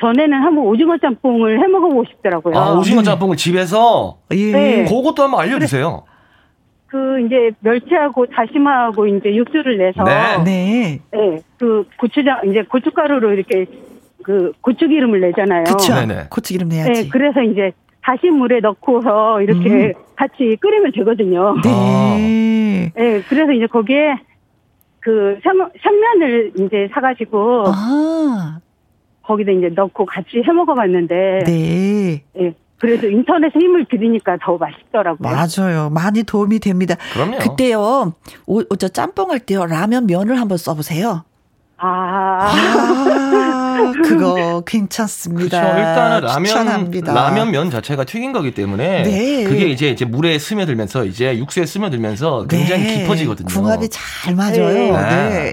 전에는 0.00 0.32
한번 0.42 0.64
오징어 0.66 0.98
짬뽕을 0.98 1.60
해 1.60 1.66
먹어보고 1.66 2.04
싶더라고요. 2.10 2.56
아, 2.56 2.74
오징어 2.74 3.02
짬뽕을 3.02 3.36
집에서. 3.36 4.18
예. 4.32 4.52
네. 4.52 4.84
그것도 4.84 5.22
한번 5.22 5.40
알려주세요. 5.40 6.04
그 6.86 7.20
이제 7.20 7.50
멸치하고 7.60 8.26
다시마하고 8.26 9.06
이제 9.06 9.34
육수를 9.34 9.78
내서 9.78 10.04
네. 10.04 10.42
네. 10.44 11.00
네, 11.12 11.42
그 11.58 11.84
고추장 11.98 12.42
이제 12.48 12.62
고춧가루로 12.62 13.32
이렇게 13.32 13.66
그 14.22 14.52
고추기름을 14.60 15.20
내잖아요. 15.20 15.64
그쵸. 15.64 15.94
네네. 15.94 16.26
고추기름 16.30 16.68
내야지. 16.68 16.92
네, 16.92 17.08
그래서 17.08 17.42
이제 17.42 17.72
다시 18.02 18.28
물에 18.28 18.60
넣고서 18.60 19.42
이렇게 19.42 19.68
음. 19.68 19.92
같이 20.14 20.56
끓이면 20.60 20.92
되거든요. 20.92 21.56
네. 21.64 22.92
네, 22.94 23.22
그래서 23.28 23.52
이제 23.52 23.66
거기에 23.66 24.14
그 25.00 25.38
생, 25.42 25.68
생면을 25.82 26.52
이제 26.58 26.88
사가지고 26.92 27.64
아. 27.66 28.58
거기다 29.26 29.52
이제 29.52 29.68
넣고 29.74 30.06
같이 30.06 30.38
해 30.46 30.52
먹어봤는데, 30.52 31.44
네. 31.46 32.22
예, 32.38 32.54
그래도 32.78 33.08
인터넷에 33.08 33.58
힘을 33.58 33.86
들이니까 33.90 34.38
더 34.40 34.56
맛있더라고요. 34.56 35.28
맞아요. 35.28 35.90
많이 35.90 36.22
도움이 36.22 36.60
됩니다. 36.60 36.94
그럼요. 37.12 37.38
그때요, 37.38 38.12
오, 38.46 38.62
저 38.76 38.88
짬뽕 38.88 39.30
할 39.30 39.40
때요, 39.40 39.66
라면 39.66 40.06
면을 40.06 40.40
한번 40.40 40.58
써보세요. 40.58 41.24
아, 41.78 42.50
아, 42.52 43.92
그거 44.02 44.62
괜찮습니다. 44.66 45.60
그렇죠. 45.60 45.78
일단은 45.78 46.20
라면 46.22 46.44
추천합니다. 46.44 47.12
라면 47.12 47.50
면 47.50 47.70
자체가 47.70 48.04
튀긴 48.04 48.32
거기 48.32 48.52
때문에 48.52 49.02
네. 49.02 49.44
그게 49.44 49.66
이제 49.66 49.88
이제 49.90 50.04
물에 50.04 50.38
스며들면서 50.38 51.04
이제 51.04 51.36
육수에 51.36 51.66
스며들면서 51.66 52.46
굉장히 52.48 52.84
네. 52.84 52.98
깊어지거든요. 53.00 53.48
궁합이 53.48 53.88
잘 53.90 54.34
맞아요. 54.34 54.68
네. 54.68 54.90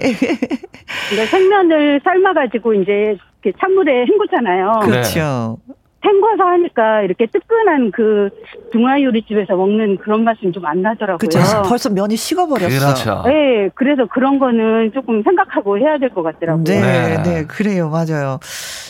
이제 1.12 1.26
생면을 1.26 2.00
삶아가지고 2.02 2.74
이제 2.74 3.16
찬물에 3.60 4.06
헹구잖아요. 4.06 4.80
그- 4.82 4.90
그렇죠. 4.90 5.58
헹궈서 6.04 6.44
하니까 6.44 7.02
이렇게 7.02 7.26
뜨끈한 7.26 7.90
그 7.92 8.28
중화 8.72 9.00
요리집에서 9.02 9.56
먹는 9.56 9.98
그런 9.98 10.24
맛은 10.24 10.52
좀 10.52 10.64
안 10.66 10.82
나더라고요. 10.82 11.18
그렇죠. 11.18 11.38
벌써 11.68 11.90
면이 11.90 12.16
식어버렸어. 12.16 12.68
그렇죠. 12.68 13.22
네, 13.26 13.68
그래서 13.74 14.06
그런 14.06 14.38
거는 14.38 14.92
조금 14.94 15.22
생각하고 15.22 15.78
해야 15.78 15.98
될 15.98 16.10
것 16.10 16.22
같더라고요. 16.22 16.64
네, 16.64 16.80
네. 16.80 17.22
네, 17.22 17.44
그래요, 17.46 17.88
맞아요. 17.90 18.38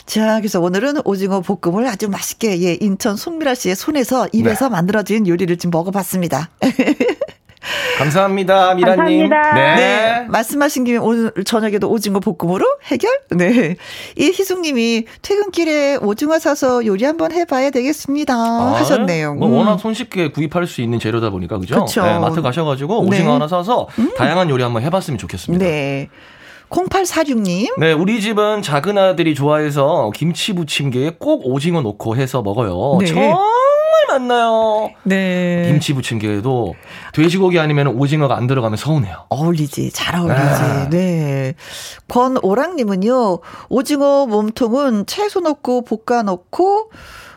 자, 0.06 0.38
그래서 0.40 0.60
오늘은 0.60 0.98
오징어 1.04 1.40
볶음을 1.40 1.86
아주 1.86 2.08
맛있게, 2.10 2.60
예, 2.62 2.76
인천 2.80 3.16
송미라 3.16 3.54
씨의 3.54 3.74
손에서 3.76 4.26
입에서 4.32 4.68
만들어진 4.70 5.26
요리를 5.26 5.56
지금 5.56 5.70
먹어봤습니다. 5.70 6.50
감사합니다, 7.98 8.74
미라님. 8.74 9.28
감사합니다. 9.28 9.54
네. 9.54 9.76
네. 9.76 10.26
말씀하신 10.28 10.84
김에 10.84 10.98
오늘 10.98 11.32
저녁에도 11.44 11.90
오징어 11.90 12.20
볶음으로 12.20 12.64
해결? 12.84 13.10
네. 13.30 13.76
이 14.16 14.24
희숙님이 14.26 15.04
퇴근길에 15.22 15.96
오징어 15.96 16.38
사서 16.38 16.84
요리 16.86 17.04
한번 17.04 17.32
해봐야 17.32 17.70
되겠습니다. 17.70 18.34
하셨네요. 18.34 19.34
뭐 19.34 19.48
음. 19.48 19.54
워낙 19.54 19.78
손쉽게 19.78 20.30
구입할 20.30 20.66
수 20.66 20.80
있는 20.80 20.98
재료다 20.98 21.30
보니까 21.30 21.58
그죠? 21.58 21.84
그쵸. 21.84 22.02
네, 22.02 22.18
마트 22.18 22.42
가셔가지고 22.42 23.00
오징어 23.00 23.24
네. 23.24 23.32
하나 23.32 23.48
사서 23.48 23.88
다양한 24.16 24.50
요리 24.50 24.62
한번 24.62 24.82
해봤으면 24.82 25.18
좋겠습니다. 25.18 25.64
네. 25.64 26.08
0846님. 26.70 27.78
네, 27.78 27.92
우리 27.92 28.20
집은 28.20 28.62
작은 28.62 28.98
아들이 28.98 29.34
좋아해서 29.34 30.10
김치 30.14 30.52
부침개에 30.54 31.16
꼭 31.18 31.46
오징어 31.46 31.82
넣고 31.82 32.16
해서 32.16 32.42
먹어요. 32.42 32.98
네. 33.00 33.32
정말 33.94 34.18
맛나요. 34.18 34.90
네. 35.04 35.64
김치 35.68 35.92
부침개에도 35.92 36.74
돼지고기 37.12 37.58
아니면 37.58 37.88
오징어가 37.88 38.36
안 38.36 38.46
들어가면 38.46 38.76
서운해요. 38.76 39.26
어울리지. 39.28 39.92
잘 39.92 40.16
어울리지. 40.16 40.40
아. 40.40 40.88
네. 40.90 41.54
권오랑님은요, 42.08 43.38
오징어 43.68 44.26
몸통은 44.26 45.06
채소 45.06 45.40
넣고 45.40 45.84
볶아 45.84 46.22
넣고, 46.22 46.90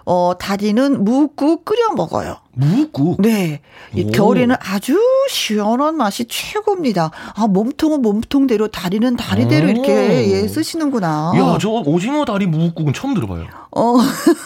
어, 0.10 0.32
다리는 0.40 1.04
묵고 1.04 1.66
끓여 1.66 1.90
먹어요. 1.94 2.38
무국. 2.54 3.22
네. 3.22 3.60
이 3.94 4.06
오. 4.06 4.08
겨울에는 4.10 4.56
아주 4.58 4.98
시원한 5.30 5.98
맛이 5.98 6.24
최고입니다. 6.30 7.12
아, 7.36 7.48
몸통은 7.48 8.02
몸통대로, 8.02 8.70
다리는 8.70 9.18
다리대로 9.18 9.68
오. 9.68 9.70
이렇게 9.70 10.32
예, 10.32 10.48
쓰시는구나. 10.48 11.34
야, 11.36 11.58
저 11.60 11.70
오징어 11.70 12.24
다리 12.24 12.48
무국은 12.48 12.94
처음 12.94 13.16
들어봐요. 13.16 13.48
어, 13.72 13.98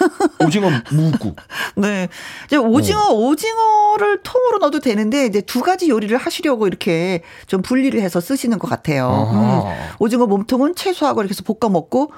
오징어 0.43 0.67
무국. 0.91 1.35
네. 1.75 2.09
이제 2.47 2.57
오징어, 2.57 3.09
오징어를 3.11 4.23
통으로 4.23 4.57
넣어도 4.57 4.79
되는데, 4.79 5.27
이제 5.27 5.41
두 5.41 5.61
가지 5.61 5.89
요리를 5.89 6.17
하시려고 6.17 6.65
이렇게 6.65 7.21
좀 7.45 7.61
분리를 7.61 8.01
해서 8.01 8.19
쓰시는 8.19 8.57
것 8.57 8.67
같아요. 8.67 9.29
음. 9.31 9.95
오징어 9.99 10.25
몸통은 10.25 10.73
채소하고 10.73 11.21
이렇게 11.21 11.33
해서 11.33 11.43
볶아 11.43 11.71
먹고, 11.71 12.11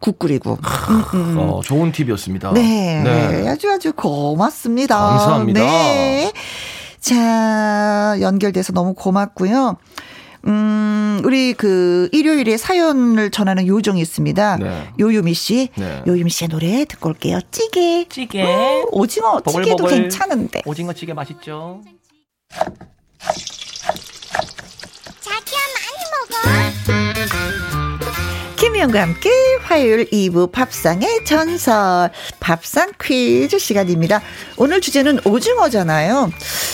국 0.00 0.18
끓이고. 0.18 0.58
음, 0.90 1.04
음. 1.14 1.38
어, 1.38 1.60
좋은 1.62 1.92
팁이었습니다. 1.92 2.52
네. 2.52 3.02
네. 3.02 3.48
아주 3.48 3.70
아주 3.70 3.92
고맙습니다. 3.92 4.96
감사합니다. 4.98 5.60
네. 5.60 6.32
자, 7.00 8.16
연결돼서 8.20 8.72
너무 8.72 8.94
고맙고요. 8.94 9.76
음, 10.46 11.20
우리 11.24 11.52
그 11.52 12.08
일요일에 12.12 12.56
사연을 12.56 13.30
전하는 13.30 13.66
요정이 13.66 14.00
있습니다. 14.00 14.56
네. 14.58 14.90
요유미 14.98 15.34
씨. 15.34 15.68
네. 15.76 16.02
요유미 16.06 16.30
씨의 16.30 16.48
노래 16.48 16.84
듣고 16.84 17.10
올게요. 17.10 17.40
찌개. 17.50 18.06
찌개. 18.08 18.42
음, 18.42 18.84
오징어 18.92 19.40
찌개도 19.40 19.76
보글보글. 19.76 20.02
괜찮은데. 20.02 20.62
오징어 20.64 20.92
찌개 20.92 21.12
맛있죠? 21.12 21.80
자기야 25.20 25.60
많이 25.76 25.96
먹어 27.70 27.81
김혜영과 28.62 29.02
함께 29.02 29.28
화요일 29.64 30.08
2부 30.08 30.52
밥상의 30.52 31.24
전설 31.24 32.12
밥상 32.38 32.92
퀴즈 33.02 33.58
시간입니다. 33.58 34.22
오늘 34.56 34.80
주제는 34.80 35.18
오징어잖아요. 35.26 36.30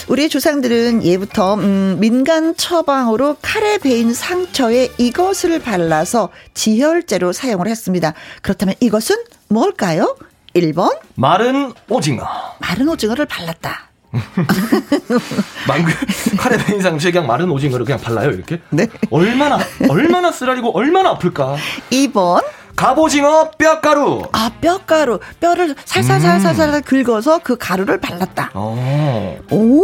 우리 0.09 0.29
조상들은 0.29 1.03
예부터 1.03 1.55
음, 1.55 1.97
민간 1.99 2.55
처방으로 2.55 3.39
칼에 3.41 3.79
베인 3.79 4.13
상처에 4.13 4.91
이것을 4.99 5.63
발라서 5.63 6.29
지혈제로 6.53 7.33
사용을 7.33 7.69
했습니다. 7.69 8.13
그렇다면 8.43 8.75
이것은 8.81 9.17
뭘까요? 9.49 10.15
1번 10.55 10.95
마른 11.15 11.73
오징어. 11.89 12.27
마른 12.59 12.87
오징어를 12.91 13.25
발랐다. 13.25 13.88
망그 15.69 15.93
카레 16.39 16.57
베인 16.65 16.81
상처에 16.81 17.11
그냥 17.13 17.27
마른 17.27 17.51
오징어를 17.51 17.85
그냥 17.85 18.01
발라요 18.01 18.31
이렇게? 18.31 18.61
네. 18.71 18.87
얼마나 19.11 19.59
얼마나 19.89 20.33
쓰라리고 20.33 20.77
얼마나 20.77 21.11
아플까? 21.11 21.57
2번 21.91 22.43
갑오징어 22.77 23.51
뼈가루. 23.59 24.23
아 24.33 24.51
뼈가루 24.61 25.19
뼈를 25.41 25.75
살살살살살 25.85 26.83
긁어서 26.83 27.41
그 27.43 27.57
가루를 27.57 27.99
발랐다. 28.01 28.53
어. 28.55 29.37
오 29.51 29.83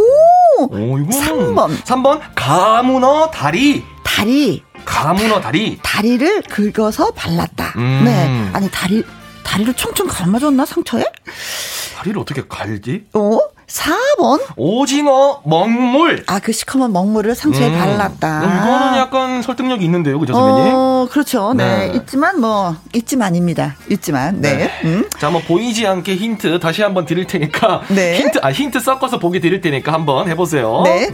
오, 0.61 0.99
이거 0.99 1.09
3번 1.11 1.77
3번 1.83 2.21
가문어 2.37 3.31
다리. 3.33 3.83
다리 4.05 4.63
가문어 4.85 5.41
다리. 5.41 5.79
다리를 5.83 6.43
긁어서 6.43 7.11
발랐다. 7.11 7.73
음. 7.77 8.03
네. 8.05 8.51
아니 8.53 8.71
다리 8.71 9.03
다리를 9.43 9.75
총총 9.75 10.07
감아줬나 10.07 10.65
상처에? 10.65 11.05
다리를 11.97 12.19
어떻게 12.21 12.43
갈지? 12.49 13.07
어? 13.15 13.39
4번 13.67 14.41
오징어 14.57 15.41
먹물. 15.45 16.23
아 16.27 16.39
그 16.45 16.53
시커먼 16.53 16.93
먹물을 16.93 17.35
상처에 17.35 17.69
음. 17.69 17.79
발랐다. 17.79 18.43
이거는 18.45 18.99
약간 18.99 19.41
설득력이 19.41 19.83
있는데요, 19.87 20.19
그죠 20.21 20.35
선배님? 20.35 20.73
어, 20.75 21.09
그렇죠. 21.11 21.55
네. 21.55 21.89
네. 21.89 21.93
있지만 21.97 22.39
뭐 22.41 22.77
있지만입니다. 22.93 23.77
있지만 23.91 24.41
네. 24.43 24.71
음. 24.85 25.09
자, 25.19 25.29
한번 25.29 25.43
보이지 25.45 25.87
않게 25.87 26.17
힌트 26.17 26.59
다시 26.61 26.83
한번 26.83 27.07
드릴 27.07 27.27
테니까 27.27 27.83
네. 27.89 28.19
힌트 28.21 28.41
아 28.43 28.53
힌트 28.53 28.81
섞어서 28.81 29.19
보기 29.19 29.41
드릴 29.41 29.61
테니까 29.63 29.93
한번 29.93 30.29
해보세요. 30.29 30.83
네. 30.85 31.09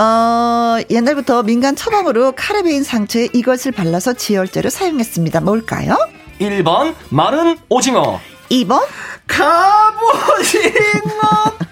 어, 0.00 0.78
옛날부터 0.90 1.42
민간 1.42 1.74
처방으로 1.74 2.32
카레베인 2.36 2.84
상처에 2.84 3.28
이것을 3.32 3.72
발라서 3.72 4.12
지혈제로 4.12 4.70
사용했습니다. 4.70 5.40
뭘까요? 5.40 5.96
1번 6.40 6.94
마른 7.10 7.56
오징어. 7.68 8.20
2번 8.50 8.80
갑오징어 9.26 10.48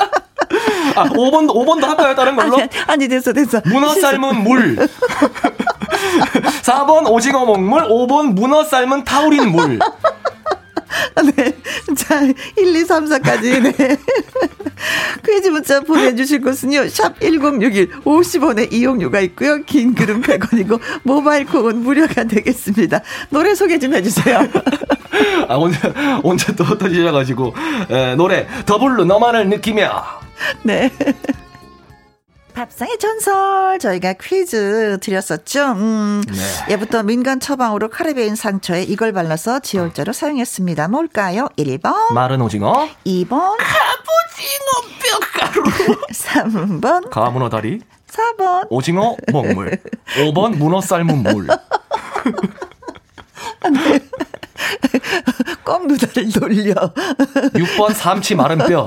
아, 0.96 1.04
5번도 1.04 1.54
5번도 1.54 1.82
할까요? 1.82 2.14
다른 2.14 2.36
걸로? 2.36 2.56
아니, 2.56 2.68
아니 2.86 3.08
됐어 3.08 3.32
됐어. 3.32 3.60
문어 3.64 3.94
삶은 3.94 4.44
물. 4.44 4.76
4번 6.62 7.08
오징어 7.10 7.44
먹물, 7.46 7.82
5번 7.88 8.34
문어 8.34 8.62
삶은 8.64 9.04
타우린 9.04 9.50
물. 9.52 9.78
네. 11.22 11.56
자, 11.96 12.22
1, 12.22 12.34
2, 12.76 12.84
3, 12.84 13.04
4까지, 13.06 13.62
네. 13.62 13.96
퀴즈 15.26 15.48
문자 15.48 15.80
보내주실 15.80 16.40
곳은요, 16.40 16.88
샵 16.88 17.18
1061, 17.20 17.90
50원의 18.04 18.72
이용료가 18.72 19.20
있고요, 19.20 19.62
긴 19.64 19.94
글은 19.94 20.22
100원이고, 20.22 20.80
모바일 21.02 21.46
콩은 21.46 21.82
무료가 21.82 22.24
되겠습니다. 22.24 23.00
노래 23.28 23.54
소개 23.54 23.78
좀 23.78 23.94
해주세요. 23.94 24.38
아, 25.48 25.56
언제, 25.56 25.78
언제 26.22 26.54
또 26.54 26.64
터지셔가지고, 26.76 27.54
에, 27.90 28.14
노래, 28.14 28.46
더 28.66 28.79
블루 28.79 29.04
너만을 29.04 29.48
느끼며. 29.48 30.04
네. 30.62 30.90
밥상의 32.60 32.98
전설 32.98 33.78
저희가 33.78 34.12
퀴즈 34.20 34.98
드렸었죠. 35.00 35.72
음, 35.72 36.22
네. 36.28 36.72
예부터 36.74 37.02
민간 37.02 37.40
처방으로 37.40 37.88
칼에 37.88 38.12
베인 38.12 38.36
상처에 38.36 38.82
이걸 38.82 39.14
발라서 39.14 39.60
지혈제로 39.60 40.12
사용했습니다. 40.12 40.88
뭘까요? 40.88 41.48
1번, 41.56 42.12
마른 42.12 42.42
오징어, 42.42 42.86
2번, 43.06 43.56
뼈가루, 45.00 45.62
3번, 46.12 47.08
가문어 47.08 47.48
다리, 47.48 47.80
4번. 48.08 48.66
오징어 48.68 49.16
먹물, 49.32 49.78
5번 50.18 50.56
문어 50.58 50.82
삶은 50.82 51.22
물. 51.22 51.46
꼭 55.64 55.86
누나를 55.86 56.30
놀려. 56.38 56.74
6번 57.54 57.94
삼치 57.94 58.34
마른 58.34 58.58
뼈. 58.58 58.84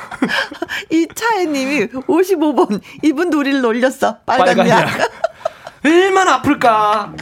이차혜님이 0.90 1.86
55번 1.88 2.80
이분 3.02 3.32
우리를 3.32 3.60
놀렸어. 3.60 4.18
빨간, 4.26 4.46
빨간 4.46 4.68
약. 4.68 5.00
약. 5.00 5.10
얼마나 5.84 6.34
아플까? 6.34 7.12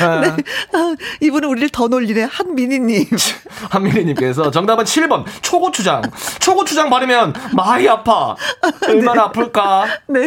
에, 0.00 0.28
아, 0.76 0.96
이분은 1.20 1.48
우리를 1.48 1.68
더 1.70 1.88
놀리네. 1.88 2.24
한민희님. 2.24 3.06
한민희님께서 3.70 4.50
정답은 4.50 4.84
7번 4.84 5.24
초고추장. 5.42 6.02
초고추장 6.40 6.90
바르면 6.90 7.34
많이 7.52 7.88
아파. 7.88 8.36
얼마나 8.88 9.24
아플까? 9.24 9.86
네. 10.08 10.26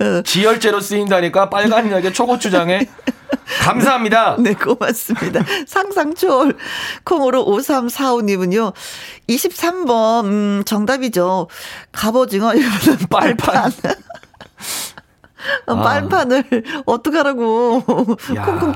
어, 0.00 0.22
지혈제로 0.22 0.80
쓰인다니까 0.80 1.50
빨간 1.50 1.90
약에 1.90 2.12
초고추장에 2.12 2.86
감사합니다. 3.62 4.36
네, 4.38 4.54
고맙습니다. 4.54 5.44
상상초월. 5.66 6.56
콩으로 7.04 7.44
5345님은요, 7.44 8.72
23번, 9.28 10.24
음, 10.24 10.62
정답이죠. 10.64 11.48
갑오징어, 11.92 12.54
이거는 12.54 12.98
빨판. 13.10 13.72
어, 15.66 15.74
아. 15.74 15.82
빨판을 15.82 16.44
어떡하라고 16.86 17.82
야. 18.36 18.44
콩콩 18.44 18.74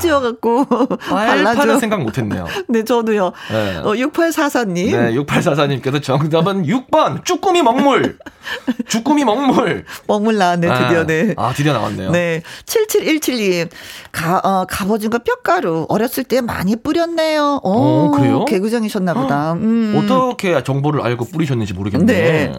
빨판은 0.99 1.45
발라줘. 1.45 1.79
생각 1.79 2.03
못했네요. 2.03 2.47
네, 2.69 2.85
저도요. 2.85 3.33
네. 3.51 3.77
어, 3.79 3.93
6844님. 3.93 4.91
네, 4.91 5.15
6844님께서 5.15 6.03
정답은 6.03 6.65
6번 6.65 7.25
쭈꾸미 7.25 7.63
먹물. 7.63 8.19
쭈꾸미 8.89 9.25
먹물. 9.25 9.85
먹물 10.07 10.37
나왔네, 10.39 10.69
드디어, 10.69 11.07
네. 11.07 11.35
아, 11.37 11.53
드디어 11.55 11.73
나왔네요. 11.73 12.11
네. 12.11 12.43
7717님, 12.65 13.69
가, 14.13 14.39
어, 14.39 14.65
갑오징어 14.69 15.19
뼈가루 15.19 15.87
어렸을 15.89 16.25
때 16.25 16.41
많이 16.41 16.77
뿌렸네요. 16.77 17.61
오, 17.63 17.71
어, 17.73 18.11
그래요? 18.13 18.45
개구장이셨나 18.45 19.15
보다. 19.15 19.53
음. 19.55 19.95
어떻게 19.97 20.63
정보를 20.63 21.03
알고 21.03 21.27
뿌리셨는지 21.27 21.75
모르겠네. 21.75 22.07
네. 22.07 22.53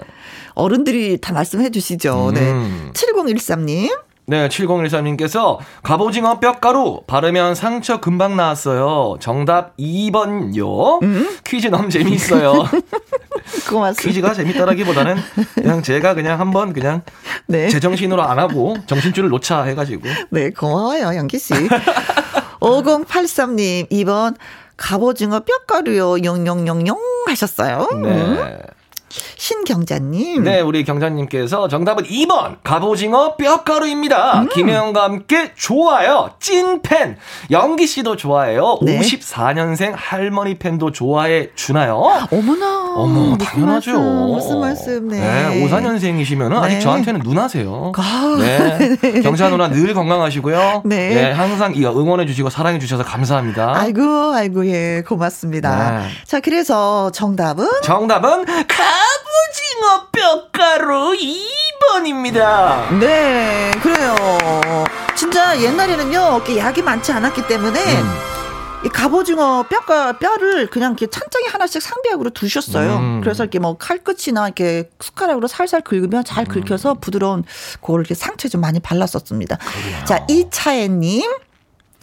어른들이 0.58 1.20
다 1.22 1.34
말씀해 1.34 1.70
주시죠. 1.70 2.30
음. 2.30 2.34
네. 2.34 2.92
7013님. 2.94 4.08
네, 4.30 4.50
7013님께서 4.50 5.58
갑오징어 5.84 6.42
뼈가루 6.42 7.02
바르면 7.08 7.56
상처 7.56 8.02
금방 8.02 8.36
나았어요. 8.36 9.16
정답 9.22 9.78
2번요. 9.78 11.02
음? 11.02 11.38
퀴즈 11.46 11.68
너무 11.68 11.90
재미있어요. 11.90 12.52
고맙습니다. 13.70 14.02
퀴즈가 14.02 14.34
재밌다라기보다는 14.34 15.16
그냥 15.56 15.82
제가 15.82 16.14
그냥 16.14 16.42
한번 16.42 16.74
그냥 16.74 17.04
네. 17.46 17.70
제정신으로 17.70 18.22
안 18.22 18.38
하고 18.38 18.76
정신줄을 18.86 19.30
놓자 19.30 19.64
해가지고. 19.64 20.04
네, 20.32 20.50
고마워요, 20.50 21.16
영기씨. 21.16 21.54
5083님, 22.60 23.90
2번, 23.90 24.36
갑오징어 24.76 25.40
뼈가루요, 25.40 26.24
용용용용 26.26 27.00
하셨어요. 27.28 27.88
음. 27.94 28.58
네. 29.10 29.28
신경자님. 29.38 30.44
네, 30.44 30.62
우리 30.62 30.84
경자님께서 30.84 31.68
정답은 31.68 32.04
2번 32.06 32.58
갑오징어 32.64 33.36
뼈가루입니다. 33.36 34.42
음. 34.42 34.50
김혜영과 34.50 35.04
함께 35.04 35.52
좋아요. 35.56 36.32
찐팬. 36.40 37.18
영기 37.52 37.88
씨도 37.88 38.18
좋아해요. 38.18 38.80
네. 38.82 39.00
54년생 39.00 39.94
할머니 39.96 40.56
팬도 40.56 40.92
좋아해 40.92 41.50
주나요? 41.56 42.28
어머나. 42.32 42.94
어머, 42.96 43.38
당연하죠. 43.38 44.00
무슨 44.00 44.60
말씀, 44.60 45.08
네. 45.08 45.64
54년생이시면 45.64 46.46
은 46.48 46.50
네. 46.50 46.58
아직 46.58 46.80
저한테는 46.82 47.22
누나세요. 47.24 47.92
아, 47.96 48.36
네. 48.40 49.22
경자 49.22 49.50
누나 49.50 49.70
늘 49.70 49.94
건강하시고요. 49.94 50.84
네. 50.86 51.32
항상 51.32 51.76
이 51.76 51.86
응원해 51.86 52.26
주시고 52.26 52.50
사랑해 52.50 52.80
주셔서 52.80 53.04
감사합니다. 53.04 53.74
아이고, 53.76 54.02
아이고, 54.34 54.68
예, 54.68 55.04
고맙습니다. 55.08 56.00
네. 56.02 56.08
자, 56.26 56.40
그래서 56.40 57.12
정답은? 57.12 57.68
정답은 57.84 58.46
갑 58.46 58.97
오징어 59.78 60.08
뼈가루 60.12 61.16
2번입니다. 61.94 62.98
네, 63.00 63.72
그래요. 63.82 64.16
진짜 65.16 65.60
옛날에는요, 65.62 66.36
이렇게 66.36 66.58
약이 66.58 66.82
많지 66.82 67.12
않았기 67.12 67.48
때문에, 67.48 67.80
음. 68.02 68.10
이 68.86 68.90
갑오징어 68.90 69.64
뼈가, 69.64 70.14
뼈를 70.14 70.68
그냥 70.68 70.92
이렇게 70.92 71.08
찬장에 71.08 71.46
하나씩 71.52 71.82
상비약으로 71.82 72.32
두셨어요. 72.32 72.96
음. 72.98 73.22
그래서 73.22 73.44
이렇게 73.44 73.60
뭐 73.60 73.78
칼끝이나 73.78 74.46
이렇게 74.46 74.90
숟가락으로 75.00 75.48
살살 75.48 75.82
긁으면 75.82 76.24
잘 76.24 76.46
음. 76.46 76.48
긁혀서 76.48 76.96
부드러운 76.96 77.44
그걸 77.82 78.02
이렇게 78.02 78.14
상처에 78.14 78.50
좀 78.50 78.62
많이 78.62 78.80
발랐었습니다. 78.80 79.58
자, 80.06 80.26
이차혜님. 80.30 81.24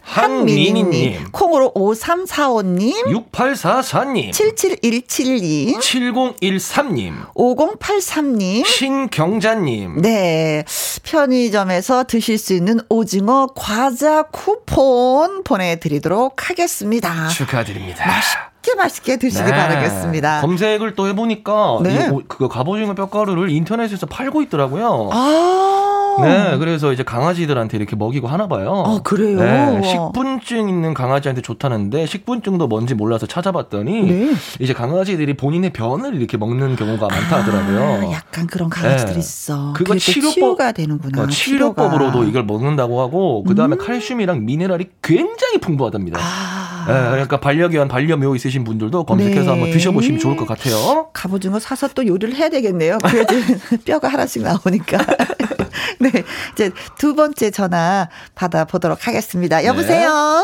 한민희님. 0.05 1.31
콩으로 1.31 1.71
5345님, 1.75 2.93
6844님. 3.31 4.31
77172님, 4.31 5.77
7013님. 5.79 7.33
5083님, 7.35 8.65
신경자님. 8.65 10.01
네. 10.01 10.63
편의점에서 11.03 12.03
드실 12.05 12.37
수 12.37 12.53
있는 12.53 12.79
오징어 12.89 13.47
과자 13.55 14.23
쿠폰 14.23 15.43
보내드리도록 15.43 16.49
하겠습니다. 16.49 17.27
축하드립니다. 17.29 18.05
맛있게 18.05 18.75
맛있게 18.75 19.17
드시기 19.17 19.43
네. 19.43 19.51
바라겠습니다. 19.51 20.41
검색을 20.41 20.95
또 20.95 21.07
해보니까 21.07 21.79
네. 21.83 21.95
이 22.07 22.09
오- 22.11 22.23
그거 22.27 22.47
갑오징어 22.47 22.93
뼈가루를 22.95 23.49
인터넷에서 23.49 24.05
팔고 24.05 24.41
있더라고요. 24.43 25.09
아. 25.11 25.94
네, 26.21 26.57
그래서 26.57 26.91
이제 26.93 27.03
강아지들한테 27.03 27.77
이렇게 27.77 27.95
먹이고 27.95 28.27
하나 28.27 28.47
봐요. 28.47 28.83
아, 28.85 28.99
그래요? 29.03 29.37
네, 29.39 29.81
식분증 29.83 30.69
있는 30.69 30.93
강아지한테 30.93 31.41
좋다는데 31.41 32.05
식분증도 32.05 32.67
뭔지 32.67 32.93
몰라서 32.95 33.25
찾아봤더니 33.25 34.01
네. 34.03 34.31
이제 34.59 34.73
강아지들이 34.73 35.35
본인의 35.35 35.71
변을 35.73 36.15
이렇게 36.15 36.37
먹는 36.37 36.75
경우가 36.75 37.07
많다 37.07 37.39
하더라고요. 37.39 37.79
아, 38.09 38.11
약간 38.11 38.47
그런 38.47 38.69
강아지들이 38.69 39.13
네. 39.15 39.19
있어. 39.19 39.73
그거 39.73 39.95
치료법- 39.95 40.31
치유가 40.33 40.71
되는구나. 40.71 41.23
어, 41.23 41.27
치료법으로도 41.27 42.23
이걸 42.25 42.43
먹는다고 42.45 43.01
하고 43.01 43.43
그 43.43 43.55
다음에 43.55 43.75
칼슘이랑 43.77 44.45
미네랄이 44.45 44.85
굉장히 45.01 45.57
풍부하답니다. 45.59 46.19
아. 46.21 46.64
네, 46.87 47.09
그러니까 47.09 47.39
반려견, 47.39 47.87
반려묘 47.87 48.35
있으신 48.35 48.63
분들도 48.63 49.03
검색해서 49.05 49.41
네. 49.41 49.49
한번 49.49 49.71
드셔보시면 49.71 50.19
좋을 50.19 50.35
것 50.35 50.47
같아요. 50.47 51.09
갑오징어 51.13 51.59
사서 51.59 51.89
또 51.89 52.05
요리를 52.05 52.35
해야 52.35 52.49
되겠네요. 52.49 52.97
그래도 52.99 53.35
뼈가 53.85 54.07
하나씩 54.09 54.43
나오니까. 54.43 54.97
네. 55.99 56.11
이제 56.53 56.71
두 56.97 57.15
번째 57.15 57.51
전화 57.51 58.09
받아보도록 58.35 59.07
하겠습니다. 59.07 59.63
여보세요? 59.65 60.43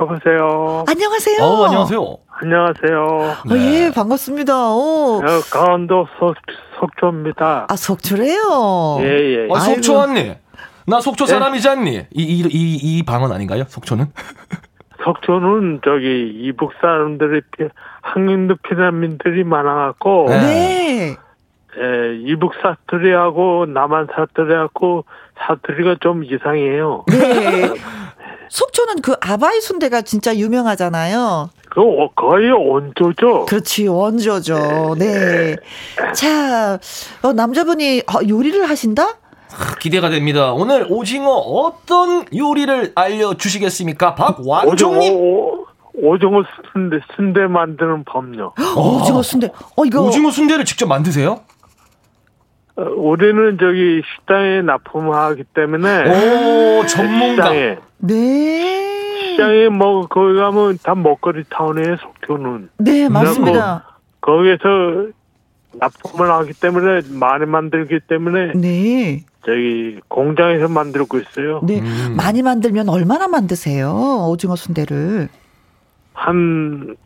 여보세요. 0.00 0.84
안녕하세요. 0.88 1.42
어, 1.42 1.64
안녕하세요. 1.66 2.16
안녕하세요. 2.28 3.04
어, 3.04 3.56
예, 3.56 3.92
반갑습니다. 3.94 4.72
오. 4.72 5.22
어, 5.24 5.40
강원도 5.50 6.06
석, 6.18 6.34
석조입니다. 6.80 7.66
아, 7.68 7.76
속초래요? 7.76 8.98
예, 9.02 9.06
예. 9.06 9.48
아, 9.54 9.60
속초 9.60 10.00
아이고. 10.00 10.12
언니. 10.12 10.34
나 10.86 11.00
속초 11.00 11.26
사람이지 11.26 11.68
않니? 11.68 12.06
이, 12.10 12.22
이, 12.22 12.40
이, 12.40 12.74
이 12.98 13.02
방언 13.04 13.30
아닌가요? 13.30 13.64
속초는? 13.68 14.06
석조는 15.04 15.80
저기 15.84 16.28
이북 16.42 16.72
사람들이 16.80 17.40
피- 17.56 17.68
항인도 18.02 18.56
피난민들이 18.68 19.44
많아갖고 19.44 20.26
네. 20.28 20.36
네. 20.40 21.16
예, 21.78 22.16
이북 22.30 22.52
사투리하고 22.62 23.66
남한 23.66 24.08
사투리하고 24.14 25.04
사투리가 25.38 25.96
좀 26.00 26.22
이상해요. 26.24 27.04
네. 27.08 27.72
속초는 28.50 28.96
그 29.02 29.14
아바이 29.22 29.60
순대가 29.62 30.02
진짜 30.02 30.36
유명하잖아요. 30.36 31.48
그 31.70 31.80
어, 31.80 32.10
거의 32.14 32.50
온조죠. 32.50 33.46
그렇지, 33.46 33.86
원조죠. 33.88 34.94
네. 34.98 35.56
자, 36.14 36.78
어, 37.22 37.32
남자분이 37.32 38.00
어, 38.00 38.28
요리를 38.28 38.68
하신다? 38.68 39.08
기대가 39.80 40.08
됩니다. 40.10 40.52
오늘 40.52 40.86
오징어 40.88 41.30
어떤 41.32 42.24
요리를 42.34 42.92
알려주시겠습니까? 42.94 44.10
오징어, 44.38 44.54
박완종님. 44.60 45.14
오- 45.14 45.66
오징어 45.94 46.42
순대, 46.72 47.00
순대 47.14 47.46
만드는 47.46 48.04
법요. 48.04 48.54
오징어 48.76 49.22
순대. 49.22 49.48
어, 49.76 49.84
이거. 49.84 50.02
오징어 50.02 50.30
순대를 50.30 50.64
직접 50.64 50.86
만드세요? 50.86 51.40
어, 52.76 52.82
우리는 52.96 53.58
저기 53.60 54.00
식당에 54.16 54.62
납품하기 54.62 55.44
때문에 55.54 56.08
오, 56.80 56.86
전문가. 56.86 57.42
시장에 57.48 57.76
네. 57.98 59.28
시장에 59.32 59.68
뭐 59.68 60.06
거기 60.06 60.34
가면 60.38 60.78
다 60.82 60.94
먹거리 60.94 61.44
타운이에요 61.50 61.96
속초는 61.96 62.70
네, 62.78 63.08
맞습니다. 63.10 63.98
거기에서 64.22 64.62
납품을 65.74 66.30
하기 66.30 66.52
때문에 66.54 67.00
많이 67.10 67.44
만들기 67.46 68.00
때문에 68.08 68.52
네. 68.54 69.24
저기 69.44 69.98
공장에서 70.08 70.68
만들고 70.68 71.18
있어요. 71.18 71.60
네. 71.64 71.80
음. 71.80 72.14
많이 72.16 72.42
만들면 72.42 72.88
얼마나 72.88 73.26
만드세요? 73.28 74.26
오징어 74.28 74.54
순대를. 74.56 75.28
한 76.14 76.96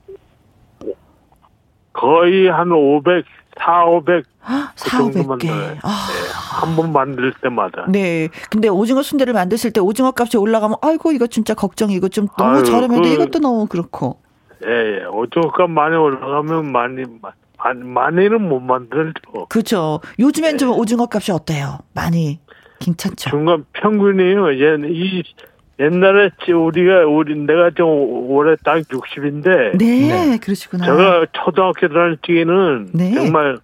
거의 1.93 2.49
한 2.49 2.71
500, 2.73 3.25
4, 3.59 3.85
500그 3.87 4.25
4, 4.77 4.99
정도 4.99 5.21
500개. 5.21 5.27
만들어요. 5.29 5.77
아. 5.83 6.09
한번 6.61 6.93
만들 6.93 7.33
때마다. 7.43 7.87
네. 7.89 8.29
근데 8.51 8.69
오징어 8.69 9.03
순대를 9.03 9.33
만드실 9.33 9.73
때 9.73 9.81
오징어 9.81 10.13
값이 10.15 10.37
올라가면 10.37 10.77
아이고 10.83 11.13
이거 11.13 11.27
진짜 11.27 11.55
걱정이고 11.55 12.09
좀 12.11 12.29
너무 12.37 12.57
아유, 12.59 12.65
저렴해도 12.65 13.03
그- 13.03 13.09
이것도 13.09 13.39
너무 13.39 13.67
그렇고. 13.67 14.19
예, 14.67 15.01
예. 15.01 15.05
오징어 15.07 15.51
값 15.53 15.71
많이 15.71 15.97
올라가면 15.97 16.71
많이 16.73 17.03
많이 17.75 17.83
많이는 17.83 18.49
못 18.49 18.61
만들죠. 18.61 19.47
그렇죠. 19.49 20.01
요즘엔 20.19 20.59
좀 20.59 20.71
오징어 20.71 21.07
값이 21.13 21.33
어때요? 21.33 21.79
많이 21.95 22.39
괜찮죠. 22.81 23.31
중간 23.31 23.65
평균이에요. 23.73 24.53
얘, 24.55 24.77
이 24.89 25.23
옛날에 25.79 26.31
찌- 26.45 26.53
우리가 26.53 27.07
우리 27.07 27.35
내가 27.37 27.71
좀 27.71 27.87
올해 28.31 28.57
딱 28.65 28.79
60인데 28.79 29.77
네, 29.79 30.39
그러시구나. 30.43 30.85
제가 30.87 31.27
초등학교 31.33 31.89
다닐 31.89 32.17
때는 32.23 32.89
네. 32.95 33.13
정말 33.13 33.59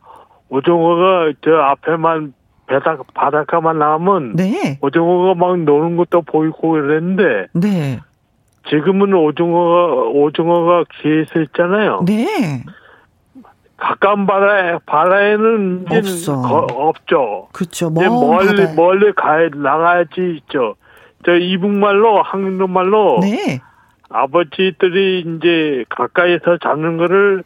오징어가 0.50 1.32
저 1.42 1.52
앞에만 1.56 2.34
바닥 2.66 3.02
바닷가만 3.14 3.78
나오면 3.78 4.36
네. 4.36 4.78
오징어가 4.82 5.34
막 5.34 5.58
노는 5.58 5.96
것도 5.96 6.22
보이고 6.22 6.72
그랬는데 6.72 7.46
네. 7.54 8.00
지금은 8.68 9.12
오징어가 9.14 9.94
오징어가 10.10 10.84
기에서 11.00 11.40
있잖아요. 11.40 12.04
네. 12.06 12.64
가까운 13.86 14.26
바다에 14.26 14.78
바다에는 14.86 15.86
없어. 15.90 16.40
거- 16.40 16.66
없죠. 16.70 17.48
그렇죠. 17.52 17.90
멀리 17.90 18.46
바다에. 18.46 18.74
멀리 18.76 19.12
가 19.12 19.38
나가야지 19.52 20.36
있죠. 20.38 20.76
저 21.24 21.32
이북말로 21.34 22.22
한국말로 22.22 23.18
네. 23.22 23.60
아버지들이 24.09 25.20
이제 25.26 25.84
가까이서 25.88 26.59
잡는 26.62 26.96
거를 26.96 27.42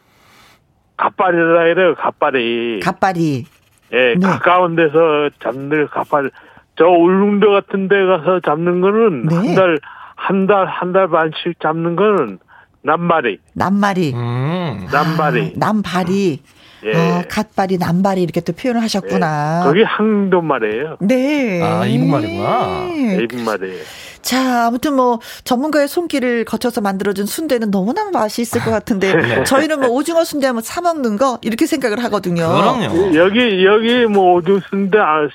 갓발이라 0.97 1.73
그래요. 1.73 1.95
갓발이. 1.95 2.81
갓발이. 2.83 3.45
예, 3.93 4.15
네. 4.15 4.19
가까운 4.19 4.75
데서 4.75 5.29
잡는 5.41 5.69
걸 5.69 5.87
갓발. 5.87 6.29
저 6.75 6.85
울릉도 6.85 7.49
같은 7.51 7.87
데 7.87 7.95
가서 8.05 8.39
잡는 8.41 8.81
거는 8.81 9.23
네. 9.27 9.35
한 9.35 9.55
달 9.55 9.79
한 10.15 10.45
달 10.47 10.65
한 10.67 10.93
달 10.93 11.07
반씩 11.07 11.59
잡는 11.59 11.95
거는 11.95 12.37
남발이. 12.83 13.39
남발이. 13.53 14.13
음. 14.13 14.87
남발이. 14.91 15.41
아, 15.41 15.51
남발이. 15.55 16.39
예. 16.85 16.93
아, 16.95 17.23
갓발이 17.27 17.77
남발이 17.77 18.21
이렇게 18.21 18.39
또 18.41 18.53
표현을 18.53 18.81
하셨구나. 18.83 19.61
거기 19.63 19.81
항도 19.83 20.41
말이에요. 20.41 20.97
네. 21.01 21.61
아, 21.63 21.85
이북말이구나. 21.85 22.87
이북말이에요. 23.23 23.83
자, 24.21 24.67
아무튼 24.67 24.95
뭐 24.95 25.19
전문가의 25.43 25.87
손길을 25.87 26.45
거쳐서 26.45 26.81
만들어준 26.81 27.25
순대는 27.25 27.71
너무나 27.71 28.09
맛있을 28.11 28.61
것 28.63 28.71
같은데 28.71 29.13
네. 29.15 29.43
저희는 29.43 29.79
뭐 29.79 29.89
오징어 29.89 30.23
순대하면 30.23 30.61
사 30.61 30.81
먹는 30.81 31.17
거 31.17 31.39
이렇게 31.41 31.65
생각을 31.65 32.03
하거든요. 32.05 32.47
그럼요. 32.47 33.15
여기 33.15 33.65
여기 33.65 34.05
뭐 34.05 34.33
오줌 34.35 34.61
쓴데 34.69 34.99
아, 34.99 35.27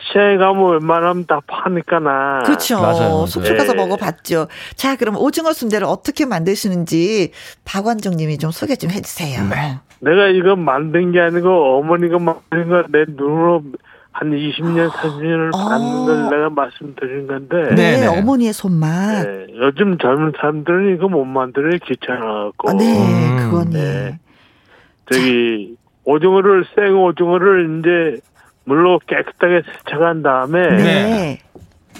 시- 0.00 0.08
시장에 0.08 0.36
가면 0.38 0.72
웬만하면 0.72 1.26
다 1.26 1.40
파니까나. 1.46 2.40
그렇죠. 2.44 3.26
속초 3.26 3.54
가서 3.56 3.72
네. 3.72 3.76
먹어봤죠. 3.86 4.46
자, 4.74 4.96
그럼 4.96 5.16
오징어 5.16 5.52
순대를 5.52 5.86
어떻게 5.86 6.26
만드시는지 6.26 7.32
박완종님이 7.64 8.38
좀 8.38 8.50
소개 8.50 8.76
좀 8.76 8.90
해주세요. 8.90 9.42
네. 9.48 9.78
내가 10.00 10.26
이거 10.28 10.56
만든 10.56 11.12
게 11.12 11.20
아니고 11.20 11.78
어머니가 11.78 12.18
만든 12.18 12.68
거 12.68 12.82
내 12.90 13.04
눈으로 13.08 13.62
한 14.12 14.30
20년 14.32 14.88
30년을 14.90 15.54
아. 15.54 15.68
봤는 15.68 16.04
걸 16.06 16.36
내가 16.36 16.50
말씀드린 16.50 17.26
건데. 17.28 17.56
네, 17.74 17.74
네, 17.74 18.00
네. 18.00 18.06
어머니의 18.06 18.52
손맛. 18.52 19.24
네, 19.26 19.46
요즘 19.62 19.98
젊은 19.98 20.32
사람들은 20.36 20.94
이거 20.96 21.08
못 21.08 21.24
만들어요 21.24 21.78
귀찮아갖고. 21.86 22.70
아, 22.70 22.72
네, 22.72 22.98
음, 22.98 23.36
그거니. 23.38 23.70
네. 23.74 24.18
저기 25.12 25.76
오징어를 26.04 26.64
생 26.74 26.96
오징어를 26.96 27.78
이제 27.78 28.20
물로 28.64 29.00
깨끗하게 29.06 29.62
세척한 29.62 30.22
다음에 30.22 30.68
네. 30.68 31.38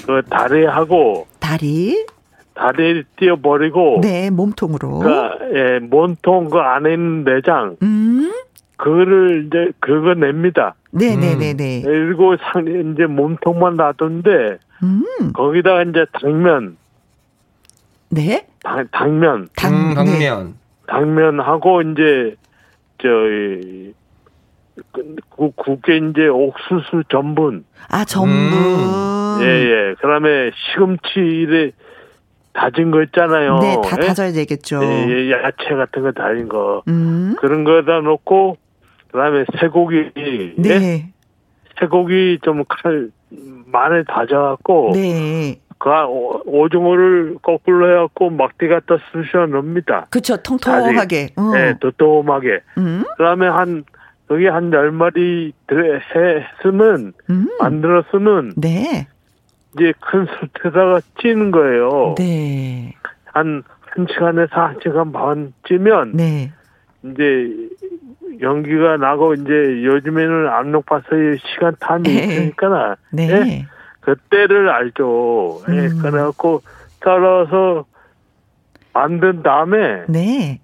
그 0.06 0.22
다리하고 0.28 1.26
다리. 1.40 2.06
다리 2.54 3.04
띄어버리고 3.16 4.00
네, 4.02 4.28
몸통으로. 4.30 4.98
그 4.98 5.08
예, 5.54 5.78
몸통 5.78 6.50
그 6.50 6.58
안에 6.58 6.92
있는 6.92 7.24
내장 7.24 7.76
음. 7.82 8.32
그거를 8.76 9.46
이제 9.46 9.72
그거 9.80 10.14
냅니다. 10.14 10.74
네, 10.90 11.16
네, 11.16 11.36
네, 11.36 11.54
네. 11.54 11.82
그리고 11.82 12.36
상 12.36 12.66
이제 12.66 13.06
몸통만 13.06 13.76
놔둔데 13.76 14.58
음. 14.82 15.32
거기다가 15.32 15.82
이제 15.84 16.04
당면 16.12 16.76
네. 18.10 18.46
당, 18.62 18.86
당면 18.90 19.48
당, 19.56 19.74
음, 19.74 19.88
네. 19.88 19.94
당면. 19.94 20.54
당면하고 20.86 21.82
이제 21.82 22.34
저이 23.00 23.94
그- 24.92 25.16
그 25.36 25.50
국에 25.56 25.96
이제 25.98 26.26
옥수수 26.28 27.04
전분 27.08 27.64
아, 27.88 28.04
전분. 28.04 29.42
예예 29.42 29.94
그 30.00 30.06
다음에 30.06 30.50
시금치 30.54 31.10
이래 31.18 31.70
다진 32.52 32.90
거 32.90 33.02
있잖아요. 33.04 33.58
네, 33.60 33.76
다 33.84 33.96
예? 34.00 34.06
다져야 34.06 34.32
되겠죠. 34.32 34.80
예, 34.82 35.06
예, 35.08 35.30
야채 35.32 35.74
같은 35.74 36.02
거 36.02 36.12
다진 36.12 36.48
거 36.48 36.82
음. 36.88 37.34
그런 37.38 37.64
거에다 37.64 38.00
넣고 38.00 38.56
그 39.12 39.18
다음에 39.18 39.44
쇠고기 39.60 40.10
예? 40.16 40.54
네. 40.56 41.12
쇠고기 41.78 42.38
좀칼 42.42 43.10
마늘 43.66 44.04
다져갖고 44.04 44.90
네. 44.94 45.60
그 45.78 45.88
오- 45.88 46.42
오징어를 46.44 47.36
거꾸로 47.42 47.90
해갖고 47.90 48.30
막대 48.30 48.68
갖다 48.68 48.96
쑤셔 49.12 49.46
넣습니다. 49.46 50.08
그쵸, 50.10 50.36
통통하게. 50.36 51.28
음. 51.38 51.52
예, 51.56 51.74
도톰하게. 51.80 52.60
음. 52.76 53.04
그 53.16 53.22
다음에 53.22 53.46
한 53.48 53.84
여기 54.30 54.46
한 54.46 54.72
열 54.72 54.92
마리 54.92 55.52
들- 55.66 56.00
했으면 56.00 57.12
음. 57.30 57.46
만들었으면 57.58 58.52
네. 58.56 59.06
이제 59.74 59.92
큰 60.00 60.26
솥에다가 60.26 61.00
찌는 61.20 61.50
거예요. 61.50 62.14
네. 62.16 62.94
한, 63.24 63.62
한 63.80 64.06
시간에서 64.08 64.54
한 64.54 64.76
시간 64.82 65.12
반 65.12 65.52
찌면, 65.66 66.12
네. 66.16 66.52
이제, 67.04 67.68
연기가 68.40 68.96
나고, 68.96 69.34
이제, 69.34 69.52
요즘에는 69.84 70.48
압력밥솥에 70.48 71.36
시간 71.54 71.74
탐이 71.78 72.02
예. 72.08 72.12
있으니까, 72.24 72.96
네. 73.12 73.28
예? 73.30 73.66
그때를 74.00 74.68
알죠. 74.70 75.60
예, 75.68 75.86
음. 75.86 75.98
그래갖고, 76.02 76.62
썰어서 77.04 77.84
만든 78.92 79.42
다음에, 79.44 80.04
네. 80.08 80.60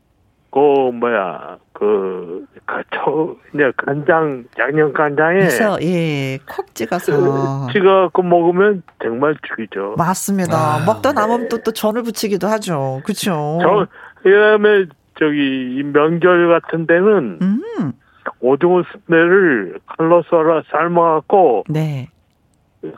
그, 0.50 0.58
뭐야, 0.58 1.58
그, 1.78 2.46
가- 2.64 2.82
저, 2.94 3.36
이제 3.54 3.70
간장, 3.76 4.44
양념 4.58 4.94
간장에, 4.94 5.40
그래서 5.40 5.76
예, 5.82 6.38
콕 6.48 6.74
찍어서 6.74 7.66
찍어갖고 7.70 8.22
먹으면 8.22 8.82
정말 9.02 9.36
죽이죠. 9.46 9.94
맞습니다. 9.98 10.56
아, 10.56 10.84
먹다 10.86 11.12
남으면 11.12 11.48
또, 11.50 11.58
또 11.58 11.72
전을 11.72 12.02
붙이기도 12.02 12.46
하죠. 12.48 13.02
그렇죠. 13.04 13.58
저, 13.60 13.86
그 14.22 14.32
다음에 14.32 14.86
저기 15.18 15.76
이 15.78 15.82
명절 15.82 16.48
같은 16.48 16.86
데는 16.86 17.38
음. 17.42 17.92
오징어 18.40 18.82
순대를 18.92 19.78
칼로 19.86 20.22
썰어 20.30 20.62
삶아갖고 20.70 21.64
네. 21.68 22.08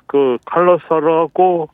그 0.07 0.39
칼로 0.47 0.79
썰어갖고 0.89 1.69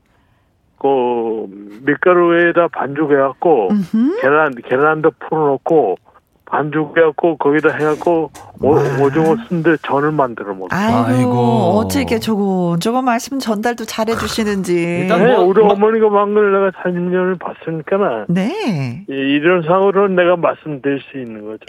그 0.78 1.46
밀가루에다 1.84 2.68
반죽해갖고 2.68 3.68
음흠. 3.70 4.20
계란 4.22 4.54
계란도 4.54 5.12
풀어놓고 5.18 5.96
반죽해갖고 6.46 7.36
거기다 7.38 7.70
해갖고 7.74 8.30
오, 8.62 8.70
오징어 9.02 9.36
순대 9.48 9.76
전을 9.78 10.12
만들어 10.12 10.52
먹어요. 10.54 10.68
아이고, 10.70 11.04
아이고. 11.08 11.32
어떻게 11.78 12.18
저거 12.18 12.76
저거 12.80 13.02
말씀 13.02 13.38
전달도 13.38 13.84
잘해 13.84 14.14
주시는지. 14.14 14.74
일단 15.00 15.24
네, 15.24 15.34
뭐- 15.34 15.44
우리 15.46 15.62
마- 15.62 15.72
어머니가 15.72 16.08
먹는 16.10 16.34
걸 16.34 16.52
내가 16.52 16.70
30년을 16.82 17.38
봤으니까 17.38 18.26
네. 18.28 19.04
이런 19.08 19.62
상으로는 19.62 20.14
내가 20.16 20.36
말씀드릴 20.36 21.00
수 21.10 21.18
있는 21.18 21.44
거죠. 21.46 21.60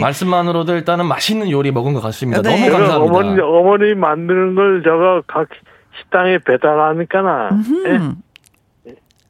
말씀만으로도 0.00 0.74
일단은 0.76 1.06
맛있는 1.06 1.50
요리 1.50 1.70
먹은 1.72 1.92
것 1.92 2.00
같습니다. 2.00 2.40
네. 2.42 2.68
너무 2.68 2.78
감사합니다. 2.78 3.16
어머니, 3.18 3.40
어머니 3.40 3.94
만드는 3.94 4.54
걸 4.54 4.82
제가 4.82 5.22
각 5.26 5.48
식당에 6.00 6.38
배달하니까나, 6.38 7.50
예? 7.86 7.90
음. 7.90 8.14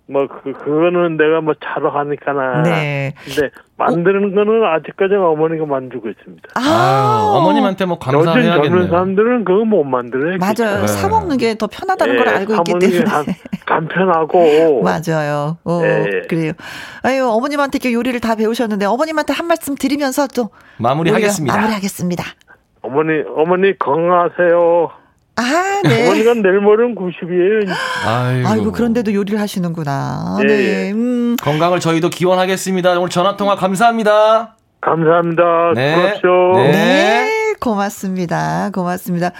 뭐, 0.07 0.27
그, 0.27 0.53
그거는 0.53 1.17
내가 1.17 1.41
뭐 1.41 1.55
차로 1.63 1.91
하니까나. 1.91 2.63
네. 2.63 3.15
근데 3.25 3.51
만드는 3.77 4.35
거는 4.35 4.65
아직까지 4.65 5.15
어머니가 5.15 5.67
만들고 5.67 6.09
있습니다. 6.09 6.49
아, 6.55 6.61
아유, 6.61 7.37
어머님한테 7.39 7.87
뭐 7.87 7.99
요즘 8.01 8.11
젊은 8.13 8.25
감사해야겠네요. 8.35 8.89
사람들은 8.89 9.45
그거 9.45 9.65
못 9.65 9.83
만들어요. 9.85 10.39
맞아요. 10.39 10.81
네. 10.83 10.87
사 10.87 11.09
먹는 11.09 11.37
게 11.39 11.55
더 11.57 11.67
편하다는 11.67 12.15
예, 12.15 12.19
걸 12.19 12.29
알고 12.29 12.55
있기 12.55 12.79
때문에. 12.79 13.37
간편하고. 13.67 14.83
맞아요. 14.87 15.59
어, 15.65 15.81
예. 15.83 16.23
그래요. 16.29 16.53
아유, 17.03 17.27
어머님한테 17.29 17.79
이렇게 17.79 17.93
요리를 17.93 18.19
다 18.21 18.37
배우셨는데 18.37 18.87
어머님한테 18.87 19.33
한 19.33 19.47
말씀 19.47 19.75
드리면서 19.75 20.29
또 20.29 20.51
마무리하겠습니다. 20.79 21.55
마무리하겠습니다. 21.57 22.25
어머니, 22.83 23.23
어머니 23.37 23.79
건강하세요. 23.79 24.91
아, 25.37 25.81
네. 25.85 26.07
어머니가 26.07 26.35
내일 26.35 26.61
모레는 26.61 26.95
90이에요. 26.95 27.75
아이고. 28.07 28.49
아이고, 28.49 28.73
그런데도 28.73 29.13
요리를 29.15 29.41
하시는구나. 29.41 30.39
예, 30.43 30.47
네. 30.47 30.55
예. 30.87 30.93
음. 30.93 31.37
건강을 31.43 31.81
저희도 31.81 32.11
기원하겠습니다. 32.11 32.99
오늘 32.99 33.09
전화 33.09 33.37
통화 33.37 33.57
감사합니다. 33.57 34.57
감사합니다. 34.81 35.43
네. 35.75 35.95
수고하십시오. 35.95 36.53
네. 36.57 36.71
네, 36.73 37.55
고맙습니다. 37.59 38.71
고맙습니다. 38.73 39.33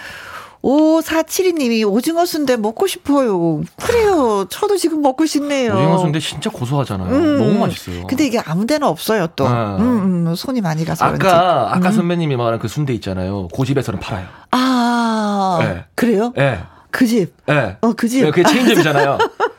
5472님이 0.65 1.87
오징어 1.87 2.25
순대 2.25 2.57
먹고 2.57 2.87
싶어요. 2.87 3.61
그래요. 3.83 4.45
저도 4.49 4.77
지금 4.77 5.01
먹고 5.01 5.25
싶네요. 5.27 5.73
오징어 5.73 5.97
순대 5.99 6.19
진짜 6.19 6.49
고소하잖아요. 6.49 7.15
음. 7.15 7.37
너무 7.37 7.59
맛있어요. 7.59 8.07
근데 8.07 8.25
이게 8.25 8.39
아무 8.39 8.65
데나 8.65 8.89
없어요, 8.89 9.27
또. 9.35 9.43
네. 9.47 9.53
음, 9.53 10.27
음, 10.27 10.35
손이 10.35 10.61
많이 10.61 10.83
가서 10.83 11.05
그런지. 11.05 11.27
아까 11.27 11.75
아까 11.75 11.89
음. 11.89 11.93
선배님이 11.93 12.35
말한 12.35 12.59
그 12.59 12.67
순대 12.67 12.93
있잖아요. 12.95 13.47
고집에서는 13.49 13.99
팔아요. 13.99 14.25
아, 14.51 15.59
네. 15.61 15.85
그래요? 15.93 16.33
예. 16.39 16.59
그 16.89 17.05
집. 17.05 17.33
예. 17.49 17.77
어, 17.81 17.93
그 17.93 18.07
집. 18.07 18.23
네, 18.23 18.31
그게 18.31 18.43
체인점이잖아요. 18.43 19.17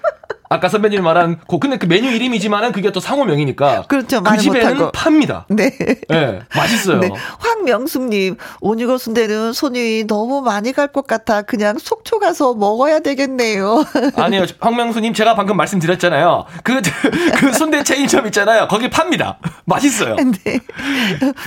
아까 0.49 0.69
선배님이 0.69 1.03
말한 1.03 1.39
고 1.47 1.59
근데 1.61 1.77
그 1.77 1.87
메뉴 1.87 2.11
이름이지만은 2.11 2.73
그게 2.73 2.93
또 2.93 3.01
상호명이니까 3.01 3.85
그렇죠. 3.89 4.23
그 4.23 4.37
집에는 4.39 4.69
못하고. 4.75 4.93
팝니다. 4.93 5.47
네. 5.49 5.77
예. 6.13 6.41
맛있어요. 6.55 7.01
네. 7.01 7.11
황명숙님, 7.39 8.37
오징어 8.61 8.99
순대는 8.99 9.53
손이 9.53 10.05
너무 10.07 10.41
많이 10.43 10.73
갈 10.73 10.87
것 10.87 11.07
같아. 11.07 11.43
그냥 11.43 11.79
속초 11.79 12.19
가서 12.21 12.55
먹어야 12.55 13.01
되겠네요. 13.01 13.85
아니요, 14.17 14.47
황명수님 14.61 15.13
제가 15.15 15.35
방금 15.35 15.57
말씀드렸잖아요. 15.57 16.45
그, 16.63 16.81
그 17.39 17.53
순대 17.53 17.83
체인점 17.83 18.25
있잖아요. 18.27 18.69
거기 18.69 18.89
팝니다. 18.89 19.39
맛있어요. 19.65 20.15
네. 20.17 20.61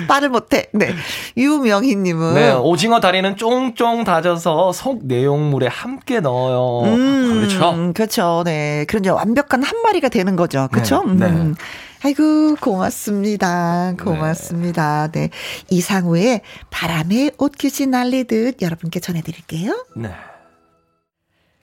말을 0.09 0.30
못해. 0.30 0.67
네. 0.73 0.93
유명희님은. 1.38 2.34
네, 2.35 2.51
오징어 2.51 2.99
다리는 2.99 3.35
쫑쫑 3.38 4.03
다져서 4.03 4.73
속 4.73 5.05
내용물에 5.05 5.67
함께 5.67 6.19
넣어요. 6.19 6.81
그렇죠. 6.91 7.69
음, 7.71 7.93
그렇죠. 7.93 8.43
네. 8.45 8.85
그런 8.89 9.03
이제 9.03 9.11
완벽한 9.11 9.61
한 9.61 9.83
마리가 9.83 10.09
되는 10.09 10.35
거죠. 10.35 10.67
그렇죠? 10.71 11.03
네, 11.03 11.27
음. 11.27 11.53
아이고, 12.01 12.55
고맙습니다. 12.55 13.93
고맙습니다. 14.03 15.09
네. 15.11 15.29
이상우의 15.69 16.41
바람에 16.71 17.29
옷깃이 17.37 17.87
날리듯 17.87 18.63
여러분께 18.63 18.99
전해드릴게요. 18.99 19.85
네. 19.95 20.09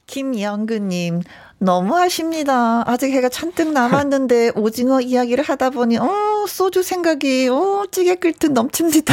김영근님, 0.07 1.23
너무하십니다. 1.59 2.89
아직 2.89 3.11
해가 3.11 3.29
잔뜩 3.29 3.73
남았는데 3.73 4.53
오징어 4.55 5.01
이야기를 5.01 5.43
하다 5.43 5.71
보니, 5.71 5.99
어, 5.99 6.45
소주 6.47 6.85
생각이, 6.85 7.49
어, 7.49 7.87
찌개 7.91 8.15
끓듯 8.15 8.53
넘칩니다. 8.53 9.13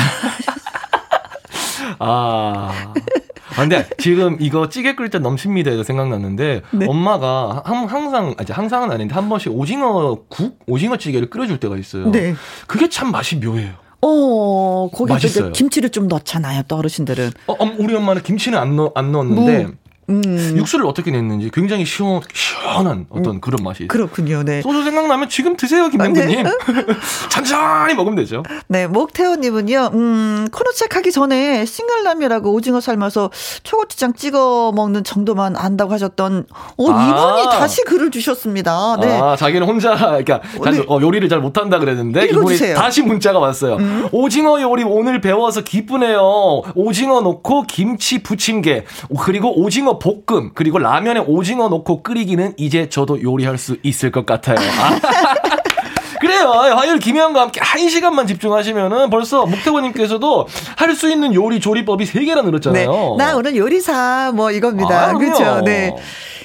아. 1.98 2.94
아, 3.56 3.62
근데 3.62 3.88
지금 3.98 4.38
이거 4.40 4.70
찌개 4.70 4.96
끓일 4.96 5.10
때 5.10 5.20
넘칩니다에서 5.20 5.84
생각났는데 5.84 6.62
네. 6.72 6.86
엄마가 6.88 7.62
항- 7.66 7.86
항상 7.86 8.34
아니 8.38 8.52
항상은 8.52 8.92
아닌데 8.92 9.14
한 9.14 9.30
번씩 9.30 9.52
오징어 9.52 10.18
국 10.30 10.60
오징어 10.68 10.98
찌개를 10.98 11.30
끓여줄 11.30 11.60
때가 11.60 11.78
있어요. 11.78 12.12
네. 12.12 12.34
그게 12.68 12.90
참 12.90 13.12
맛이 13.12 13.36
묘해요. 13.38 13.72
어, 14.06 14.90
거기 14.94 15.14
맛있어요. 15.14 15.54
김치를 15.54 15.90
좀 15.90 16.10
넣잖아요, 16.10 16.64
또 16.68 16.76
어르신들은. 16.76 17.32
어, 17.48 17.54
엄- 17.58 17.76
우리 17.80 17.96
엄마는 17.96 18.22
김치는 18.22 18.58
안, 18.60 18.76
넣, 18.76 18.92
안 18.96 19.14
넣었는데 19.14 19.64
뭐, 19.64 19.72
음. 20.10 20.54
육수를 20.58 20.86
어떻게 20.86 21.12
냈는지 21.12 21.50
굉장히 21.52 21.86
시원 21.86 22.22
시원한 22.34 23.06
어떤 23.10 23.40
그런 23.42 23.64
맛이. 23.64 23.88
그렇군요, 23.88 24.44
네. 24.44 24.62
소주 24.62 24.84
생각나면 24.84 25.30
지금 25.30 25.56
드세요, 25.56 25.90
김영근님. 25.90 26.46
천천히 27.30 27.94
먹으면 27.96 28.16
되죠. 28.18 28.44
네, 28.68 28.88
목태호님은요, 28.88 29.92
음, 29.94 30.48
코너 30.52 30.72
시작하기 30.72 31.12
전에 31.12 31.66
싱글라면하고 31.66 32.52
오징어 32.52 32.82
삶아서 32.82 33.30
초고추장 33.64 34.14
찍어 34.14 34.72
먹는 34.76 35.04
정도만 35.04 35.56
안다고 35.56 35.94
하셨던, 35.94 36.46
어, 36.78 36.92
아. 36.92 37.08
이분이 37.44 37.58
다시 37.58 37.84
글을 37.84 38.12
주셨습니다. 38.12 38.98
네. 39.02 39.20
아, 39.20 39.36
자기는 39.36 39.68
혼자, 39.68 39.96
그러니까 39.96 40.42
잘, 40.64 40.74
네. 40.74 40.86
어, 40.88 41.00
요리를 41.02 41.28
잘 41.30 41.40
못한다 41.40 41.80
그랬는데 41.80 42.26
이분이 42.26 42.40
읽어주세요. 42.40 42.76
음. 42.76 42.76
다시 42.76 43.02
문자가 43.02 43.40
왔어요. 43.40 43.78
오징어 44.12 44.62
요리 44.62 44.84
오늘 44.84 45.22
배워서 45.22 45.62
기쁘네요. 45.62 46.62
오징어 46.76 47.22
넣고 47.22 47.64
김치 47.64 48.22
부침개 48.24 48.84
그리고 49.22 49.58
오징어 49.60 49.93
볶음 50.00 50.52
그리고 50.54 50.80
라면에 50.80 51.20
오징어 51.20 51.70
넣고 51.70 52.04
끓이기는 52.04 52.54
이제 52.58 52.90
저도 52.90 53.22
요리할 53.22 53.58
수 53.58 53.78
있을 53.84 54.12
것 54.12 54.26
같아요. 54.26 54.58
아. 54.60 55.00
요. 56.44 56.50
화요일 56.76 57.00
김혜영과 57.00 57.42
함께 57.42 57.60
한 57.64 57.88
시간만 57.90 58.28
집중하시면은 58.28 59.10
벌써 59.10 59.46
목태원님께서도 59.46 60.48
할 60.78 60.94
수 60.94 61.10
있는 61.10 61.34
요리 61.34 61.60
조리법이 61.60 62.06
세 62.06 62.24
개나 62.24 62.42
네. 62.42 62.48
늘었잖아요. 62.50 63.16
나 63.18 63.36
오늘 63.36 63.56
요리사, 63.56 64.32
뭐 64.36 64.52
이겁니다. 64.52 65.10
아. 65.10 65.14
그렇죠. 65.14 65.62
네. 65.62 65.96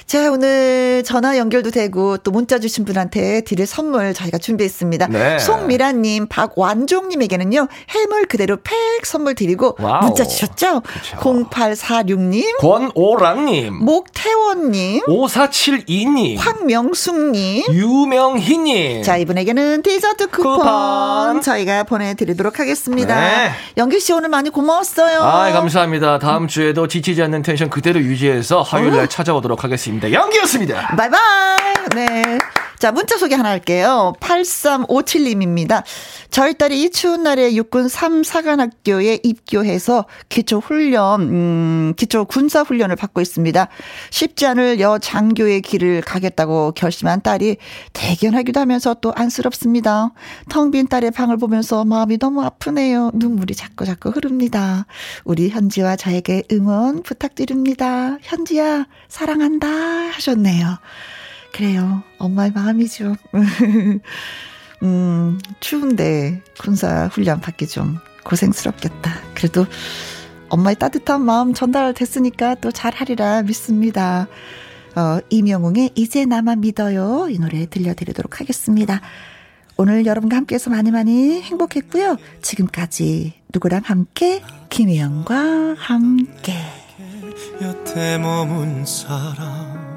자, 0.07 0.31
오늘 0.31 1.03
전화 1.05 1.37
연결도 1.37 1.69
되고 1.69 2.17
또 2.17 2.31
문자 2.31 2.57
주신 2.57 2.83
분한테 2.83 3.41
드릴 3.41 3.67
선물 3.67 4.15
저희가 4.15 4.39
준비했습니다. 4.39 5.05
네. 5.07 5.37
송미라님, 5.37 6.25
박완종님에게는요, 6.29 7.67
해물 7.95 8.25
그대로 8.25 8.57
팩 8.63 8.73
선물 9.05 9.35
드리고 9.35 9.75
와우. 9.79 10.05
문자 10.05 10.23
주셨죠? 10.23 10.81
0846님, 11.19 12.57
권오랑님, 12.59 13.85
목태원님, 13.85 15.01
5472님, 15.05 16.37
황명숙님, 16.39 17.65
유명희님. 17.71 19.03
자, 19.03 19.17
이분에게는 19.17 19.83
디저트 19.89 20.27
쿠폰, 20.27 20.57
쿠폰. 20.57 21.41
저희가 21.41 21.83
보내드리도록 21.83 22.59
하겠습니다. 22.59 23.19
네. 23.19 23.51
영규 23.75 23.99
씨 23.99 24.13
오늘 24.13 24.29
많이 24.29 24.51
고마웠어요. 24.51 25.19
아, 25.21 25.51
감사합니다. 25.51 26.19
다음 26.19 26.47
주에도 26.47 26.87
지치지 26.87 27.23
않는 27.23 27.41
텐션 27.41 27.71
그대로 27.71 27.99
유지해서 27.99 28.61
화요일 28.61 28.95
날 28.95 29.07
찾아오도록 29.07 29.63
하겠습니다. 29.63 30.11
영규였습니다. 30.11 30.95
바이바이. 30.95 31.57
네. 31.95 32.37
자, 32.79 32.93
문자 32.93 33.17
소개 33.17 33.35
하나 33.35 33.49
할게요. 33.49 34.13
8357님입니다. 34.21 35.83
저희 36.31 36.53
딸이 36.53 36.81
이 36.81 36.89
추운 36.91 37.23
날에 37.23 37.53
육군 37.53 37.87
3사관학교에 37.87 39.19
입교해서 39.21 40.05
기초 40.29 40.59
훈련, 40.59 41.21
음, 41.23 41.93
기초 41.97 42.23
군사 42.23 42.61
훈련을 42.61 42.95
받고 42.95 43.19
있습니다. 43.19 43.67
쉽지 44.11 44.45
않을 44.45 44.79
여 44.79 44.97
장교의 44.97 45.61
길을 45.61 46.03
가겠다고 46.03 46.71
결심한 46.71 47.21
딸이 47.21 47.57
대견하기도 47.91 48.57
하면서 48.61 48.93
또 48.93 49.11
안쓰럽습니다. 49.13 50.13
텅 50.49 50.71
빈 50.71 50.87
딸의 50.87 51.11
방을 51.11 51.35
보면서 51.37 51.83
마음이 51.83 52.17
너무 52.17 52.43
아프네요. 52.43 53.11
눈물이 53.13 53.55
자꾸 53.55 53.85
자꾸 53.85 54.09
흐릅니다. 54.09 54.85
우리 55.25 55.49
현지와 55.49 55.97
저에게 55.97 56.43
응원 56.51 57.01
부탁드립니다. 57.03 58.17
현지야, 58.21 58.85
사랑한다 59.09 59.67
하셨네요. 59.67 60.77
그래요. 61.53 62.03
엄마의 62.17 62.51
마음이죠. 62.51 63.15
음, 64.83 65.39
추운데 65.59 66.41
군사 66.59 67.07
훈련 67.07 67.41
받기 67.41 67.67
좀 67.67 67.97
고생스럽겠다. 68.23 69.11
그래도 69.33 69.65
엄마의 70.49 70.75
따뜻한 70.77 71.21
마음 71.21 71.53
전달됐으니까 71.53 72.55
또 72.55 72.71
잘하리라 72.71 73.43
믿습니다. 73.43 74.27
어, 74.95 75.19
이명웅의 75.29 75.91
이제 75.95 76.25
나만 76.25 76.61
믿어요. 76.61 77.27
이 77.29 77.37
노래 77.39 77.65
들려드리도록 77.67 78.39
하겠습니다. 78.39 79.01
오늘 79.77 80.05
여러분과 80.05 80.35
함께해서 80.35 80.69
많이 80.69 80.91
많이 80.91 81.41
행복했고요. 81.41 82.17
지금까지 82.41 83.33
누구랑 83.53 83.81
함께? 83.85 84.41
김혜영과 84.69 85.75
함께. 85.77 86.53
곁에 87.59 88.17
머문 88.17 88.85
사람 88.85 89.88